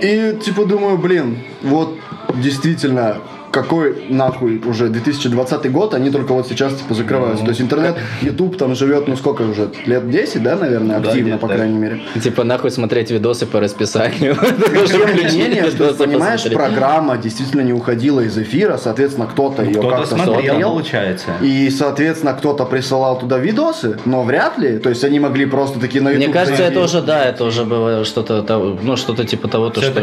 И 0.00 0.38
типа 0.42 0.64
думаю, 0.64 0.96
блин, 0.96 1.38
вот 1.62 1.98
действительно, 2.34 3.18
какой 3.50 4.04
нахуй 4.08 4.62
уже 4.64 4.88
2020 4.88 5.72
год, 5.72 5.94
они 5.94 6.10
только 6.10 6.32
вот 6.32 6.46
сейчас 6.46 6.74
типа 6.74 6.94
закрываются. 6.94 7.44
То 7.44 7.50
есть 7.50 7.60
интернет, 7.60 7.96
YouTube 8.22 8.56
там 8.56 8.74
живет, 8.74 9.08
ну 9.08 9.16
сколько 9.16 9.42
уже, 9.42 9.70
лет 9.86 10.08
10, 10.08 10.42
да, 10.42 10.56
наверное, 10.56 10.98
активно, 10.98 11.38
по 11.38 11.46
где-то. 11.46 11.56
крайней 11.56 11.78
мере. 11.78 12.00
Типа 12.22 12.44
нахуй 12.44 12.70
смотреть 12.70 13.10
видосы 13.10 13.46
по 13.46 13.60
расписанию. 13.60 14.36
Понимаешь, 15.98 16.44
программа 16.52 17.16
действительно 17.16 17.62
не 17.62 17.72
уходила 17.72 18.20
из 18.20 18.38
эфира, 18.38 18.76
соответственно, 18.76 19.26
кто-то 19.26 19.62
ее 19.62 19.82
как-то 19.82 20.16
смотрел, 20.16 20.60
получается. 20.70 21.30
И, 21.42 21.70
соответственно, 21.70 22.34
кто-то 22.34 22.64
присылал 22.64 23.18
туда 23.18 23.38
видосы, 23.38 23.98
но 24.04 24.22
вряд 24.22 24.58
ли. 24.58 24.78
То 24.78 24.88
есть 24.88 25.04
они 25.04 25.20
могли 25.20 25.46
просто 25.46 25.80
такие 25.80 26.02
на 26.02 26.10
YouTube 26.10 26.24
Мне 26.26 26.32
кажется, 26.32 26.62
это 26.62 26.80
уже, 26.80 27.02
да, 27.02 27.24
это 27.24 27.44
уже 27.44 27.64
было 27.64 28.04
что-то, 28.04 28.78
ну, 28.82 28.96
что-то 28.96 29.24
типа 29.24 29.48
того, 29.48 29.70
то, 29.70 29.80
что 29.82 30.00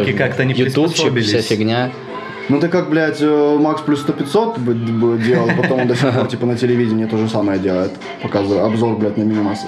приспособились. 1.09 1.27
вся 1.27 1.41
фигня. 1.41 1.91
Ну 2.49 2.59
ты 2.59 2.69
как, 2.69 2.89
блядь, 2.89 3.21
э, 3.21 3.57
Макс 3.59 3.81
плюс 3.81 4.01
100 4.01 4.13
500 4.13 4.57
бы- 4.59 4.73
бы 4.73 5.17
делал, 5.17 5.49
потом 5.61 5.81
он 5.81 5.87
до 5.87 5.95
сих 5.95 6.13
пор 6.13 6.27
типа 6.27 6.45
на 6.45 6.55
телевидении 6.55 7.05
то 7.05 7.17
же 7.17 7.27
самое 7.27 7.59
делает. 7.59 7.91
Показывает 8.23 8.63
обзор, 8.65 8.97
блядь, 8.97 9.17
на 9.17 9.23
мини-массы. 9.23 9.67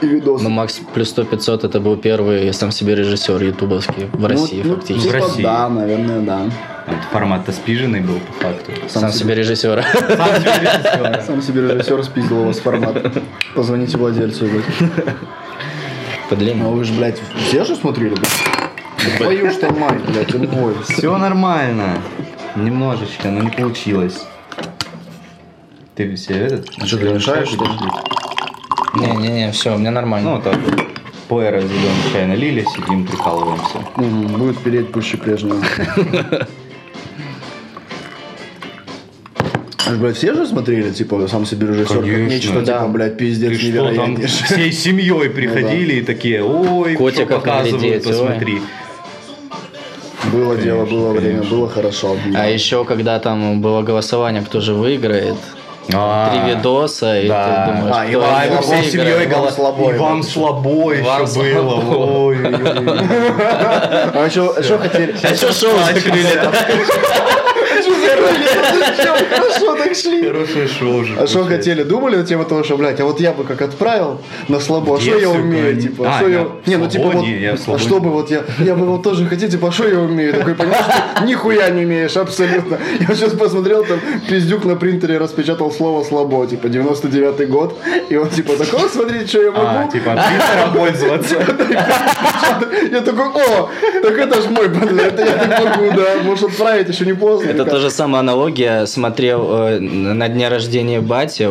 И 0.00 0.06
видосы. 0.06 0.44
Ну, 0.44 0.50
Макс 0.50 0.80
плюс 0.94 1.10
100 1.10 1.24
500 1.24 1.64
это 1.64 1.78
был 1.78 1.96
первый 1.96 2.52
сам 2.54 2.72
себе 2.72 2.94
режиссер 2.96 3.40
ютубовский 3.42 4.08
в 4.12 4.26
России 4.26 4.62
ну, 4.64 4.74
фактически. 4.76 5.06
типа, 5.08 5.18
В 5.18 5.26
России. 5.26 5.42
Да, 5.42 5.68
наверное, 5.68 6.20
да. 6.20 6.40
Вот 6.86 6.96
Формат-то 7.12 7.52
спиженный 7.52 8.00
был 8.00 8.18
по 8.18 8.32
факту. 8.44 8.72
Сам, 8.88 9.12
себе 9.12 9.34
режиссера. 9.34 9.82
Сам 9.82 10.40
себе 10.40 10.52
режиссер. 10.60 11.22
Сам 11.26 11.42
себе 11.42 11.60
режиссер 11.62 12.02
спиздил 12.04 12.40
у 12.40 12.44
вас 12.46 12.58
формат. 12.58 13.12
Позвоните 13.54 13.96
владельцу, 13.98 14.46
блядь. 14.46 14.64
По 16.30 16.36
длине. 16.36 16.62
Ну 16.62 16.70
вы 16.70 16.84
же, 16.84 16.94
блядь, 16.94 17.20
все 17.48 17.64
же 17.64 17.76
смотрели, 17.76 18.14
блядь? 18.14 18.69
Твою 19.16 19.50
ты 19.52 19.70
мать, 19.72 20.00
блядь, 20.08 20.34
ой. 20.34 20.74
Все 20.88 21.16
нормально. 21.16 21.98
Немножечко, 22.56 23.28
но 23.30 23.42
не 23.42 23.50
получилось. 23.50 24.22
Ты 25.94 26.14
все 26.16 26.34
этот? 26.34 26.66
А 26.78 26.86
что, 26.86 26.98
ты 26.98 27.08
мешаешь, 27.10 27.48
что 27.48 27.64
ли? 27.64 27.70
Не-не-не, 28.94 29.52
все, 29.52 29.74
у 29.74 29.78
меня 29.78 29.90
Ну, 29.90 29.96
нормально. 29.96 30.34
вот 30.34 30.44
так 30.44 30.56
вот. 30.56 30.80
Пуэра 31.28 31.60
зеленый 31.60 32.12
чай 32.12 32.26
налили, 32.26 32.64
сидим, 32.74 33.06
прикалываемся. 33.06 33.78
Мгм, 33.96 34.26
Будет 34.38 34.58
переть 34.58 34.90
пуще 34.92 35.16
прежнего. 35.16 35.62
А, 39.86 39.92
Блядь, 39.96 40.16
все 40.16 40.34
же 40.34 40.46
смотрели, 40.46 40.90
типа, 40.92 41.26
сам 41.26 41.44
себе 41.46 41.66
режиссер, 41.66 41.96
как 41.96 42.06
нечто, 42.06 42.60
Да. 42.60 42.78
типа, 42.80 42.88
блядь, 42.88 43.16
пиздец 43.16 43.50
Ты 43.50 43.58
что, 43.58 43.72
там 43.72 43.92
невероятнейший. 43.92 44.44
всей 44.46 44.72
семьей 44.72 45.30
приходили 45.30 45.94
и 45.94 46.02
такие, 46.02 46.44
ой, 46.44 46.90
что 46.94 46.98
Котиков 46.98 47.28
показывают, 47.42 47.82
наглядеть, 47.82 48.06
ой. 48.06 48.62
Было 50.32 50.56
дело, 50.56 50.84
было 50.84 51.10
время, 51.12 51.38
конечно. 51.38 51.56
было 51.56 51.68
хорошо. 51.68 52.16
А 52.36 52.48
еще, 52.48 52.84
когда 52.84 53.18
там 53.18 53.60
было 53.60 53.82
голосование, 53.82 54.42
кто 54.42 54.60
же 54.60 54.74
выиграет, 54.74 55.34
А, 55.92 56.30
три 56.30 56.54
видоса, 56.54 57.20
и 57.20 57.28
да. 57.28 57.66
ты 57.66 57.72
думаешь, 57.72 57.96
А, 57.98 58.04
и 58.06 58.10
кто 58.10 58.20
вам- 58.20 58.30
А, 58.36 58.44
и 58.44 58.46
из 58.46 58.50
вы 58.50 58.56
них 58.56 58.64
всей 58.64 58.74
Вам 58.76 58.84
семьей 58.84 59.04
выиграет? 59.06 59.30
Вам 59.32 59.40
голос... 59.40 59.54
слабо 59.54 59.90
И 59.92 59.98
вам 59.98 60.20
было. 60.20 60.22
слабо 60.28 60.92
еще 60.92 61.02
было. 61.62 61.74
Ой, 61.96 62.36
ой, 62.38 62.54
ой. 62.54 63.08
А 64.14 64.28
что, 64.30 64.62
что 64.62 64.78
хотели? 64.78 65.14
А 65.22 65.34
что 65.34 65.52
шоу 65.52 65.78
закрыли? 65.78 66.26
Хорошо 69.30 69.76
так 69.76 69.94
шли. 69.94 70.26
Хорошее 70.26 70.68
шоу 70.68 71.04
же. 71.04 71.16
А 71.18 71.26
что 71.26 71.44
хотели? 71.44 71.82
Думали 71.82 72.16
на 72.16 72.24
тему 72.24 72.44
того, 72.44 72.62
что, 72.64 72.76
блядь, 72.76 73.00
а 73.00 73.04
вот 73.04 73.20
я 73.20 73.32
бы 73.32 73.44
как 73.44 73.62
отправил 73.62 74.20
на 74.48 74.60
слабо, 74.60 74.96
а 74.96 75.00
что 75.00 75.18
я 75.18 75.30
умею, 75.30 75.80
типа, 75.80 76.04
А, 76.08 76.18
что 76.18 76.28
я... 76.28 76.46
Не, 76.66 76.76
ну 76.76 76.88
типа 76.88 77.10
вот, 77.10 77.24
а 77.68 77.78
что 77.78 78.00
бы 78.00 78.10
вот 78.10 78.30
я, 78.30 78.44
я 78.58 78.74
бы 78.74 78.86
вот 78.86 79.02
тоже 79.02 79.26
хотите, 79.26 79.52
типа, 79.52 79.68
а 79.68 79.72
что 79.72 79.88
я 79.88 79.98
умею? 79.98 80.32
Такой, 80.34 80.54
понимаешь, 80.54 80.84
ты 81.18 81.24
нихуя 81.24 81.70
не 81.70 81.84
умеешь, 81.84 82.16
абсолютно. 82.16 82.78
Я 83.00 83.14
сейчас 83.14 83.32
посмотрел, 83.32 83.84
там, 83.84 84.00
пиздюк 84.28 84.64
на 84.64 84.76
принтере 84.76 85.18
распечатал 85.18 85.70
слово 85.72 86.04
слабо, 86.04 86.46
типа, 86.46 86.66
99-й 86.66 87.46
год, 87.46 87.78
и 88.08 88.16
он 88.16 88.28
типа 88.28 88.54
такой, 88.56 88.84
«О, 88.84 88.88
смотрите, 88.88 89.26
что 89.26 89.42
я 89.42 89.50
А, 89.54 89.78
могу. 89.80 89.92
типа, 89.92 90.10
принтером 90.12 90.72
пользоваться. 90.74 91.36
Я 92.90 93.00
такой, 93.00 93.26
о, 93.26 93.68
так 94.02 94.18
это 94.18 94.42
ж 94.42 94.46
мой, 94.50 94.68
блин, 94.68 95.00
это 95.00 95.22
я 95.24 95.32
так 95.32 95.76
могу, 95.76 95.90
да, 95.96 96.22
может 96.24 96.44
отправить, 96.50 96.88
еще 96.88 97.04
не 97.06 97.14
поздно. 97.14 97.50
Это 97.50 97.64
никак». 97.64 97.69
Та 97.70 97.78
же 97.78 97.90
самая 97.90 98.20
аналогия. 98.20 98.86
Смотрел 98.86 99.48
э, 99.50 99.78
на 99.78 100.28
дне 100.28 100.48
рождения 100.48 101.00
бати, 101.00 101.48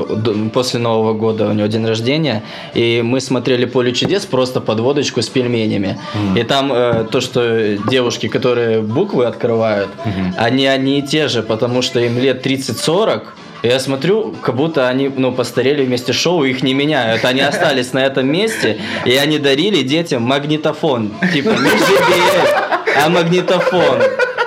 после 0.54 0.80
Нового 0.80 1.14
года 1.14 1.48
у 1.48 1.54
него 1.54 1.68
день 1.68 1.86
рождения, 1.86 2.44
и 2.74 3.02
мы 3.04 3.22
смотрели 3.22 3.66
«Поле 3.66 3.94
чудес» 3.94 4.26
просто 4.26 4.62
под 4.62 4.80
водочку 4.80 5.22
с 5.22 5.30
пельменями. 5.30 6.00
И 6.36 6.44
там 6.44 6.72
э, 6.74 7.06
то, 7.12 7.22
что 7.22 7.78
девушки, 7.90 8.28
которые 8.28 8.82
буквы 8.82 9.26
открывают, 9.26 9.90
они 10.38 10.66
одни 10.66 11.00
и 11.00 11.02
те 11.02 11.28
же, 11.28 11.44
потому 11.44 11.82
что 11.82 12.00
им 12.00 12.18
лет 12.20 12.46
30-40, 12.46 13.24
и 13.62 13.68
Я 13.68 13.80
смотрю, 13.80 14.36
как 14.42 14.56
будто 14.56 14.88
они 14.88 15.12
ну, 15.14 15.34
постарели 15.34 15.84
вместе 15.84 16.14
с 16.14 16.16
шоу, 16.16 16.46
их 16.46 16.64
не 16.64 16.74
меняют. 16.74 17.26
Они 17.26 17.42
остались 17.42 17.92
на 17.92 18.00
этом 18.00 18.26
месте, 18.28 18.80
и 19.06 19.16
они 19.16 19.38
дарили 19.38 19.84
детям 19.84 20.24
магнитофон. 20.24 21.12
Типа, 21.34 21.50
не 21.50 23.00
а 23.04 23.10
магнитофон. 23.10 24.00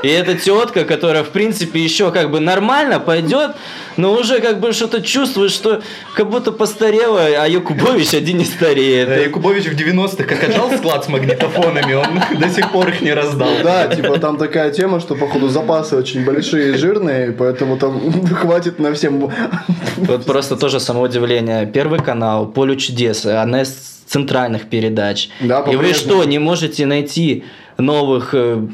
И 0.02 0.08
эта 0.08 0.34
тетка, 0.34 0.84
которая, 0.84 1.22
в 1.22 1.30
принципе, 1.30 1.80
еще 1.80 2.10
как 2.10 2.30
бы 2.30 2.40
нормально 2.40 3.00
пойдет, 3.00 3.52
но 3.96 4.12
уже 4.12 4.40
как 4.40 4.60
бы 4.60 4.72
что-то 4.72 5.00
чувствует, 5.00 5.50
что 5.52 5.82
как 6.14 6.28
будто 6.28 6.52
постарела, 6.52 7.20
а 7.20 7.46
Якубович 7.46 8.14
один 8.14 8.38
не 8.38 8.44
стареет. 8.44 9.08
Э, 9.08 9.24
Якубович 9.24 9.66
в 9.66 9.76
90-х 9.76 10.24
как 10.24 10.42
отжал 10.48 10.70
склад 10.72 11.04
с 11.04 11.08
магнитофонами, 11.08 11.94
он 11.94 12.20
до 12.38 12.48
сих 12.48 12.70
пор 12.72 12.88
их 12.88 13.00
не 13.00 13.12
раздал. 13.12 13.50
Да, 13.62 13.86
типа 13.86 14.18
там 14.18 14.36
такая 14.36 14.70
тема, 14.72 15.00
что 15.00 15.14
походу 15.14 15.48
запасы 15.48 15.96
очень 15.96 16.24
большие 16.24 16.74
и 16.74 16.76
жирные, 16.76 17.32
поэтому 17.32 17.76
там 17.76 18.26
хватит 18.34 18.78
на 18.78 18.92
всем. 18.92 19.30
Вот 19.96 20.24
просто 20.24 20.56
тоже 20.56 20.80
самоудивление. 20.80 21.66
Первый 21.66 22.00
канал, 22.00 22.46
Поле 22.46 22.76
чудес, 22.76 23.24
одна 23.26 23.62
из 23.62 23.92
центральных 24.06 24.68
передач. 24.68 25.28
Да, 25.40 25.60
И 25.60 25.76
вы 25.76 25.94
что, 25.94 26.24
не 26.24 26.38
можете 26.38 26.86
найти 26.86 27.44
новых 27.78 28.34
э, 28.34 28.66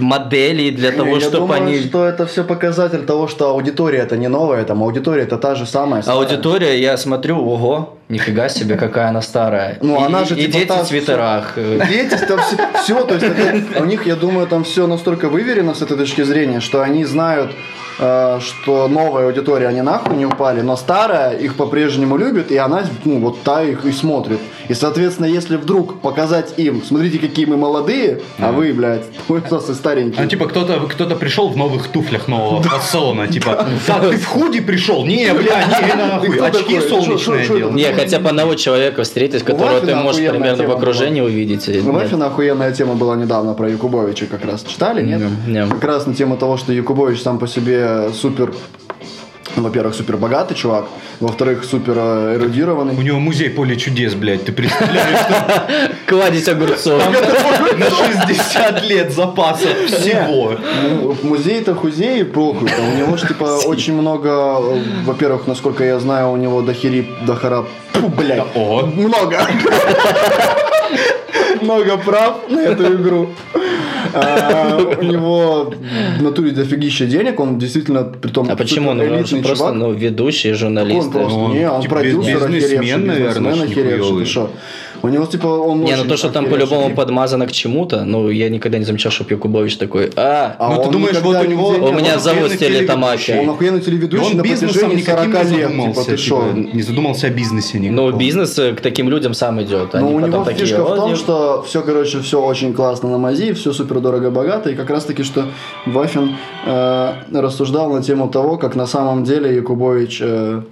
моделей 0.00 0.70
для 0.70 0.92
того, 0.92 1.14
я 1.16 1.20
чтобы 1.20 1.38
думаю, 1.38 1.62
они... 1.62 1.80
что 1.80 2.04
это 2.04 2.26
все 2.26 2.44
показатель 2.44 3.04
того, 3.04 3.28
что 3.28 3.50
аудитория 3.50 3.98
это 4.00 4.16
не 4.16 4.28
новая, 4.28 4.64
там 4.64 4.82
аудитория 4.82 5.22
это 5.22 5.36
та 5.38 5.54
же 5.54 5.66
самая. 5.66 6.02
старая. 6.02 6.20
Аудитория, 6.20 6.80
я 6.80 6.96
смотрю, 6.96 7.36
ого, 7.38 7.96
нифига 8.08 8.48
себе, 8.48 8.76
какая 8.76 9.08
она 9.08 9.22
старая. 9.22 9.78
Ну, 9.82 10.00
и, 10.00 10.04
она 10.04 10.24
же 10.24 10.34
и 10.34 10.46
типа 10.46 10.52
дети 10.52 10.66
та- 10.68 10.84
в 10.84 10.86
свитерах. 10.88 11.54
Дети 11.56 12.18
там 12.26 12.40
все, 12.82 13.04
то 13.04 13.14
есть 13.14 13.26
это- 13.26 13.82
у 13.82 13.84
них, 13.84 14.06
я 14.06 14.16
думаю, 14.16 14.46
там 14.46 14.64
все 14.64 14.86
настолько 14.86 15.28
выверено 15.28 15.74
с 15.74 15.82
этой 15.82 15.96
точки 15.96 16.22
зрения, 16.22 16.60
что 16.60 16.82
они 16.82 17.04
знают, 17.04 17.52
э, 18.00 18.38
что 18.40 18.88
новая 18.88 19.26
аудитория, 19.26 19.68
они 19.68 19.82
нахуй 19.82 20.16
не 20.16 20.26
упали, 20.26 20.60
но 20.62 20.76
старая 20.76 21.36
их 21.36 21.54
по-прежнему 21.56 22.16
любит, 22.16 22.50
и 22.50 22.56
она, 22.56 22.84
ну, 23.04 23.18
вот 23.20 23.42
та 23.42 23.62
их 23.62 23.84
и 23.84 23.92
смотрит. 23.92 24.40
И, 24.68 24.74
соответственно, 24.74 25.26
если 25.26 25.56
вдруг 25.56 26.00
показать 26.00 26.54
им, 26.58 26.82
смотрите, 26.84 27.18
какие 27.18 27.46
мы 27.46 27.56
молодые, 27.56 28.20
а 28.38 28.52
вы, 28.52 28.72
блядь, 28.72 29.04
хуесосы 29.26 29.74
старенькие. 29.74 30.24
А 30.24 30.26
типа 30.26 30.46
кто-то 30.46 30.80
кто 30.88 31.06
пришел 31.16 31.48
в 31.48 31.56
новых 31.56 31.88
туфлях 31.88 32.28
нового 32.28 32.62
фасона, 32.62 33.26
типа, 33.28 33.66
так, 33.86 34.10
ты 34.10 34.16
в 34.16 34.26
худи 34.26 34.60
пришел? 34.60 35.04
Не, 35.06 35.32
бля, 35.32 35.64
не, 35.64 35.94
нахуй, 35.94 36.38
очки 36.38 36.80
солнечные. 36.80 37.70
Не, 37.72 37.92
хотя 37.92 38.18
бы 38.18 38.28
одного 38.30 38.54
человека 38.54 39.02
встретить, 39.04 39.42
которого 39.42 39.80
ты 39.80 39.94
можешь 39.94 40.28
примерно 40.28 40.64
в 40.66 40.70
окружении 40.72 41.20
увидеть. 41.20 41.68
и- 41.68 41.80
Ну, 41.80 41.92
Вафина 41.92 42.26
охуенная 42.26 42.72
тема 42.72 42.94
была 42.94 43.16
недавно 43.16 43.54
про 43.54 43.70
Якубовича 43.70 44.26
как 44.26 44.44
раз. 44.44 44.62
Читали, 44.64 45.02
нет? 45.04 45.20
Не, 45.46 45.52
не. 45.52 45.66
Как 45.68 45.84
раз 45.84 46.06
на 46.06 46.14
тему 46.14 46.36
того, 46.36 46.56
что 46.56 46.72
Якубович 46.72 47.20
сам 47.22 47.38
по 47.38 47.46
себе 47.46 48.10
супер, 48.12 48.52
ну, 49.58 49.64
во-первых, 49.64 49.94
супер 49.94 50.16
богатый 50.16 50.54
чувак, 50.54 50.84
во-вторых, 51.18 51.64
супер 51.64 51.94
э, 51.96 52.36
эрудированный. 52.36 52.94
У 52.94 53.02
него 53.02 53.18
музей 53.18 53.50
поле 53.50 53.76
чудес, 53.76 54.14
блядь, 54.14 54.44
ты 54.44 54.52
представляешь, 54.52 55.18
что 55.18 55.90
Кладезь 56.06 56.46
огурцов. 56.48 57.02
на 57.76 57.90
60 57.90 58.84
лет 58.84 59.12
запаса 59.12 59.66
всего. 59.86 60.54
Ну, 61.02 61.16
музей-то 61.24 61.74
хузей, 61.74 62.24
похуй. 62.24 62.70
У 62.70 62.96
него 62.96 63.16
же, 63.16 63.26
типа, 63.26 63.44
очень 63.66 63.94
много, 63.94 64.60
во-первых, 65.04 65.48
насколько 65.48 65.82
я 65.82 65.98
знаю, 65.98 66.30
у 66.30 66.36
него 66.36 66.62
дохери, 66.62 67.08
дохара, 67.26 67.64
Фу, 67.94 68.08
блядь, 68.08 68.44
Ого. 68.54 68.86
много. 68.86 69.40
Много 71.68 71.98
прав 71.98 72.40
на 72.48 72.60
эту 72.60 72.94
игру. 72.94 73.28
А, 74.14 74.78
У 75.00 75.04
него 75.04 75.74
в 76.18 76.22
натуре 76.22 76.50
дофигища 76.52 77.04
денег, 77.06 77.40
он 77.40 77.58
действительно, 77.58 78.04
при 78.04 78.30
том 78.30 78.48
А 78.50 78.56
почему? 78.56 78.94
Ну, 78.94 79.02
он 79.02 79.08
же 79.08 79.14
элитный 79.16 79.42
просто 79.42 79.64
чувак. 79.64 79.74
ну, 79.74 79.92
ведущий, 79.92 80.52
журналист. 80.54 81.06
Он 81.06 81.12
просто, 81.12 81.38
Он, 81.38 81.52
не, 81.52 81.70
он 81.70 81.82
типа, 81.82 81.96
продюсер 81.96 82.48
бизнесмен, 82.50 82.64
охеревший, 82.64 82.96
наверное, 83.06 83.52
бизнесмен 83.52 83.70
охеревший, 83.70 84.18
ты 84.18 84.24
шо? 84.24 84.50
У 85.02 85.08
него, 85.08 85.26
типа, 85.26 85.46
он 85.46 85.82
Не, 85.84 85.96
ну 85.96 86.04
то, 86.04 86.16
что 86.16 86.28
там 86.30 86.46
по-любому 86.46 86.94
подмазано 86.94 87.46
к 87.46 87.52
чему-то, 87.52 88.04
ну, 88.04 88.30
я 88.30 88.48
никогда 88.48 88.78
не 88.78 88.84
замечал, 88.84 89.12
чтобы 89.12 89.30
Якубович 89.30 89.76
такой, 89.76 90.10
а, 90.16 90.56
А 90.58 90.74
Ну, 90.74 90.82
ты 90.84 90.90
думаешь, 90.90 91.16
вот 91.20 91.36
у 91.36 91.44
него- 91.48 91.68
у 91.68 91.92
меня 91.92 92.18
Стелетамаки. 92.18 92.58
телеведущий. 93.26 93.38
Он 93.38 93.50
охуенный 93.50 93.80
телеведущий 93.80 94.26
он 94.32 94.36
на 94.38 94.42
бизнесом 94.42 94.68
протяжении 94.90 94.96
никаким 94.96 95.32
40 95.32 95.44
не 95.50 95.56
лет. 95.56 95.62
задумался, 95.68 96.00
Типа, 96.00 96.10
ты 96.10 96.16
типа, 96.16 96.36
шо? 96.36 96.52
не 96.74 96.82
задумался 96.82 97.26
о 97.26 97.30
бизнесе 97.30 97.78
ну, 97.78 97.84
никаком. 97.84 98.18
бизнес 98.18 98.58
э, 98.58 98.72
к 98.72 98.80
таким 98.80 99.08
людям 99.08 99.34
сам 99.34 99.62
идет. 99.62 99.92
Но 99.94 99.98
Они 100.00 100.08
у 100.14 100.16
потом 100.16 100.30
него 100.30 100.44
такие, 100.44 100.66
фишка 100.66 100.82
в 100.82 100.92
«О, 100.92 100.96
том, 100.96 101.16
что 101.16 101.62
все, 101.66 101.82
короче, 101.82 102.20
все 102.20 102.40
очень 102.42 102.74
классно 102.74 103.08
на 103.08 103.18
мази, 103.18 103.52
все 103.52 103.72
супер 103.72 104.00
дорого 104.00 104.30
богато, 104.30 104.70
и 104.70 104.74
как 104.74 104.90
раз 104.90 105.04
таки, 105.04 105.22
что 105.22 105.44
Вафин 105.86 106.36
э, 106.66 107.12
рассуждал 107.32 107.90
на 107.92 108.02
тему 108.02 108.28
того, 108.28 108.56
как 108.56 108.74
на 108.76 108.86
самом 108.86 109.24
деле 109.24 109.54
Якубович, 109.54 110.18
э, 110.22 110.62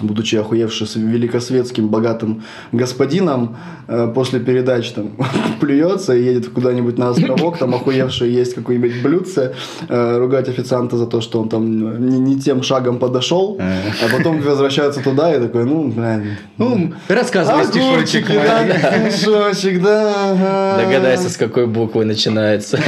будучи 0.00 0.36
охуевший 0.36 0.86
с 0.86 0.96
великосветским 0.96 1.88
богатым 1.88 2.42
господином, 2.72 3.56
э, 3.86 4.10
после 4.14 4.40
передач 4.40 4.90
там 4.90 5.12
плюется 5.60 6.14
и 6.16 6.22
едет 6.22 6.48
куда-нибудь 6.48 6.98
на 6.98 7.10
островок, 7.10 7.58
там 7.58 7.74
охуевший 7.74 8.30
есть 8.30 8.54
какое-нибудь 8.54 9.02
блюдце, 9.02 9.54
э, 9.88 10.18
ругать 10.18 10.48
официанта 10.48 10.96
за 10.96 11.06
то, 11.06 11.20
что 11.20 11.40
он 11.40 11.48
там 11.48 12.08
не, 12.08 12.18
не 12.18 12.40
тем 12.40 12.62
шагом 12.62 12.98
подошел, 12.98 13.58
а 13.60 14.16
потом 14.16 14.40
возвращается 14.40 15.02
туда 15.02 15.34
и 15.34 15.40
такой, 15.40 15.64
ну, 15.64 15.88
блин, 15.88 16.36
Ну, 16.56 16.92
рассказывай 17.08 17.64
стишочек. 17.64 18.28
Да, 18.28 19.10
стишочек, 19.10 19.82
да. 19.82 20.76
Догадайся, 20.78 21.28
с 21.28 21.36
какой 21.36 21.66
буквы 21.66 22.04
начинается. 22.04 22.78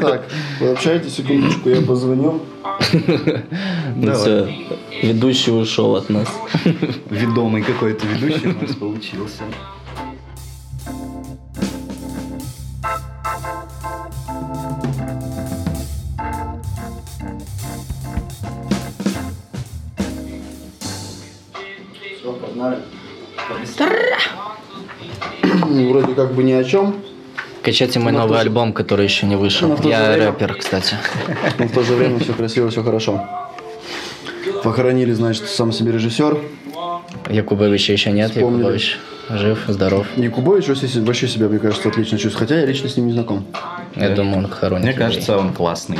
Так, 0.00 0.24
вы 0.60 0.70
общаетесь, 0.70 1.14
секундочку, 1.14 1.68
я 1.68 1.82
позвоню. 1.82 2.40
Ну 3.96 4.12
всё, 4.12 4.48
ведущий 5.02 5.50
ушел 5.50 5.96
от 5.96 6.10
нас. 6.10 6.28
Ведомый 7.10 7.62
какой-то 7.62 8.06
ведущий 8.06 8.48
у 8.48 8.60
нас 8.60 8.76
получился. 8.76 9.42
Все, 22.18 22.32
погнали. 22.32 22.78
Вроде 25.90 26.14
как 26.14 26.34
бы 26.34 26.42
ни 26.42 26.52
о 26.52 26.64
чем, 26.64 26.94
Качайте 27.62 27.98
мой 28.00 28.12
новый 28.12 28.28
тоже- 28.28 28.40
альбом, 28.40 28.72
который 28.72 29.04
еще 29.06 29.26
не 29.26 29.36
вышел. 29.36 29.68
Я 29.84 30.12
время- 30.12 30.26
рэпер, 30.32 30.54
кстати. 30.54 30.96
но 31.58 31.66
в 31.66 31.72
то 31.72 31.82
же 31.82 31.94
время 31.94 32.18
все 32.18 32.32
красиво, 32.32 32.70
все 32.70 32.82
хорошо. 32.82 33.24
Похоронили, 34.64 35.12
значит, 35.12 35.48
сам 35.48 35.72
себе 35.72 35.92
режиссер. 35.92 36.38
Якубовича 37.30 37.92
еще 37.92 38.10
нет, 38.12 38.30
Вспомнили. 38.30 38.58
Якубович 38.62 38.98
жив, 39.30 39.58
здоров. 39.68 40.06
Якубович 40.16 40.68
вообще 40.68 40.88
се- 40.88 41.00
вообще 41.00 41.28
себя, 41.28 41.48
мне 41.48 41.58
кажется, 41.58 41.88
отлично 41.88 42.18
чувствует. 42.18 42.48
Хотя 42.48 42.60
я 42.60 42.66
лично 42.66 42.88
с 42.88 42.96
ним 42.96 43.06
не 43.06 43.12
знаком. 43.12 43.44
Я 43.96 44.10
думаю, 44.10 44.38
он 44.38 44.48
хоронит. 44.48 44.82
Мне 44.84 44.92
людей. 44.92 45.06
кажется, 45.06 45.38
он 45.38 45.52
классный. 45.52 45.98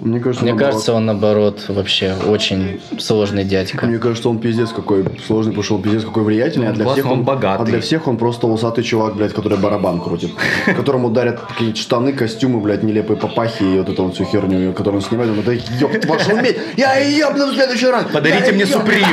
Мне 0.00 0.20
кажется, 0.20 0.44
Мне 0.44 0.52
наоборот. 0.52 0.72
кажется, 0.72 0.92
он 0.94 1.06
наоборот 1.06 1.64
вообще 1.68 2.14
очень 2.26 2.80
сложный 2.98 3.44
дядька. 3.44 3.86
Мне 3.86 3.98
кажется, 3.98 4.28
он 4.28 4.38
пиздец 4.38 4.70
какой 4.70 5.04
сложный 5.26 5.52
пошел, 5.52 5.78
пиздец 5.80 6.04
какой 6.04 6.22
влиятельный. 6.24 6.66
а 6.66 6.70
Он 6.70 6.74
для 6.76 6.84
классный, 6.84 7.02
всех 7.02 7.12
он 7.12 7.22
богатый. 7.24 7.62
А 7.62 7.64
для 7.64 7.80
всех 7.80 8.06
он 8.08 8.16
просто 8.16 8.46
усатый 8.46 8.84
чувак, 8.84 9.16
блядь, 9.16 9.32
который 9.34 9.58
барабан 9.58 10.00
крутит. 10.00 10.30
Которому 10.66 11.10
дарят 11.10 11.40
какие-то 11.40 11.78
штаны, 11.78 12.12
костюмы, 12.12 12.60
блядь, 12.60 12.82
нелепые 12.82 13.16
папахи 13.16 13.62
и 13.62 13.78
вот 13.78 13.88
эту 13.88 14.04
вот 14.04 14.14
всю 14.14 14.24
херню, 14.24 14.72
которую 14.72 15.02
он 15.02 15.06
снимает. 15.08 15.30
Он, 15.30 15.42
да 15.42 15.52
ёб 15.52 16.04
вашу 16.06 16.36
медь, 16.36 16.58
я 16.76 16.94
ебну 16.96 17.50
в 17.50 17.54
следующий 17.54 17.86
раз. 17.88 18.04
Подарите 18.12 18.52
мне 18.52 18.66
Суприм. 18.66 19.06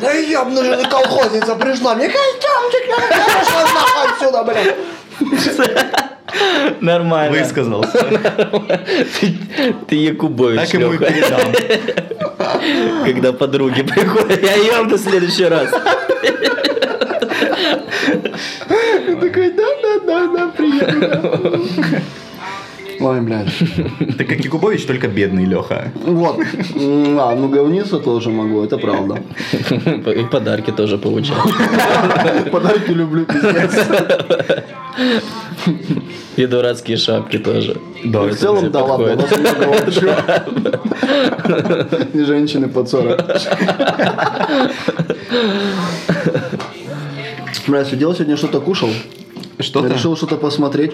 Да 0.00 0.12
ебну 0.12 0.64
же, 0.64 0.82
колхозница 0.88 1.54
пришла, 1.56 1.94
мне 1.94 2.06
костюмчик 2.08 2.88
надо, 2.88 3.14
я 3.14 3.24
пошла 3.38 3.62
нахуй 3.62 4.12
отсюда, 4.12 4.44
блядь. 4.44 4.74
Нормально. 6.80 7.38
Высказался. 7.38 7.98
Ты, 9.20 9.34
ты 9.86 9.96
Якубович, 9.96 10.60
Так 10.60 10.74
ему 10.74 10.92
и 10.92 10.98
Лёха. 10.98 11.12
передам. 11.12 11.40
Когда 13.04 13.32
подруги 13.32 13.82
приходят, 13.82 14.42
я 14.42 14.54
ебну 14.54 14.96
в 14.96 15.00
следующий 15.00 15.44
раз. 15.44 15.70
Я 19.06 19.16
такой, 19.16 19.50
да, 19.52 19.64
да, 19.82 19.98
да, 20.06 20.26
да, 20.26 20.48
приятно. 20.48 21.60
Ой, 23.00 23.20
блядь. 23.20 23.48
Ты 24.18 24.24
как 24.24 24.44
Якубович, 24.44 24.86
только 24.86 25.08
бедный 25.08 25.44
Леха. 25.44 25.92
Вот. 26.06 26.38
А, 27.18 27.34
ну 27.34 27.48
говниться 27.48 27.98
тоже 27.98 28.30
могу, 28.30 28.62
это 28.62 28.78
правда. 28.78 29.22
И 30.16 30.24
подарки 30.30 30.70
тоже 30.70 30.98
получаю. 30.98 31.40
Подарки 32.52 32.90
люблю, 32.90 33.26
пиздец. 33.26 33.74
И 36.36 36.46
дурацкие 36.46 36.96
шапки 36.96 37.38
тоже. 37.38 37.76
Да, 38.04 38.22
В 38.22 38.34
целом, 38.34 38.70
да, 38.70 38.84
ладно, 38.84 39.12
у 39.12 39.16
нас 39.16 39.30
много. 39.38 40.44
И 42.12 42.24
женщины 42.24 42.68
под 42.68 42.88
40. 42.88 43.24
Бля, 47.66 47.84
сидел 47.84 48.14
сегодня, 48.14 48.36
что-то 48.36 48.60
кушал. 48.60 48.90
Что-то? 49.58 49.88
Решил 49.88 50.16
что-то 50.16 50.36
посмотреть. 50.36 50.92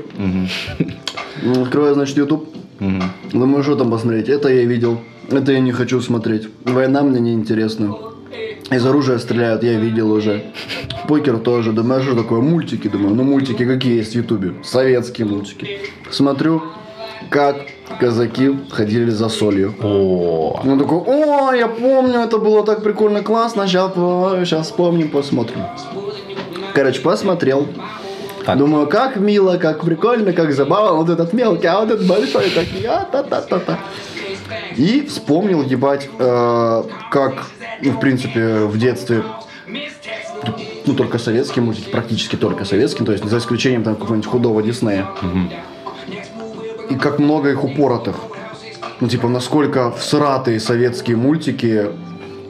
Ну, 1.42 1.62
Открываю, 1.62 1.94
значит, 1.94 2.16
YouTube. 2.16 2.48
Мгм. 2.80 3.02
Думаю, 3.32 3.62
что 3.62 3.76
там 3.76 3.90
посмотреть. 3.90 4.28
Это 4.28 4.48
я 4.48 4.64
видел. 4.64 5.00
Это 5.30 5.52
я 5.52 5.60
не 5.60 5.72
хочу 5.72 6.00
смотреть. 6.00 6.48
Война 6.64 7.02
мне 7.02 7.20
не 7.20 7.32
интересна. 7.32 7.94
Из 8.70 8.86
оружия 8.86 9.18
стреляют, 9.18 9.62
я 9.62 9.74
видел 9.74 10.12
уже. 10.12 10.44
Покер 11.08 11.38
тоже. 11.38 11.72
Думаю, 11.72 12.00
а 12.00 12.02
что 12.02 12.14
такое? 12.14 12.40
Мультики, 12.40 12.88
думаю. 12.88 13.14
Ну, 13.14 13.22
мультики 13.24 13.64
какие 13.64 13.96
есть 13.96 14.12
в 14.12 14.16
Ютубе? 14.16 14.54
Советские 14.62 15.26
мультики. 15.26 15.80
Смотрю, 16.10 16.62
как 17.30 17.56
казаки 17.98 18.50
ходили 18.70 19.10
за 19.10 19.28
солью. 19.28 19.74
О, 19.82 20.60
Он 20.64 20.78
такой, 20.78 20.98
о, 20.98 21.52
я 21.52 21.68
помню, 21.68 22.20
это 22.20 22.38
было 22.38 22.64
так 22.64 22.82
прикольно, 22.82 23.22
классно, 23.22 23.66
сейчас, 23.66 23.92
сейчас 24.48 24.66
вспомним, 24.66 25.08
посмотрим. 25.10 25.60
Короче, 26.74 27.00
посмотрел. 27.00 27.66
Так. 28.44 28.58
Думаю, 28.58 28.86
как 28.86 29.16
мило, 29.16 29.56
как 29.58 29.84
прикольно, 29.84 30.32
как 30.32 30.52
забавно. 30.52 30.92
Вот 30.92 31.10
этот 31.10 31.32
мелкий, 31.32 31.66
а 31.66 31.80
вот 31.80 31.90
этот 31.90 32.06
большой, 32.06 32.50
так 32.50 32.66
я 32.80 33.04
та 33.04 33.22
та 33.22 33.40
та 33.42 33.58
та 33.58 33.78
И 34.76 35.06
вспомнил, 35.06 35.62
ебать, 35.62 36.08
э, 36.18 36.82
как, 37.10 37.46
ну, 37.82 37.90
в 37.92 38.00
принципе, 38.00 38.64
в 38.64 38.78
детстве 38.78 39.22
ну, 40.86 40.94
только 40.94 41.18
советские 41.18 41.62
мультики, 41.62 41.90
практически 41.90 42.36
только 42.36 42.64
советские, 42.64 43.06
то 43.06 43.12
есть 43.12 43.24
за 43.24 43.38
исключением 43.38 43.82
там 43.82 43.94
какого-нибудь 43.94 44.28
худого 44.28 44.62
Диснея. 44.62 45.06
И 46.88 46.94
как 46.96 47.18
много 47.18 47.50
их 47.50 47.62
упоротых. 47.62 48.16
Ну, 49.00 49.08
типа, 49.08 49.28
насколько 49.28 49.92
всратые 49.92 50.60
советские 50.60 51.16
мультики 51.16 51.90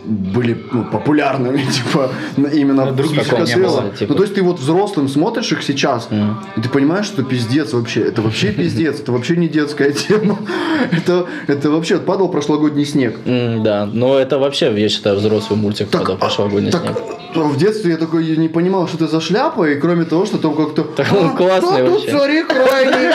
были 0.04 0.56
ну, 0.72 0.84
популярными, 0.84 1.62
типа, 1.70 2.10
на- 2.36 2.48
именно 2.48 2.88
А 2.88 2.92
других 2.92 3.32
не 3.32 3.56
было, 3.56 3.90
типа. 3.98 4.12
Ну, 4.12 4.14
то 4.16 4.22
есть 4.22 4.34
ты 4.34 4.42
вот 4.42 4.58
взрослым 4.58 5.08
смотришь 5.08 5.52
их 5.52 5.62
сейчас, 5.62 6.08
и 6.56 6.60
ты 6.60 6.68
понимаешь, 6.68 7.06
что 7.06 7.22
пиздец 7.22 7.72
вообще, 7.72 8.02
это 8.02 8.22
вообще 8.22 8.52
пиздец, 8.52 9.00
это 9.00 9.12
вообще 9.12 9.36
не 9.36 9.48
детская 9.48 9.92
тема. 9.92 10.38
Это, 10.92 11.26
это 11.46 11.70
вообще 11.70 11.98
падал 11.98 12.28
прошлогодний 12.28 12.84
снег. 12.86 13.18
М, 13.26 13.62
Да, 13.62 13.86
но 13.92 14.18
это 14.18 14.38
вообще, 14.38 14.72
я 14.80 14.88
считаю, 14.88 15.16
взрослый 15.16 15.58
мультик 15.58 15.90
когда 15.90 16.14
прошлогодний 16.16 16.72
так, 16.72 16.82
снег. 16.82 16.96
а 17.34 17.38
в 17.40 17.56
детстве 17.58 17.92
я 17.92 17.96
такой 17.96 18.24
не 18.36 18.48
понимал, 18.48 18.88
что 18.88 18.96
это 18.96 19.06
за 19.08 19.20
шляпа, 19.20 19.68
и 19.68 19.78
кроме 19.78 20.04
того, 20.04 20.24
что 20.26 20.38
там 20.38 20.54
как-то... 20.54 20.82
Так 20.84 21.12
он 21.12 21.36
классный 21.36 21.82
да, 21.82 21.86
тут 21.86 21.90
вообще. 22.06 22.10
цари 22.18 22.42
крайние, 22.44 23.12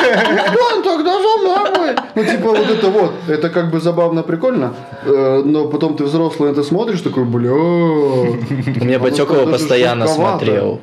он 0.71 0.83
тогда 0.83 1.13
за 1.13 1.41
мной. 1.41 1.95
Ну, 2.15 2.23
типа, 2.23 2.49
вот 2.49 2.69
это 2.69 2.87
вот, 2.89 3.11
это 3.27 3.49
как 3.49 3.71
бы 3.71 3.79
забавно, 3.79 4.23
прикольно, 4.23 4.73
э, 5.05 5.41
но 5.45 5.67
потом 5.67 5.95
ты 5.97 6.03
взрослый 6.03 6.51
это 6.51 6.63
смотришь, 6.63 6.74
такой, 7.03 7.25
бля... 7.25 7.53
У 7.53 8.35
меня 8.83 8.97
А 8.97 8.99
Батек 8.99 9.29
вот 9.29 9.37
его 9.37 9.41
это 9.41 9.45
же 9.45 9.51
постоянно 9.51 10.07
смотрел. 10.07 10.81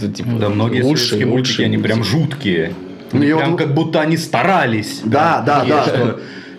Тут, 0.00 0.14
типа, 0.14 0.30
Да, 0.40 0.48
многие 0.48 0.82
советские 0.82 1.26
мультики, 1.26 1.62
они 1.62 1.78
прям 1.78 2.04
жуткие. 2.04 2.74
Ну, 3.12 3.20
прям 3.20 3.56
как 3.56 3.74
будто 3.74 4.00
они 4.00 4.16
старались. 4.16 5.00
Да, 5.04 5.42
да, 5.46 5.64
да. 5.64 6.16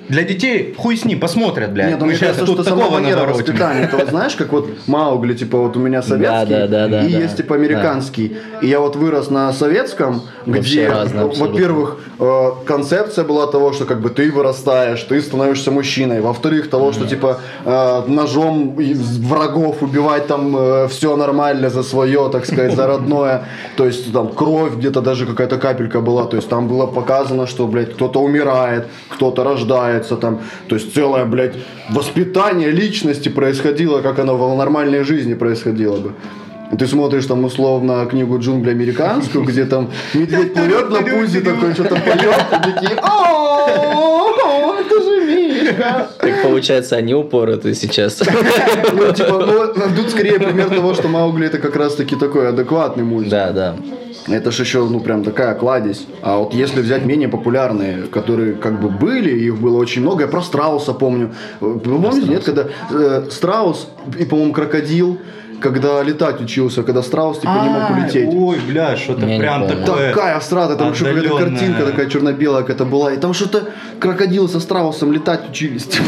Для 0.09 0.23
детей 0.23 0.73
хуй 0.77 0.97
с 0.97 1.05
ним, 1.05 1.19
посмотрят, 1.19 1.71
блядь. 1.71 1.89
Нет, 1.89 1.99
ну, 1.99 2.05
мне 2.05 2.15
сейчас 2.15 2.35
кажется, 2.35 2.45
тут 2.45 2.55
что 2.55 2.63
сама 2.69 2.83
такого 2.83 2.99
манера 2.99 3.15
наворотим. 3.17 3.41
воспитания. 3.45 3.81
Это 3.81 3.97
вот 3.97 4.09
знаешь, 4.09 4.35
как 4.35 4.51
вот 4.51 4.69
Маугли, 4.87 5.33
типа 5.33 5.57
вот 5.57 5.75
у 5.77 5.79
меня 5.79 6.01
советский, 6.01 6.53
Да, 6.53 6.67
да, 6.67 6.87
да, 6.87 7.05
и 7.05 7.11
да, 7.11 7.19
есть 7.19 7.35
да. 7.35 7.43
типа 7.43 7.55
американский. 7.55 8.37
И 8.61 8.67
я 8.67 8.79
вот 8.79 8.95
вырос 8.95 9.29
на 9.29 9.51
советском, 9.53 10.21
Вообще 10.45 10.61
где, 10.61 10.89
разное 10.89 11.25
во-первых, 11.25 11.99
э, 12.19 12.49
концепция 12.65 13.25
была 13.25 13.47
того, 13.47 13.73
что 13.73 13.85
как 13.85 14.01
бы 14.01 14.09
ты 14.09 14.31
вырастаешь, 14.31 15.01
ты 15.03 15.21
становишься 15.21 15.71
мужчиной. 15.71 16.21
Во-вторых, 16.21 16.69
того, 16.69 16.91
что 16.91 17.07
типа 17.07 17.39
э, 17.65 18.01
ножом 18.07 18.75
врагов 18.75 19.81
убивать 19.81 20.27
там 20.27 20.87
все 20.89 21.15
нормально 21.15 21.69
за 21.69 21.83
свое, 21.83 22.29
так 22.31 22.45
сказать, 22.45 22.75
за 22.75 22.87
родное. 22.87 23.45
То 23.77 23.85
есть 23.85 24.11
там 24.13 24.29
кровь 24.29 24.75
где-то 24.75 25.01
даже 25.01 25.25
какая-то 25.25 25.57
капелька 25.57 26.01
была. 26.01 26.25
То 26.25 26.37
есть 26.37 26.49
там 26.49 26.67
было 26.67 26.85
показано, 26.85 27.47
что, 27.47 27.67
блядь, 27.67 27.93
кто-то 27.93 28.21
умирает, 28.21 28.87
кто-то 29.09 29.43
рождается 29.95 30.15
там. 30.15 30.39
То 30.67 30.75
есть 30.75 30.93
целое, 30.93 31.25
блядь, 31.25 31.55
воспитание 31.89 32.71
личности 32.71 33.29
происходило, 33.29 34.01
как 34.01 34.19
оно 34.19 34.37
в 34.37 34.57
нормальной 34.57 35.03
жизни 35.03 35.33
происходило 35.35 35.97
бы. 35.97 36.13
Ты 36.77 36.87
смотришь 36.87 37.25
там 37.25 37.43
условно 37.45 38.05
книгу 38.05 38.39
джунгли 38.39 38.71
американскую, 38.71 39.45
где 39.45 39.65
там 39.65 39.89
медведь 40.13 40.53
плывет 40.53 40.89
на 40.89 41.01
пузе, 41.01 41.41
такой 41.41 41.73
что-то 41.73 41.95
поет, 41.95 42.35
и 42.51 42.71
такие 42.71 42.99
Так 46.19 46.43
получается, 46.43 46.95
они 46.95 47.13
упороты 47.13 47.73
сейчас. 47.73 48.21
Ну, 48.93 49.11
типа, 49.13 49.73
ну, 49.75 49.95
тут 49.95 50.09
скорее 50.09 50.39
пример 50.39 50.69
того, 50.69 50.93
что 50.93 51.07
Маугли 51.07 51.47
это 51.47 51.57
как 51.57 51.75
раз 51.75 51.95
таки 51.95 52.15
такой 52.15 52.49
адекватный 52.49 53.03
мультик. 53.03 53.31
Да, 53.31 53.51
да. 53.51 53.75
Это 54.27 54.51
ж 54.51 54.59
еще, 54.59 54.87
ну, 54.87 54.99
прям 54.99 55.23
такая 55.23 55.53
кладезь. 55.53 56.07
А 56.21 56.37
вот 56.37 56.53
если 56.53 56.81
взять 56.81 57.05
менее 57.05 57.29
популярные, 57.29 58.03
которые 58.03 58.53
как 58.53 58.81
бы 58.81 58.89
были, 58.89 59.31
их 59.31 59.57
было 59.59 59.77
очень 59.77 60.01
много. 60.01 60.23
Я 60.23 60.27
про 60.27 60.41
Страуса 60.41 60.93
помню. 60.93 61.33
Вы 61.59 61.79
помните, 61.79 62.27
нет, 62.27 62.43
когда 62.43 62.65
э, 62.91 63.27
Страус 63.29 63.87
и, 64.17 64.25
по-моему, 64.25 64.53
Крокодил, 64.53 65.19
когда 65.61 66.01
летать 66.03 66.41
учился, 66.41 66.83
когда 66.83 67.01
Страус, 67.01 67.39
типа, 67.39 67.59
не 67.63 67.69
мог 67.69 67.89
улететь. 67.91 68.29
Ой, 68.31 68.57
бля, 68.67 68.95
что-то 68.97 69.25
Я 69.25 69.33
не 69.35 69.39
прям 69.39 69.67
помню. 69.67 69.85
такое. 69.85 70.13
Такая 70.13 70.39
страта, 70.39 70.75
там 70.75 70.91
еще 70.91 71.05
какая-то 71.05 71.37
картинка 71.37 71.85
такая 71.85 72.09
черно-белая 72.09 72.61
какая-то 72.61 72.85
была. 72.85 73.13
И 73.13 73.17
там 73.17 73.33
что-то 73.33 73.69
крокодил 73.99 74.47
со 74.49 74.59
страусом 74.59 75.11
летать 75.13 75.49
учились. 75.49 75.83
типа. 75.87 76.05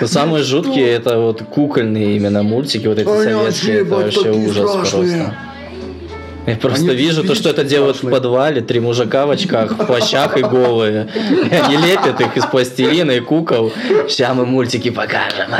Но 0.00 0.06
самые 0.06 0.44
жуткие 0.44 0.88
это 0.90 1.18
вот 1.18 1.42
кукольные 1.42 2.16
именно 2.16 2.42
мультики, 2.42 2.86
вот 2.86 2.98
эти 2.98 3.08
Они 3.08 3.24
советские, 3.24 3.80
это 3.82 3.94
вообще, 3.94 4.04
вообще 4.20 4.32
такие 4.32 4.48
ужас 4.48 4.70
страшные. 4.70 5.10
просто. 5.16 5.34
Я 6.46 6.54
просто 6.54 6.84
Они 6.86 6.94
вижу 6.94 7.24
то, 7.24 7.34
что 7.34 7.48
это 7.50 7.64
делают 7.64 7.96
в 7.96 7.98
страшные. 7.98 8.20
подвале, 8.22 8.60
три 8.60 8.78
мужика 8.78 9.26
в 9.26 9.30
очках, 9.30 9.72
в 9.72 9.84
плащах 9.84 10.36
и 10.36 10.42
голые. 10.42 11.08
И 11.50 11.52
они 11.54 11.76
лепят 11.76 12.20
их 12.20 12.36
из 12.36 12.46
пластилина 12.46 13.10
и 13.10 13.20
кукол. 13.20 13.72
Сейчас 14.08 14.32
мы 14.36 14.46
мультики 14.46 14.90
покажем. 14.90 15.50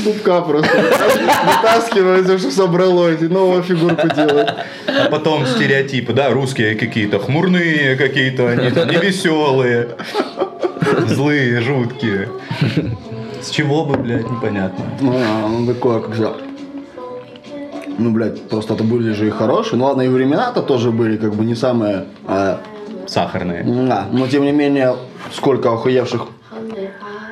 Из 0.00 0.04
пупка 0.04 0.40
просто 0.40 0.70
вытаскивают, 1.46 2.40
что 2.40 2.50
собралось, 2.50 3.20
и 3.20 3.28
новую 3.28 3.62
фигурку 3.62 4.08
делают. 4.14 4.54
А 4.86 5.08
потом 5.10 5.46
стереотипы, 5.46 6.12
да, 6.12 6.30
русские 6.30 6.74
какие-то 6.74 7.18
хмурные, 7.18 7.96
какие-то 7.96 8.48
они 8.48 8.70
там 8.70 8.88
невеселые, 8.88 9.88
злые, 11.06 11.60
жуткие. 11.60 12.28
С 13.42 13.50
чего 13.50 13.84
бы, 13.84 13.96
блядь, 13.96 14.30
непонятно. 14.30 14.84
Ну, 15.00 15.14
а, 15.16 15.46
он 15.46 15.66
такое, 15.66 16.00
как 16.00 16.14
за... 16.14 16.32
Ну, 17.98 18.10
блядь, 18.10 18.42
просто 18.48 18.74
это 18.74 18.84
были 18.84 19.12
же 19.12 19.28
и 19.28 19.30
хорошие. 19.30 19.78
Ну, 19.78 19.86
ладно, 19.86 20.02
и 20.02 20.08
времена-то 20.08 20.62
тоже 20.62 20.90
были, 20.90 21.16
как 21.16 21.34
бы, 21.34 21.44
не 21.44 21.54
самые... 21.54 22.04
а, 22.26 22.60
Сахарные. 23.06 23.64
да. 23.64 24.06
Но, 24.12 24.28
тем 24.28 24.44
не 24.44 24.52
менее, 24.52 24.94
сколько 25.32 25.72
охуевших 25.72 26.26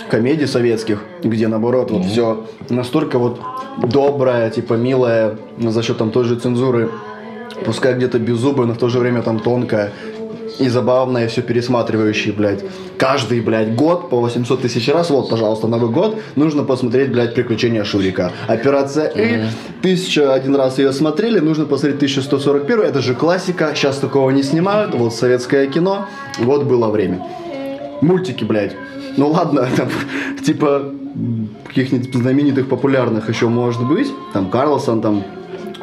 комедий 0.09 0.47
советских, 0.47 1.03
где, 1.23 1.49
наоборот, 1.49 1.91
вот 1.91 2.05
все 2.05 2.47
настолько 2.69 3.19
вот 3.19 3.41
доброе, 3.87 4.51
типа, 4.51 4.75
милое, 4.75 5.37
за 5.59 5.83
счет 5.83 5.99
там 5.99 6.11
той 6.11 6.25
же 6.25 6.37
цензуры, 6.37 6.91
пускай 7.65 7.95
где-то 7.95 8.19
беззубое, 8.19 8.67
но 8.67 8.75
в 8.75 8.79
то 8.79 8.89
же 8.89 8.99
время 8.99 9.23
там 9.23 9.41
тонкое 9.41 9.93
и 10.59 10.69
забавное, 10.69 11.29
все 11.29 11.43
пересматривающее, 11.43 12.35
блядь. 12.35 12.65
Каждый, 12.97 13.41
блядь, 13.41 13.75
год 13.77 14.11
по 14.11 14.21
800 14.21 14.63
тысяч 14.63 14.89
раз, 14.89 15.11
вот, 15.11 15.31
пожалуйста, 15.31 15.69
Новый 15.69 15.91
год, 15.91 16.21
нужно 16.35 16.65
посмотреть, 16.65 17.13
блядь, 17.13 17.35
«Приключения 17.35 17.85
Шурика». 17.85 18.33
Операция 18.49 19.07
И, 19.09 19.45
тысяча 19.83 20.35
один 20.35 20.57
раз 20.57 20.79
ее 20.79 20.93
смотрели, 20.93 21.39
нужно 21.39 21.65
посмотреть 21.65 21.97
1141, 21.97 22.81
это 22.81 23.01
же 23.01 23.15
классика, 23.15 23.73
сейчас 23.75 23.99
такого 23.99 24.31
не 24.31 24.43
снимают, 24.43 24.95
вот 24.95 25.15
советское 25.15 25.67
кино, 25.69 26.07
вот 26.41 26.65
было 26.65 26.89
время. 26.89 27.25
Мультики, 28.01 28.45
блядь. 28.45 28.75
Ну 29.19 29.29
ладно, 29.31 29.69
там, 29.77 29.89
типа, 30.45 30.83
каких-нибудь 31.67 32.15
знаменитых, 32.15 32.69
популярных 32.69 33.29
еще 33.29 33.49
может 33.49 33.83
быть. 33.87 34.09
Там 34.33 34.49
Карлсон, 34.51 35.01
там 35.01 35.25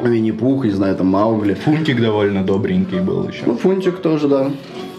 Винни-Пух, 0.02 0.64
не 0.64 0.70
знаю, 0.72 0.96
там 0.96 1.06
Маугли. 1.08 1.54
Фунтик 1.54 2.00
довольно 2.00 2.42
добренький 2.42 3.00
был 3.00 3.28
еще. 3.28 3.42
Ну, 3.46 3.56
Фунтик 3.56 3.98
тоже, 3.98 4.28
да. 4.28 4.50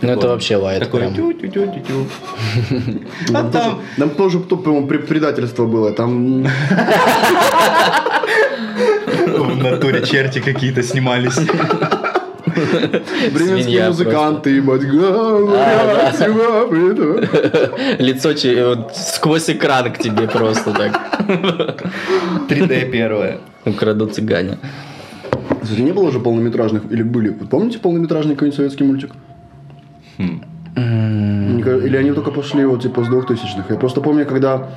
Ну 0.01 0.09
это 0.09 0.27
вообще 0.27 0.57
лайт 0.57 0.79
Такой 0.83 0.99
прям. 1.01 1.15
тю-тю-тю-тю-тю. 1.15 2.05
А 3.33 3.33
Там, 3.33 3.51
тоже, 3.51 3.65
там 3.65 3.79
там 3.97 4.09
тоже, 4.11 4.39
по- 4.39 4.55
по-моему, 4.57 4.87
пре- 4.87 4.99
предательство 5.07 5.65
было. 5.65 5.91
Там 5.91 6.43
в 9.25 9.63
натуре 9.63 10.05
черти 10.05 10.39
какие-то 10.39 10.83
снимались. 10.83 11.39
бременские 13.33 13.87
музыканты, 13.87 14.61
приду. 16.69 17.19
Лицо 18.03 18.33
че- 18.33 18.65
вот 18.65 18.95
сквозь 18.95 19.49
экран 19.49 19.91
к 19.93 19.97
тебе 19.99 20.27
просто 20.27 20.71
так. 20.73 20.99
3D 22.49 22.91
первое. 22.91 23.39
Украдут 23.65 24.15
цыгане. 24.15 24.57
Кстати, 25.61 25.81
не 25.81 25.91
было 25.91 26.07
уже 26.07 26.19
полнометражных, 26.19 26.83
или 26.91 27.03
были? 27.03 27.29
Вы 27.29 27.47
помните 27.47 27.79
полнометражный 27.79 28.35
какой-нибудь 28.35 28.55
советский 28.55 28.83
мультик? 28.83 29.11
Кажется, 31.63 31.87
Или 31.87 31.97
они 31.97 32.11
только 32.11 32.31
пошли 32.31 32.65
вот 32.65 32.81
типа 32.81 33.03
с 33.03 33.07
2000-х? 33.09 33.65
Я 33.69 33.75
просто 33.75 34.01
помню, 34.01 34.25
когда 34.25 34.69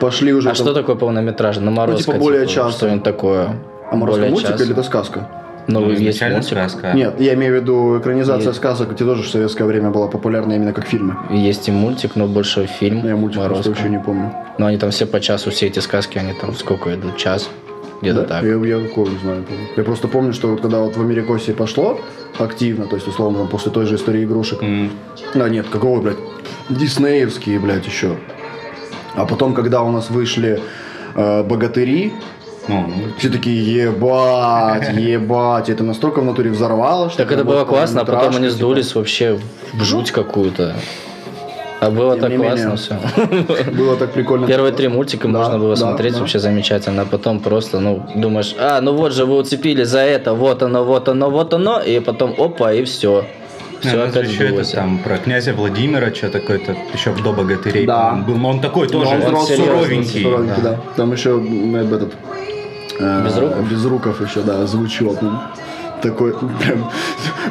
пошли 0.00 0.32
уже... 0.32 0.48
А 0.48 0.54
там- 0.54 0.64
что 0.64 0.74
такое 0.74 0.96
полнометражный? 0.96 1.64
Ну, 1.64 1.70
Морозко, 1.70 2.12
типа, 2.12 2.18
более 2.18 2.46
часто. 2.46 2.78
Что-нибудь 2.86 3.04
такое. 3.04 3.48
А 3.90 3.96
Морозко 3.96 4.20
Более 4.20 4.30
мультик 4.30 4.48
часто. 4.48 4.64
или 4.64 4.72
это 4.72 4.82
сказка? 4.82 5.28
Ну, 5.68 5.80
Ну, 5.80 5.90
есть 5.90 6.02
изначально 6.02 6.38
мультик. 6.38 6.52
сказка. 6.58 6.92
Нет, 6.94 7.20
я 7.20 7.34
имею 7.34 7.58
в 7.58 7.62
виду 7.62 7.98
экранизация 7.98 8.48
Есть. 8.48 8.56
сказок, 8.58 8.92
где 8.92 9.04
тоже 9.04 9.22
в 9.22 9.28
советское 9.28 9.64
время 9.64 9.90
была 9.90 10.08
популярна 10.08 10.54
именно 10.54 10.72
как 10.72 10.86
фильмы. 10.86 11.16
Есть 11.30 11.68
и 11.68 11.72
мультик, 11.72 12.16
но 12.16 12.26
больше 12.26 12.66
фильм. 12.66 13.06
Я 13.06 13.14
мультик 13.16 13.38
просто 13.38 13.50
Морозко. 13.54 13.68
вообще 13.70 13.88
не 13.88 13.98
помню. 14.00 14.32
Но 14.58 14.66
они 14.66 14.78
там 14.78 14.90
все 14.90 15.06
по 15.06 15.20
часу, 15.20 15.50
все 15.50 15.66
эти 15.66 15.78
сказки, 15.78 16.18
они 16.18 16.32
там 16.32 16.54
сколько 16.54 16.92
идут? 16.94 17.16
Час? 17.16 17.48
Где-то 18.00 18.22
Да? 18.22 18.26
так. 18.26 18.42
Я, 18.42 18.54
я 18.56 18.80
такого 18.80 19.08
не 19.08 19.18
знаю. 19.18 19.44
помню. 19.44 19.62
Я 19.76 19.84
просто 19.84 20.08
помню, 20.08 20.32
что 20.32 20.48
вот 20.48 20.60
когда 20.60 20.80
вот 20.80 20.96
в 20.96 21.00
Америкосе 21.00 21.52
пошло 21.52 22.00
активно, 22.38 22.86
то 22.86 22.96
есть, 22.96 23.06
условно, 23.06 23.38
там, 23.38 23.48
после 23.48 23.70
той 23.70 23.86
же 23.86 23.94
истории 23.94 24.24
игрушек. 24.24 24.60
М. 24.62 24.90
А, 25.34 25.48
нет, 25.48 25.66
какого, 25.70 26.00
блядь, 26.00 26.16
диснеевские, 26.68 27.60
блядь, 27.60 27.86
еще. 27.86 28.16
А 29.14 29.24
потом, 29.26 29.54
когда 29.54 29.82
у 29.82 29.90
нас 29.92 30.10
вышли 30.10 30.60
э, 31.14 31.42
богатыри, 31.44 32.12
Ну, 32.68 32.80
ну, 32.86 32.94
все 33.18 33.28
такие, 33.28 33.84
ебать, 33.84 34.92
ебать, 34.96 35.68
это 35.68 35.82
настолько 35.84 36.20
в 36.20 36.24
натуре 36.24 36.50
взорвало, 36.50 37.08
что 37.10 37.18
Так 37.24 37.32
это 37.32 37.44
было 37.44 37.64
классно, 37.64 38.02
а 38.02 38.04
потом 38.04 38.28
они 38.36 38.44
типа. 38.46 38.50
сдулись 38.50 38.94
вообще 38.94 39.38
в 39.72 39.82
жуть 39.82 40.10
какую-то. 40.12 40.74
А 41.80 41.90
было 41.90 42.14
Тем 42.16 42.30
так 42.30 42.36
классно 42.36 42.76
все. 42.76 42.96
Было 43.72 43.96
так 43.96 44.12
прикольно. 44.12 44.46
Первые 44.46 44.72
три 44.72 44.86
мультика 44.86 45.26
Да, 45.26 45.38
можно 45.40 45.58
было 45.58 45.70
да, 45.74 45.80
смотреть 45.80 46.12
да. 46.12 46.20
вообще 46.20 46.38
замечательно, 46.38 47.02
а 47.02 47.04
потом 47.06 47.40
просто, 47.40 47.80
ну, 47.80 48.06
думаешь, 48.14 48.54
а, 48.56 48.80
ну 48.80 48.92
вот 48.92 49.12
же 49.12 49.24
вы 49.26 49.34
уцепили 49.36 49.82
за 49.82 49.98
это, 49.98 50.32
вот 50.32 50.62
оно, 50.62 50.84
вот 50.84 51.08
оно, 51.08 51.28
вот 51.28 51.52
оно, 51.54 51.80
и 51.80 51.98
потом 51.98 52.36
опа, 52.38 52.72
и 52.72 52.84
все. 52.84 53.24
Все 53.80 53.96
Ну, 53.96 54.04
опять 54.04 54.28
еще 54.30 54.46
это 54.46 54.62
там 54.72 54.98
про 54.98 55.18
князя 55.18 55.54
Владимира, 55.54 56.14
что 56.14 56.28
такое-то, 56.28 56.76
еще 56.94 57.12
до 57.14 57.32
богатырей 57.32 57.84
Да. 57.84 58.12
был, 58.12 58.36
но 58.36 58.50
он 58.50 58.60
такой 58.60 58.86
Ну, 58.86 59.00
тоже 59.00 59.14
он 59.16 59.20
взрослый, 59.22 59.56
суровенький. 59.56 60.22
суровенький, 60.22 60.62
да. 60.62 60.78
Там 60.94 61.10
еще 61.12 61.30
м, 61.30 61.74
этот... 61.74 62.12
э, 63.02 63.24
Безруков? 63.24 63.70
Безруков 63.70 64.20
еще, 64.20 64.42
да, 64.42 64.66
звучок. 64.66 65.18
Ну, 66.02 66.10
Такой, 66.10 66.32
прям, 66.32 66.90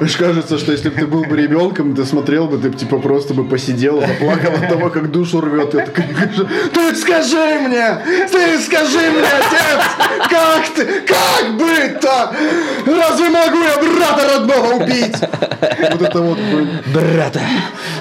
аж 0.02 0.18
кажется, 0.18 0.58
что 0.58 0.72
если 0.72 0.90
бы 0.90 0.96
ты 0.96 1.08
был 1.08 1.24
бы 1.24 1.38
ребенком, 1.38 1.96
ты 1.96 2.06
смотрел 2.06 2.48
бы, 2.48 2.58
ты 2.58 2.70
бы 2.70 2.78
типа 2.78 3.00
просто 3.00 3.34
бы 3.34 3.46
посидел, 3.46 4.02
заплакал 4.02 4.54
от 4.54 4.70
того, 4.70 4.90
как 4.90 5.12
душу 5.12 5.42
рвет. 5.42 5.74
Я 5.74 5.86
такой, 5.86 6.06
ты 6.74 6.96
скажи 6.96 7.60
мне, 7.60 7.98
ты 8.32 8.60
скажи 8.60 9.00
мне, 9.00 9.22
отец, 9.22 10.30
как 10.30 10.68
ты, 10.76 10.86
как 11.02 11.58
быть-то? 11.58 12.34
Разве 12.86 13.30
могу 13.30 13.58
я 13.58 13.78
брата 13.78 14.38
родного 14.38 14.84
убить? 14.84 15.16
Вот 15.92 16.02
это 16.02 16.22
вот, 16.22 16.38
Брата! 16.94 17.42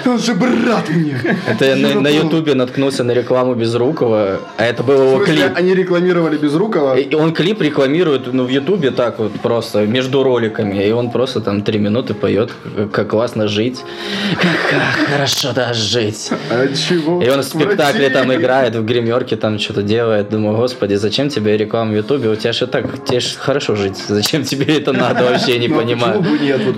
он 0.05 0.19
же 0.19 0.33
брат 0.33 0.89
мне. 0.89 1.15
Это 1.47 1.65
я 1.65 1.75
на, 1.75 2.09
ютубе 2.09 2.55
наткнулся 2.55 3.03
на 3.03 3.11
рекламу 3.11 3.53
Безрукова, 3.55 4.39
а 4.57 4.65
это 4.65 4.83
был 4.83 5.03
его 5.03 5.23
клип. 5.23 5.51
они 5.55 5.73
рекламировали 5.73 6.37
Безрукова? 6.37 6.97
И 6.97 7.15
он 7.15 7.33
клип 7.33 7.61
рекламирует, 7.61 8.33
ну, 8.33 8.43
в 8.45 8.49
Ютубе 8.49 8.91
так 8.91 9.19
вот 9.19 9.33
просто, 9.41 9.85
между 9.85 10.23
роликами. 10.23 10.40
И 10.49 10.91
он 10.91 11.11
просто 11.11 11.41
там 11.41 11.61
три 11.61 11.79
минуты 11.79 12.13
поет, 12.13 12.51
как- 12.91 13.09
классно 13.09 13.47
жить. 13.47 13.81
Как, 14.35 15.07
хорошо 15.09 15.51
да 15.53 15.73
жить. 15.73 16.29
А 16.49 16.67
чего? 16.67 17.21
И 17.21 17.29
он 17.29 17.41
в 17.41 17.43
спектакле 17.43 18.09
там 18.09 18.33
играет, 18.33 18.75
в 18.75 18.85
гримерке 18.85 19.35
там 19.35 19.59
что-то 19.59 19.83
делает. 19.83 20.29
Думаю, 20.29 20.55
господи, 20.57 20.95
зачем 20.95 21.29
тебе 21.29 21.57
реклама 21.57 21.91
в 21.91 21.95
Ютубе? 21.95 22.29
У 22.29 22.35
тебя 22.35 22.53
же 22.53 22.67
так, 22.67 23.05
тебе 23.05 23.19
ж 23.19 23.35
хорошо 23.37 23.75
жить. 23.75 23.97
Зачем 24.07 24.43
тебе 24.43 24.77
это 24.77 24.93
надо, 24.93 25.23
вообще 25.25 25.59
не 25.59 25.67
Ну, 25.67 25.75
а 25.75 25.81
понимаю. 25.81 26.25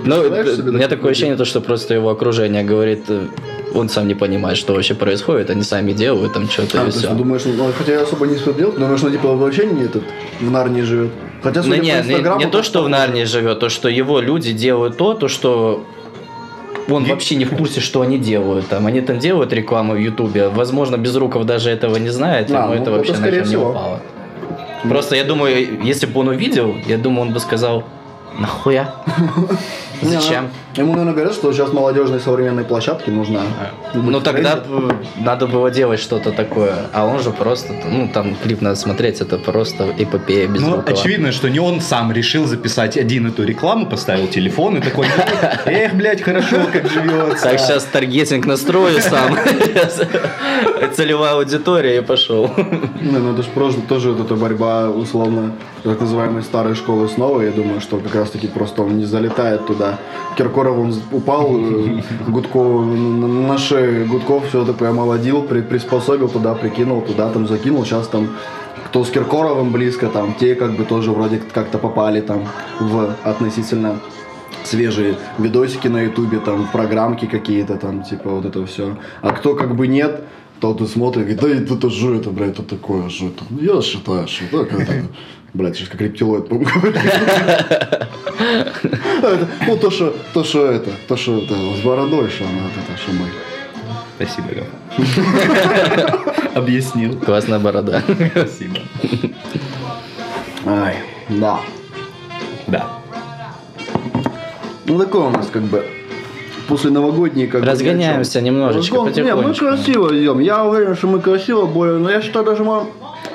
Ну, 0.04 0.20
у 0.20 0.72
меня 0.72 0.88
такое 0.88 1.12
ощущение, 1.12 1.36
то, 1.36 1.44
что 1.44 1.60
просто 1.60 1.94
его 1.94 2.10
окружение 2.10 2.64
говорит, 2.64 3.04
э, 3.08 3.26
он 3.74 3.88
сам 3.88 4.06
не 4.08 4.14
понимает, 4.14 4.56
что 4.56 4.72
вообще 4.74 4.94
происходит, 4.94 5.50
они 5.50 5.62
сами 5.62 5.92
делают 5.92 6.32
там 6.32 6.48
что-то 6.48 6.82
А, 6.82 6.86
и 6.86 6.90
все. 6.90 7.08
ты 7.08 7.14
думаешь, 7.14 7.42
ну, 7.44 7.70
хотя 7.76 7.92
я 7.92 8.02
особо 8.02 8.26
не 8.26 8.36
смотрел, 8.36 8.72
думаешь, 8.72 9.02
ну, 9.02 9.10
типа, 9.10 9.34
вообще 9.34 9.66
не 9.66 9.84
этот, 9.84 10.04
в 10.40 10.50
Нарнии 10.50 10.82
живет. 10.82 11.10
Хотя, 11.42 11.62
Ну 11.62 11.74
не, 11.74 11.92
по 11.92 12.06
не, 12.06 12.44
не 12.44 12.50
то, 12.50 12.62
что 12.62 12.82
в 12.82 12.88
Нарнии 12.88 13.24
живет, 13.24 13.60
то, 13.60 13.68
что 13.68 13.88
его 13.88 14.20
люди 14.20 14.52
делают 14.52 14.96
то, 14.96 15.14
то, 15.14 15.28
что 15.28 15.84
он 16.88 17.04
вообще 17.04 17.34
не 17.36 17.44
в 17.44 17.56
курсе, 17.56 17.80
что 17.80 18.00
они 18.00 18.18
делают 18.18 18.68
там. 18.68 18.86
Они 18.86 19.00
там 19.00 19.18
делают 19.18 19.52
рекламу 19.52 19.94
в 19.94 19.98
Ютубе. 19.98 20.48
Возможно, 20.48 20.96
Безруков 20.96 21.44
даже 21.46 21.70
этого 21.70 21.96
не 21.96 22.10
знает, 22.10 22.50
А, 22.50 22.54
ему 22.54 22.66
ну, 22.68 22.72
это 22.74 22.82
это 22.82 22.90
вообще 22.92 23.12
на 23.12 23.18
скорее 23.18 23.38
не 23.40 23.44
всего. 23.44 23.70
упало. 23.70 24.00
Просто 24.88 25.16
я 25.16 25.24
думаю, 25.24 25.82
если 25.82 26.06
бы 26.06 26.20
он 26.20 26.28
увидел, 26.28 26.74
я 26.86 26.98
думаю, 26.98 27.22
он 27.28 27.32
бы 27.32 27.40
сказал, 27.40 27.84
нахуя? 28.38 28.94
Не, 30.02 30.14
ну, 30.14 30.20
Зачем? 30.20 30.50
Ему, 30.76 30.92
наверное, 30.92 31.14
говорят, 31.14 31.34
что 31.34 31.52
сейчас 31.52 31.72
молодежной 31.72 32.20
современной 32.20 32.64
площадке 32.64 33.10
нужна. 33.10 33.42
Ну 33.94 34.20
тогда 34.20 34.62
надо 35.16 35.46
было 35.46 35.70
делать 35.70 36.00
что-то 36.00 36.32
такое. 36.32 36.74
А 36.92 37.06
он 37.06 37.20
же 37.20 37.30
просто, 37.30 37.74
ну 37.90 38.08
там 38.12 38.34
клип 38.42 38.60
надо 38.60 38.76
смотреть, 38.76 39.20
это 39.20 39.38
просто 39.38 39.94
эпопея 39.96 40.48
без 40.48 40.60
Ну, 40.60 40.82
очевидно, 40.84 41.32
что 41.32 41.48
не 41.48 41.60
он 41.60 41.80
сам 41.80 42.10
решил 42.12 42.46
записать 42.46 42.96
один 42.96 43.26
эту 43.26 43.44
рекламу, 43.44 43.86
поставил 43.86 44.26
телефон 44.26 44.78
и 44.78 44.80
такой, 44.80 45.06
эх, 45.66 45.94
блядь, 45.94 46.22
хорошо, 46.22 46.56
как 46.72 46.90
живется. 46.90 47.44
Так, 47.44 47.60
сейчас 47.60 47.84
таргетинг 47.84 48.46
настрою 48.46 49.00
сам. 49.00 49.38
Целевая 50.94 51.34
аудитория 51.34 51.98
и 51.98 52.00
пошел. 52.00 52.50
Не, 53.00 53.18
ну 53.18 53.32
это 53.32 53.42
же 53.42 53.48
просто 53.50 53.80
тоже 53.82 54.10
вот 54.10 54.24
эта 54.24 54.34
борьба, 54.34 54.90
условно, 54.90 55.52
так 55.82 56.00
называемой 56.00 56.42
старой 56.42 56.74
школы 56.74 57.08
с 57.08 57.16
новой. 57.16 57.46
Я 57.46 57.52
думаю, 57.52 57.80
что 57.80 57.98
как 57.98 58.14
раз 58.14 58.30
таки 58.30 58.46
просто 58.48 58.82
он 58.82 58.98
не 58.98 59.04
залетает 59.04 59.66
туда. 59.66 59.98
Киркоров 60.64 60.78
он 60.78 60.94
упал, 61.12 61.56
э, 61.58 62.00
Гудков 62.28 62.86
на 62.86 63.58
шее 63.58 64.04
Гудков 64.06 64.48
все 64.48 64.64
такое 64.64 64.90
омолодил, 64.90 65.42
при- 65.42 65.60
приспособил 65.60 66.28
туда, 66.28 66.54
прикинул, 66.54 67.02
туда 67.02 67.30
там 67.30 67.46
закинул. 67.46 67.84
Сейчас 67.84 68.08
там 68.08 68.28
кто 68.86 69.04
с 69.04 69.10
Киркоровым 69.10 69.72
близко, 69.72 70.08
там 70.08 70.34
те 70.40 70.54
как 70.54 70.76
бы 70.76 70.84
тоже 70.84 71.10
вроде 71.10 71.40
как-то 71.52 71.78
попали 71.78 72.20
там 72.20 72.44
в 72.80 73.14
относительно 73.24 74.00
свежие 74.64 75.16
видосики 75.38 75.88
на 75.88 76.02
ютубе, 76.02 76.38
там 76.38 76.68
программки 76.72 77.26
какие-то 77.26 77.76
там, 77.76 78.02
типа 78.02 78.30
вот 78.30 78.46
это 78.46 78.64
все. 78.66 78.96
А 79.20 79.30
кто 79.32 79.54
как 79.54 79.76
бы 79.76 79.86
нет, 79.86 80.22
то 80.60 80.72
ты 80.72 80.86
смотришь, 80.86 81.24
говорит, 81.36 81.66
да 81.68 81.74
это, 81.74 81.90
же 81.90 82.16
это, 82.16 82.30
блядь, 82.30 82.50
это 82.50 82.62
такое, 82.62 83.08
же 83.10 83.26
это. 83.26 83.44
Я 83.60 83.82
считаю, 83.82 84.26
что 84.28 84.64
так 84.64 84.80
это. 84.80 84.92
Блядь, 85.54 85.76
сейчас 85.76 85.88
как 85.88 86.00
рептилоид, 86.00 86.46
это, 86.46 86.54
Ну, 89.66 89.76
то, 89.76 89.90
что, 89.90 90.14
то, 90.32 90.42
что 90.44 90.66
это, 90.66 90.90
то, 91.08 91.16
что 91.16 91.38
это, 91.38 91.54
с 91.54 91.80
бородой, 91.84 92.28
что 92.28 92.44
она, 92.44 92.62
это, 92.66 92.96
что 93.00 93.12
мы. 93.12 93.28
Спасибо, 94.16 94.48
Леха. 94.50 94.70
Объяснил. 96.54 97.18
Классная 97.20 97.58
борода. 97.60 98.02
Спасибо. 98.32 98.78
Ай, 100.66 100.96
да. 101.28 101.60
Да. 102.66 102.86
Ну, 104.86 104.98
такое 104.98 105.22
у 105.22 105.30
нас 105.30 105.48
как 105.52 105.62
бы 105.62 105.84
после 106.68 106.90
новогодней 106.90 107.46
как 107.46 107.60
бы, 107.62 107.66
Разгоняемся 107.66 108.34
чем. 108.34 108.44
немножечко, 108.44 108.96
Разгон- 108.96 109.14
Не, 109.22 109.34
мы 109.34 109.42
потихонечку. 109.52 109.64
красиво 109.66 110.18
идем. 110.18 110.38
Я 110.40 110.64
уверен, 110.64 110.96
что 110.96 111.06
мы 111.08 111.20
красиво 111.20 111.66
более, 111.66 111.98
но 111.98 112.10
я 112.10 112.20
считаю 112.22 112.44
даже 112.44 112.64
мы... 112.64 112.82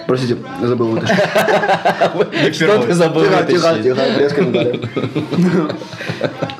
Простите, 0.10 0.38
я 0.60 0.68
забыл 0.68 0.88
вытащить. 0.88 1.16
Что 2.56 2.80
ты 2.80 2.94
забыл 2.96 3.26
Тихо. 3.48 3.76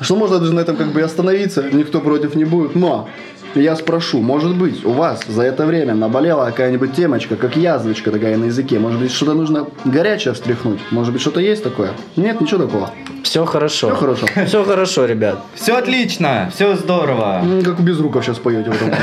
Что 0.00 0.14
можно 0.14 0.38
даже 0.38 0.54
на 0.54 0.60
этом 0.60 0.76
как 0.76 0.92
бы 0.92 1.00
и 1.00 1.02
остановиться, 1.02 1.64
никто 1.72 2.00
против 2.00 2.36
не 2.36 2.44
будет, 2.44 2.76
но 2.76 3.08
я 3.56 3.74
спрошу, 3.74 4.20
может 4.20 4.54
быть, 4.54 4.84
у 4.84 4.92
вас 4.92 5.24
за 5.26 5.42
это 5.42 5.66
время 5.66 5.94
наболела 5.96 6.46
какая-нибудь 6.46 6.94
темочка, 6.94 7.34
как 7.34 7.56
язвочка 7.56 8.12
такая 8.12 8.36
на 8.36 8.44
языке, 8.44 8.78
может 8.78 9.00
быть, 9.00 9.10
что-то 9.10 9.34
нужно 9.34 9.66
горячее 9.84 10.34
встряхнуть, 10.34 10.78
может 10.92 11.12
быть, 11.12 11.20
что-то 11.20 11.40
есть 11.40 11.64
такое? 11.64 11.90
Нет, 12.14 12.40
ничего 12.40 12.66
такого. 12.66 12.90
Все 13.24 13.44
хорошо. 13.44 13.88
Все 13.88 13.96
хорошо. 13.96 14.26
Все 14.46 14.64
хорошо, 14.64 15.06
ребят. 15.06 15.40
Все 15.54 15.76
отлично, 15.76 16.50
все 16.54 16.76
здорово. 16.76 17.44
Как 17.64 17.80
без 17.80 17.98
руков 17.98 18.24
сейчас 18.24 18.38
поете 18.38 18.70
в 18.70 18.74
этом. 18.74 18.94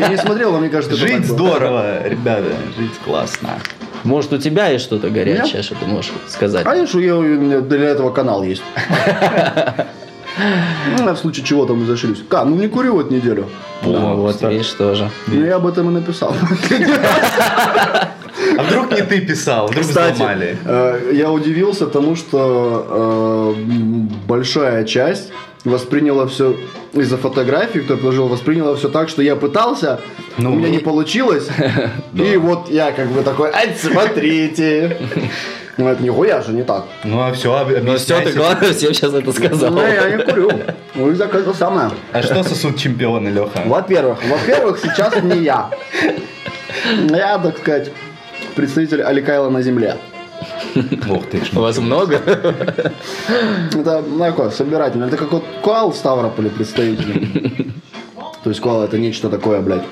Я 0.00 0.08
не 0.08 0.16
смотрел, 0.16 0.52
но 0.52 0.58
мне 0.58 0.68
кажется, 0.68 0.96
это 0.96 1.06
Жить 1.06 1.26
здорово, 1.26 2.08
ребята, 2.08 2.50
жить 2.76 2.98
классно. 3.04 3.50
Может, 4.04 4.32
у 4.34 4.38
тебя 4.38 4.68
есть 4.68 4.84
что-то 4.84 5.08
горячее, 5.10 5.62
что 5.62 5.74
ты 5.74 5.86
можешь 5.86 6.12
сказать? 6.28 6.66
А 6.66 6.76
я 6.76 6.86
для 6.86 7.88
этого 7.88 8.10
канал 8.10 8.42
есть. 8.42 8.62
Ну, 10.98 11.12
в 11.12 11.16
случае 11.16 11.44
чего 11.44 11.64
там 11.64 11.82
и 11.82 11.86
зашилюсь. 11.86 12.24
Ка, 12.28 12.44
ну 12.44 12.56
не 12.56 12.66
курю 12.66 12.94
вот 12.94 13.08
неделю. 13.08 13.48
О, 13.84 14.14
вот, 14.16 14.42
видишь, 14.42 14.70
тоже. 14.72 15.08
Ну, 15.28 15.44
я 15.44 15.56
об 15.56 15.66
этом 15.66 15.90
и 15.90 15.92
написал. 15.92 16.34
А 18.58 18.62
вдруг 18.64 18.90
не 18.90 19.02
ты 19.02 19.20
писал, 19.20 19.68
вдруг 19.68 19.84
Кстати, 19.86 20.14
взломали? 20.14 20.58
э, 20.64 21.12
я 21.14 21.30
удивился 21.30 21.86
тому, 21.86 22.16
что 22.16 23.54
э, 23.56 23.64
большая 24.26 24.84
часть 24.84 25.30
восприняла 25.64 26.26
все 26.26 26.56
из-за 26.92 27.16
фотографий, 27.16 27.80
кто 27.80 27.96
положил, 27.96 28.28
восприняла 28.28 28.76
все 28.76 28.88
так, 28.88 29.08
что 29.08 29.22
я 29.22 29.36
пытался, 29.36 30.00
Ну, 30.38 30.52
у 30.52 30.54
меня 30.54 30.68
не 30.68 30.78
получилось, 30.78 31.48
и 32.14 32.36
вот 32.36 32.70
я 32.70 32.92
как 32.92 33.08
бы 33.08 33.22
такой, 33.22 33.50
ай, 33.50 33.74
смотрите. 33.78 34.96
Ну, 35.76 35.88
это 35.88 36.00
нихуя 36.04 36.40
же 36.40 36.52
не 36.52 36.62
так. 36.62 36.84
Ну 37.02 37.20
а 37.20 37.32
все, 37.32 37.66
Ну 37.82 37.96
все, 37.96 38.20
ты 38.20 38.30
главное 38.32 38.72
всем 38.72 38.94
сейчас 38.94 39.12
это 39.12 39.32
сказал. 39.32 39.72
Ну, 39.72 39.80
я 39.80 40.16
не 40.16 40.22
курю. 40.22 40.48
Ну, 40.94 41.10
и 41.10 41.16
это 41.16 41.52
самое. 41.52 41.90
А 42.12 42.22
что 42.22 42.44
сосуд 42.44 42.78
чемпиона, 42.78 43.26
Леха? 43.28 43.62
Во-первых, 43.66 44.20
во-первых, 44.24 44.78
сейчас 44.80 45.20
не 45.20 45.42
я. 45.42 45.70
Я, 47.08 47.38
так 47.38 47.58
сказать, 47.58 47.90
представитель 48.54 49.02
Аликайла 49.02 49.50
на 49.50 49.62
земле. 49.62 49.96
Ух 51.10 51.26
ты, 51.26 51.40
У 51.54 51.60
вас 51.60 51.78
много? 51.78 52.16
Это 53.72 54.04
такое, 54.18 54.50
собирательно. 54.50 55.04
Это 55.04 55.16
как 55.16 55.32
вот 55.32 55.44
Куал 55.62 55.92
в 55.92 55.96
Ставрополе 55.96 56.50
представитель. 56.50 57.72
То 58.42 58.50
есть 58.50 58.60
Куал 58.60 58.82
это 58.82 58.98
нечто 58.98 59.30
такое, 59.30 59.60
блядь, 59.60 59.84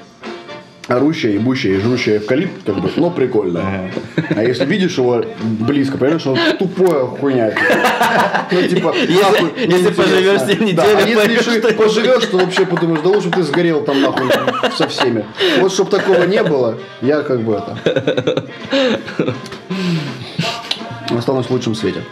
орущее, 0.88 1.34
ебущее, 1.34 1.76
и 1.76 1.80
жрущее 1.80 2.18
эвкалипт, 2.18 2.64
как 2.64 2.80
бы, 2.80 2.90
ну, 2.96 3.10
прикольно. 3.10 3.90
А 4.30 4.42
если 4.42 4.64
видишь 4.64 4.98
его 4.98 5.24
близко, 5.40 5.96
понимаешь, 5.96 6.22
что 6.22 6.32
он 6.32 6.38
тупое 6.58 7.06
хуйня. 7.06 7.52
Ну, 8.50 8.62
типа, 8.62 8.94
если 8.96 9.92
поживешь 9.92 10.40
с 10.40 10.48
ним 10.48 10.76
Да, 10.76 10.86
неделю, 10.86 10.98
а 10.98 11.24
если 11.24 11.32
еще 11.32 11.60
что 11.60 11.74
поживешь, 11.74 12.26
то 12.26 12.38
вообще 12.38 12.66
подумаешь, 12.66 13.00
да 13.02 13.08
лучше 13.08 13.28
бы 13.28 13.36
ты 13.36 13.42
сгорел 13.42 13.82
там 13.84 14.00
нахуй 14.02 14.28
со 14.76 14.88
всеми. 14.88 15.24
Вот 15.60 15.72
чтобы 15.72 15.90
такого 15.90 16.24
не 16.24 16.42
было, 16.42 16.78
я 17.00 17.22
как 17.22 17.40
бы 17.42 17.54
это... 17.54 18.44
Останусь 21.16 21.46
в 21.46 21.50
лучшем 21.50 21.74
свете. 21.74 22.02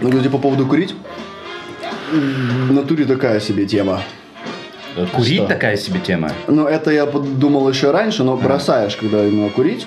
Ну, 0.00 0.10
кстати, 0.10 0.28
по 0.28 0.38
поводу 0.38 0.66
курить. 0.66 0.94
в 2.12 2.72
натуре 2.72 3.04
такая 3.04 3.40
себе 3.40 3.66
тема. 3.66 4.02
Курить 5.14 5.38
Что? 5.38 5.46
такая 5.46 5.76
себе 5.76 6.00
тема. 6.00 6.30
Ну, 6.48 6.66
это 6.66 6.90
я 6.90 7.06
подумал 7.06 7.68
еще 7.70 7.90
раньше, 7.92 8.24
но 8.24 8.36
бросаешь, 8.36 8.96
когда 8.96 9.24
именно 9.24 9.48
курить. 9.48 9.86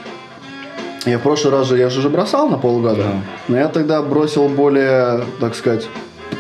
Я 1.06 1.20
в 1.20 1.22
прошлый 1.22 1.54
раз 1.54 1.68
же, 1.68 1.78
я 1.78 1.90
же 1.92 2.00
уже 2.00 2.10
бросал 2.10 2.50
на 2.50 2.58
полгода, 2.58 2.96
Да. 3.04 3.12
но 3.48 3.58
я 3.58 3.68
тогда 3.68 4.02
бросил 4.02 4.48
более, 4.50 5.24
так 5.40 5.54
сказать, 5.54 5.88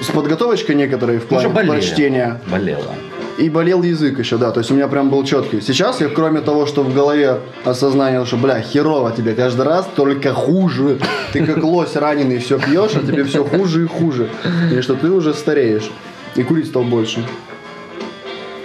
с 0.02 0.08
подготовочкой 0.08 0.74
некоторой 0.76 1.20
в 1.20 1.26
плане 1.28 1.46
Уже 1.48 1.54
болела. 1.56 1.74
прочтения. 1.76 2.42
Болела. 2.48 2.96
И 3.38 3.50
болел 3.50 3.84
язык 3.84 4.18
еще, 4.20 4.38
да, 4.38 4.52
то 4.52 4.60
есть 4.62 4.72
у 4.72 4.76
меня 4.76 4.88
прям 4.88 5.10
был 5.10 5.24
четкий. 5.26 5.60
Сейчас 5.60 6.00
я, 6.00 6.08
кроме 6.08 6.40
того, 6.40 6.66
что 6.66 6.84
в 6.84 6.94
голове 6.94 7.42
осознание, 7.66 8.26
что, 8.26 8.38
бля, 8.38 8.62
херово 8.62 9.12
тебе 9.12 9.34
каждый 9.36 9.66
раз, 9.66 9.86
только 9.94 10.34
хуже. 10.34 11.00
Ты 11.34 11.46
как 11.46 11.62
лось 11.64 11.96
раненый 11.98 12.38
все 12.40 12.58
пьешь, 12.58 12.92
а 12.96 13.00
тебе 13.06 13.26
все 13.26 13.44
хуже 13.44 13.84
и 13.84 13.88
хуже. 13.88 14.30
И 14.72 14.80
что 14.82 14.96
ты 14.96 15.10
уже 15.12 15.34
стареешь. 15.34 15.92
И 16.38 16.44
курить 16.44 16.68
стал 16.68 16.84
больше. 16.84 17.26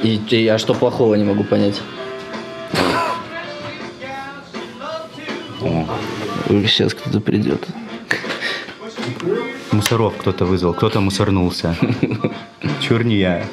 И, 0.04 0.20
и- 0.30 0.46
а 0.46 0.56
что 0.58 0.74
плохого, 0.74 1.16
не 1.16 1.24
могу 1.24 1.42
понять. 1.42 1.80
О, 5.62 5.84
Сейчас 6.48 6.94
кто-то 6.94 7.20
придет. 7.20 7.66
мусоров 9.72 10.14
кто-то 10.18 10.44
вызвал, 10.44 10.74
кто-то 10.74 11.00
мусорнулся. 11.00 11.74
Чур 12.80 13.04
не 13.04 13.16
я. 13.18 13.44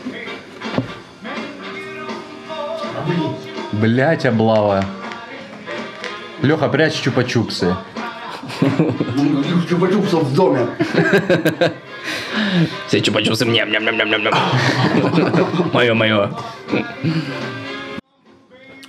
Блять, 3.81 4.25
облава. 4.25 4.83
Леха, 6.41 6.67
прячь 6.67 7.05
чупа-чупсы. 7.05 7.75
Чупа-чупсов 9.69 10.23
в 10.23 10.33
доме. 10.33 10.67
Все 12.87 12.99
чупа-чупсы 12.99 13.45
мне, 13.45 13.65
Мое, 15.73 15.93
мое. 15.93 16.31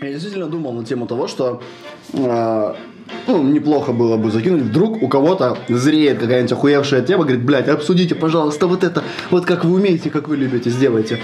Я 0.00 0.12
действительно 0.12 0.46
думал 0.46 0.72
на 0.72 0.84
тему 0.84 1.06
того, 1.06 1.26
что 1.26 1.60
э, 2.14 2.74
ну, 3.26 3.42
неплохо 3.42 3.92
было 3.92 4.16
бы 4.16 4.30
закинуть. 4.30 4.62
Вдруг 4.62 5.02
у 5.02 5.08
кого-то 5.08 5.58
зреет 5.68 6.18
какая-нибудь 6.18 6.52
охуевшая 6.52 7.02
тема, 7.02 7.24
говорит, 7.24 7.44
блядь, 7.44 7.68
обсудите, 7.68 8.14
пожалуйста, 8.14 8.66
вот 8.66 8.84
это, 8.84 9.02
вот 9.30 9.44
как 9.44 9.64
вы 9.64 9.74
умеете, 9.74 10.08
как 10.08 10.28
вы 10.28 10.36
любите, 10.36 10.70
сделайте. 10.70 11.20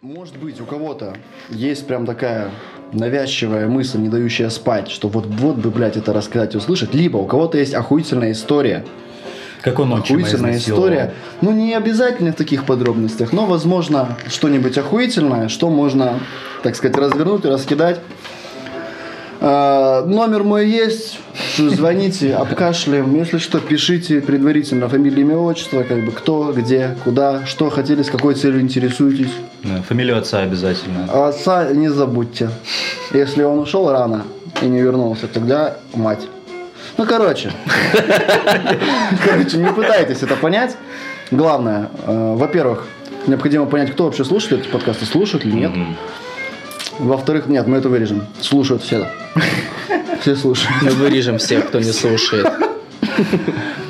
Может 0.00 0.36
быть, 0.38 0.60
у 0.60 0.64
кого-то 0.64 1.16
есть 1.50 1.86
прям 1.86 2.06
такая 2.06 2.50
навязчивая 2.92 3.68
мысль, 3.68 3.98
не 3.98 4.08
дающая 4.08 4.50
спать, 4.50 4.90
что 4.90 5.08
вот, 5.08 5.26
вот 5.26 5.56
бы, 5.56 5.70
блядь, 5.70 5.96
это 5.96 6.12
рассказать 6.12 6.54
и 6.54 6.58
услышать. 6.58 6.94
Либо 6.94 7.16
у 7.18 7.26
кого-то 7.26 7.58
есть 7.58 7.74
охуительная 7.74 8.32
история, 8.32 8.84
Как 9.60 9.78
он 9.78 9.92
охуительная 9.92 10.56
история. 10.56 11.12
Ну, 11.40 11.52
не 11.52 11.74
обязательно 11.74 12.32
в 12.32 12.36
таких 12.36 12.64
подробностях, 12.64 13.32
но, 13.32 13.46
возможно, 13.46 14.16
что-нибудь 14.28 14.78
охуительное, 14.78 15.48
что 15.48 15.68
можно, 15.68 16.20
так 16.62 16.76
сказать, 16.76 16.96
развернуть 16.96 17.44
и 17.44 17.48
раскидать. 17.48 18.00
А, 19.40 20.04
номер 20.04 20.42
мой 20.42 20.68
есть, 20.68 21.20
звоните, 21.56 22.34
обкашляем. 22.34 23.14
Если 23.14 23.38
что, 23.38 23.60
пишите 23.60 24.20
предварительно 24.20 24.88
фамилия, 24.88 25.22
имя, 25.22 25.36
отчество, 25.36 25.82
как 25.82 26.04
бы 26.04 26.10
кто, 26.12 26.52
где, 26.52 26.96
куда, 27.04 27.46
что 27.46 27.70
хотели, 27.70 28.02
с 28.02 28.10
какой 28.10 28.34
целью 28.34 28.60
интересуетесь. 28.60 29.32
Фамилию 29.88 30.18
отца 30.18 30.40
обязательно. 30.40 31.08
А 31.12 31.28
отца 31.28 31.70
не 31.72 31.88
забудьте. 31.88 32.50
Если 33.12 33.42
он 33.42 33.60
ушел 33.60 33.90
рано 33.90 34.24
и 34.60 34.66
не 34.66 34.80
вернулся, 34.80 35.28
тогда 35.28 35.76
мать. 35.94 36.26
Ну, 36.96 37.06
короче. 37.06 37.52
Короче, 39.24 39.58
не 39.58 39.72
пытайтесь 39.72 40.20
это 40.22 40.34
понять. 40.34 40.76
Главное, 41.30 41.90
э, 42.04 42.34
во-первых, 42.36 42.88
необходимо 43.28 43.66
понять, 43.66 43.92
кто 43.92 44.04
вообще 44.06 44.24
слушает 44.24 44.62
эти 44.62 44.68
подкасты, 44.68 45.04
слушают 45.04 45.44
или 45.44 45.52
нет. 45.52 45.70
Во-вторых, 46.98 47.46
нет, 47.46 47.66
мы 47.66 47.76
это 47.78 47.88
вырежем. 47.88 48.26
Слушают 48.40 48.82
все. 48.82 49.06
Все 50.20 50.34
слушают. 50.36 50.82
Мы 50.82 50.90
вырежем 50.90 51.38
всех, 51.38 51.66
кто 51.68 51.78
не 51.78 51.92
слушает. 51.92 52.46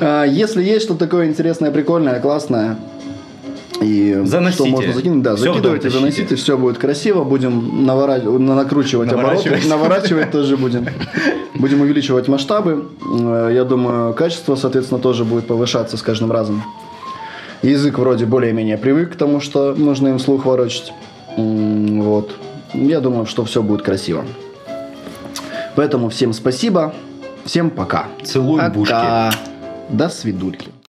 А, 0.01 0.23
Если 0.23 0.63
есть 0.63 0.85
что-то 0.85 1.01
такое 1.05 1.27
интересное, 1.27 1.71
прикольное, 1.71 2.19
классное, 2.19 2.77
и 3.81 4.19
Заносите. 4.23 4.63
что 4.63 4.65
можно 4.71 4.93
закинуть, 4.93 5.21
да, 5.23 5.35
Всё 5.35 5.43
в 5.53 5.61
дом 5.61 5.73
закидывайте, 5.73 5.89
заносите, 5.89 6.35
все 6.35 6.57
будет 6.57 6.77
красиво, 6.77 7.23
будем 7.23 7.85
навора- 7.85 8.21
на- 8.21 8.55
накручивать 8.55 9.11
обороты, 9.11 9.49
Наворачивать. 9.67 10.31
тоже 10.31 10.57
будем. 10.57 10.87
Будем 11.55 11.81
увеличивать 11.81 12.27
масштабы, 12.27 12.85
Э, 13.19 13.51
я 13.53 13.63
думаю, 13.65 14.13
качество, 14.13 14.55
соответственно, 14.55 14.99
тоже 15.01 15.25
будет 15.25 15.47
повышаться 15.47 15.97
с 15.97 16.01
каждым 16.01 16.31
разом. 16.31 16.63
Язык 17.61 17.99
вроде 17.99 18.25
более-менее 18.25 18.77
привык 18.77 19.13
к 19.13 19.15
тому, 19.15 19.41
что 19.41 19.73
нужно 19.75 20.07
им 20.09 20.19
слух 20.19 20.45
ворочать. 20.45 20.93
Вот. 21.35 22.35
Я 22.73 22.99
думаю, 22.99 23.25
что 23.25 23.45
все 23.45 23.61
будет 23.61 23.81
красиво. 23.81 24.25
Поэтому 25.75 26.09
всем 26.09 26.33
спасибо, 26.33 26.93
всем 27.45 27.69
пока. 27.69 28.07
Целуем 28.23 28.71
бушки. 28.71 28.93
Пока. 28.93 29.31
До 29.89 30.09
свидульки. 30.09 30.69